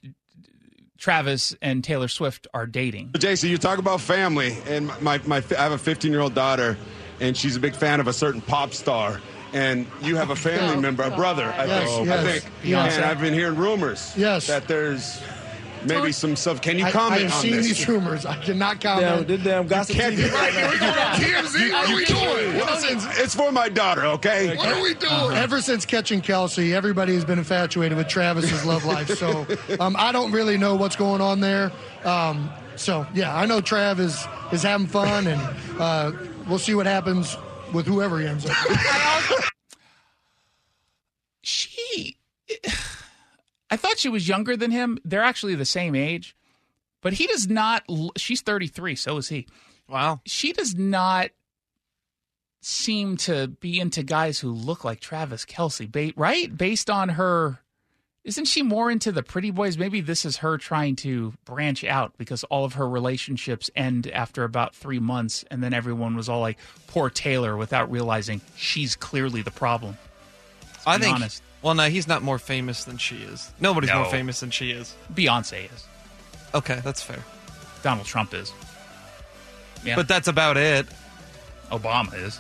Travis 1.02 1.56
and 1.64 1.84
Taylor 1.84 2.08
Swift 2.08 2.45
are 2.54 2.68
dating. 2.68 3.10
Jason, 3.18 3.49
you 3.49 3.58
talk 3.58 3.80
about 3.80 4.02
family, 4.02 4.56
and 4.68 4.86
my, 5.02 5.20
my 5.26 5.43
I 5.58 5.64
have 5.64 5.72
a 5.72 5.78
15 5.80 6.12
year 6.12 6.22
old 6.22 6.36
daughter, 6.36 6.78
and 7.20 7.36
she's 7.36 7.56
a 7.56 7.60
big 7.60 7.74
fan 7.76 7.99
of 7.99 8.08
a 8.08 8.14
certain 8.14 8.39
pop 8.39 8.72
star. 8.72 9.20
And 9.52 9.88
you 10.04 10.16
have 10.16 10.30
a 10.30 10.36
family 10.36 10.78
oh, 10.78 10.80
member, 10.80 11.02
a 11.02 11.10
brother, 11.10 11.45
I 11.58 11.66
Yes, 11.66 11.89
think. 11.89 12.06
yes. 12.06 12.20
I 12.20 12.32
think. 12.32 12.54
Yes. 12.64 12.95
And 12.95 13.04
I've 13.04 13.20
been 13.20 13.34
hearing 13.34 13.58
rumors. 13.58 14.14
Yes. 14.16 14.45
That 14.45 14.68
there's 14.68 15.20
maybe 15.86 16.12
some 16.12 16.36
stuff. 16.36 16.62
Can 16.62 16.78
you 16.80 16.86
I, 16.86 16.92
comment 16.92 17.22
I 17.22 17.24
have 17.26 17.34
on 17.34 17.42
seen 17.42 17.52
this? 17.54 17.68
these 17.68 17.88
rumors. 17.88 18.26
I 18.26 18.38
cannot 18.38 18.82
comment. 18.82 19.28
Damn, 19.28 19.44
damn 19.44 19.68
gossip 19.68 19.96
can't- 19.96 20.16
TV 20.16 20.32
right 20.32 20.54
now. 20.54 21.14
TMZ, 21.16 21.72
what 21.72 21.90
are 21.90 21.96
we 21.96 22.06
doing? 22.06 22.58
Well, 22.58 22.68
it's, 22.84 23.20
it's 23.20 23.36
for 23.36 23.52
my 23.52 23.70
daughter, 23.70 24.06
okay? 24.06 24.56
What 24.56 24.68
are 24.70 24.82
we 24.82 24.94
doing? 24.94 25.34
Ever 25.34 25.62
since 25.62 25.86
catching 25.86 26.22
Kelce, 26.22 26.74
everybody 26.74 27.14
has 27.16 27.26
been 27.26 27.40
infatuated 27.40 27.98
with 27.98 28.08
Travis's 28.08 28.66
love 28.66 28.86
life. 28.86 29.10
So 29.18 29.46
um, 29.80 29.96
I 29.98 30.12
don't 30.12 30.32
really 30.32 30.58
know 30.58 30.76
what's 30.76 30.96
going 30.96 31.22
on 31.22 31.40
there. 31.40 31.72
Um, 32.04 32.50
so 32.76 33.06
yeah, 33.14 33.36
I 33.36 33.46
know 33.46 33.62
Trav 33.62 34.00
is 34.00 34.26
is 34.52 34.64
having 34.64 34.88
fun, 34.88 35.28
and 35.28 35.42
uh, 35.80 36.12
we'll 36.48 36.60
see 36.60 36.74
what 36.74 36.86
happens 36.86 37.38
with 37.74 37.86
whoever 37.86 38.20
he 38.20 38.28
ends 38.28 38.46
up. 38.50 38.56
with. 38.70 39.50
she 41.44 42.18
I 43.72 43.78
thought 43.78 43.98
she 43.98 44.10
was 44.10 44.28
younger 44.28 44.58
than 44.58 44.70
him. 44.70 45.00
They're 45.06 45.24
actually 45.24 45.56
the 45.56 45.66
same 45.66 45.96
age. 45.96 46.36
But 47.02 47.14
he 47.14 47.26
does 47.26 47.48
not 47.48 47.84
she's 48.18 48.42
33, 48.42 48.96
so 48.96 49.18
is 49.18 49.30
he. 49.30 49.48
Wow. 49.88 50.22
She 50.26 50.54
does 50.54 50.76
not 50.76 51.32
seem 52.62 53.18
to 53.18 53.48
be 53.48 53.80
into 53.80 54.04
guys 54.04 54.40
who 54.40 54.52
look 54.52 54.84
like 54.84 55.00
Travis 55.00 55.46
Kelce, 55.46 56.14
right? 56.16 56.56
Based 56.56 56.92
on 56.92 57.10
her 57.10 57.60
isn't 58.24 58.46
she 58.46 58.62
more 58.62 58.92
into 58.92 59.12
the 59.12 59.24
pretty 59.24 59.50
boys? 59.50 59.80
Maybe 59.80 60.00
this 60.00 60.26
is 60.26 60.38
her 60.38 60.60
trying 60.60 60.96
to 60.98 61.34
branch 61.44 61.84
out 61.84 62.14
because 62.18 62.44
all 62.46 62.66
of 62.66 62.74
her 62.74 62.88
relationships 62.88 63.72
end 63.76 64.08
after 64.08 64.44
about 64.44 64.76
three 64.76 65.00
months, 65.00 65.44
and 65.50 65.64
then 65.64 65.74
everyone 65.74 66.16
was 66.16 66.30
all 66.30 66.40
like, 66.40 66.60
"Poor 66.86 67.10
Taylor," 67.10 67.58
without 67.58 67.90
realizing 67.90 68.42
she's 68.56 68.96
clearly 68.96 69.42
the 69.42 69.50
problem. 69.50 69.98
I 70.86 71.00
think. 71.00 71.16
honest. 71.16 71.42
Well, 71.62 71.76
no, 71.76 71.89
he's 71.89 72.07
not 72.07 72.24
more 72.24 72.39
famous 72.39 72.84
than 72.86 72.97
she 72.97 73.18
is. 73.18 73.51
Nobody's 73.59 73.93
more 73.93 74.05
famous 74.05 74.39
than 74.39 74.49
she 74.49 74.72
is. 74.72 74.95
Beyonce 75.14 75.72
is. 75.72 75.86
Okay, 76.53 76.82
that's 76.84 77.01
fair. 77.03 77.24
Donald 77.84 78.07
Trump 78.07 78.34
is. 78.34 78.51
Yeah. 79.84 79.95
But 79.95 80.07
that's 80.07 80.28
about 80.28 80.57
it. 80.57 80.88
Obama 81.72 82.14
is. 82.16 82.39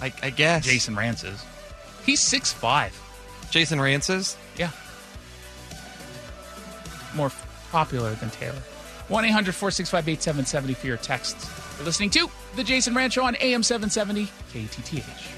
I, 0.00 0.12
I 0.22 0.30
guess. 0.30 0.64
Jason 0.64 0.94
Rantz 0.94 1.24
is. 1.24 1.44
He's 2.04 2.20
six 2.20 2.52
five. 2.52 2.98
Jason 3.50 3.78
Rantz 3.78 4.14
is? 4.14 4.36
Yeah. 4.56 4.70
More 7.14 7.32
popular 7.70 8.14
than 8.14 8.30
Taylor. 8.30 8.60
1 9.08 9.24
800 9.24 9.54
465 9.54 10.08
8770 10.08 10.74
for 10.74 10.86
your 10.86 10.96
texts. 10.96 11.48
You're 11.76 11.86
listening 11.86 12.10
to 12.10 12.28
The 12.56 12.64
Jason 12.64 12.92
Rantz 12.94 13.12
Show 13.12 13.24
on 13.24 13.36
AM 13.36 13.62
770 13.62 14.26
KTTH. 14.52 15.35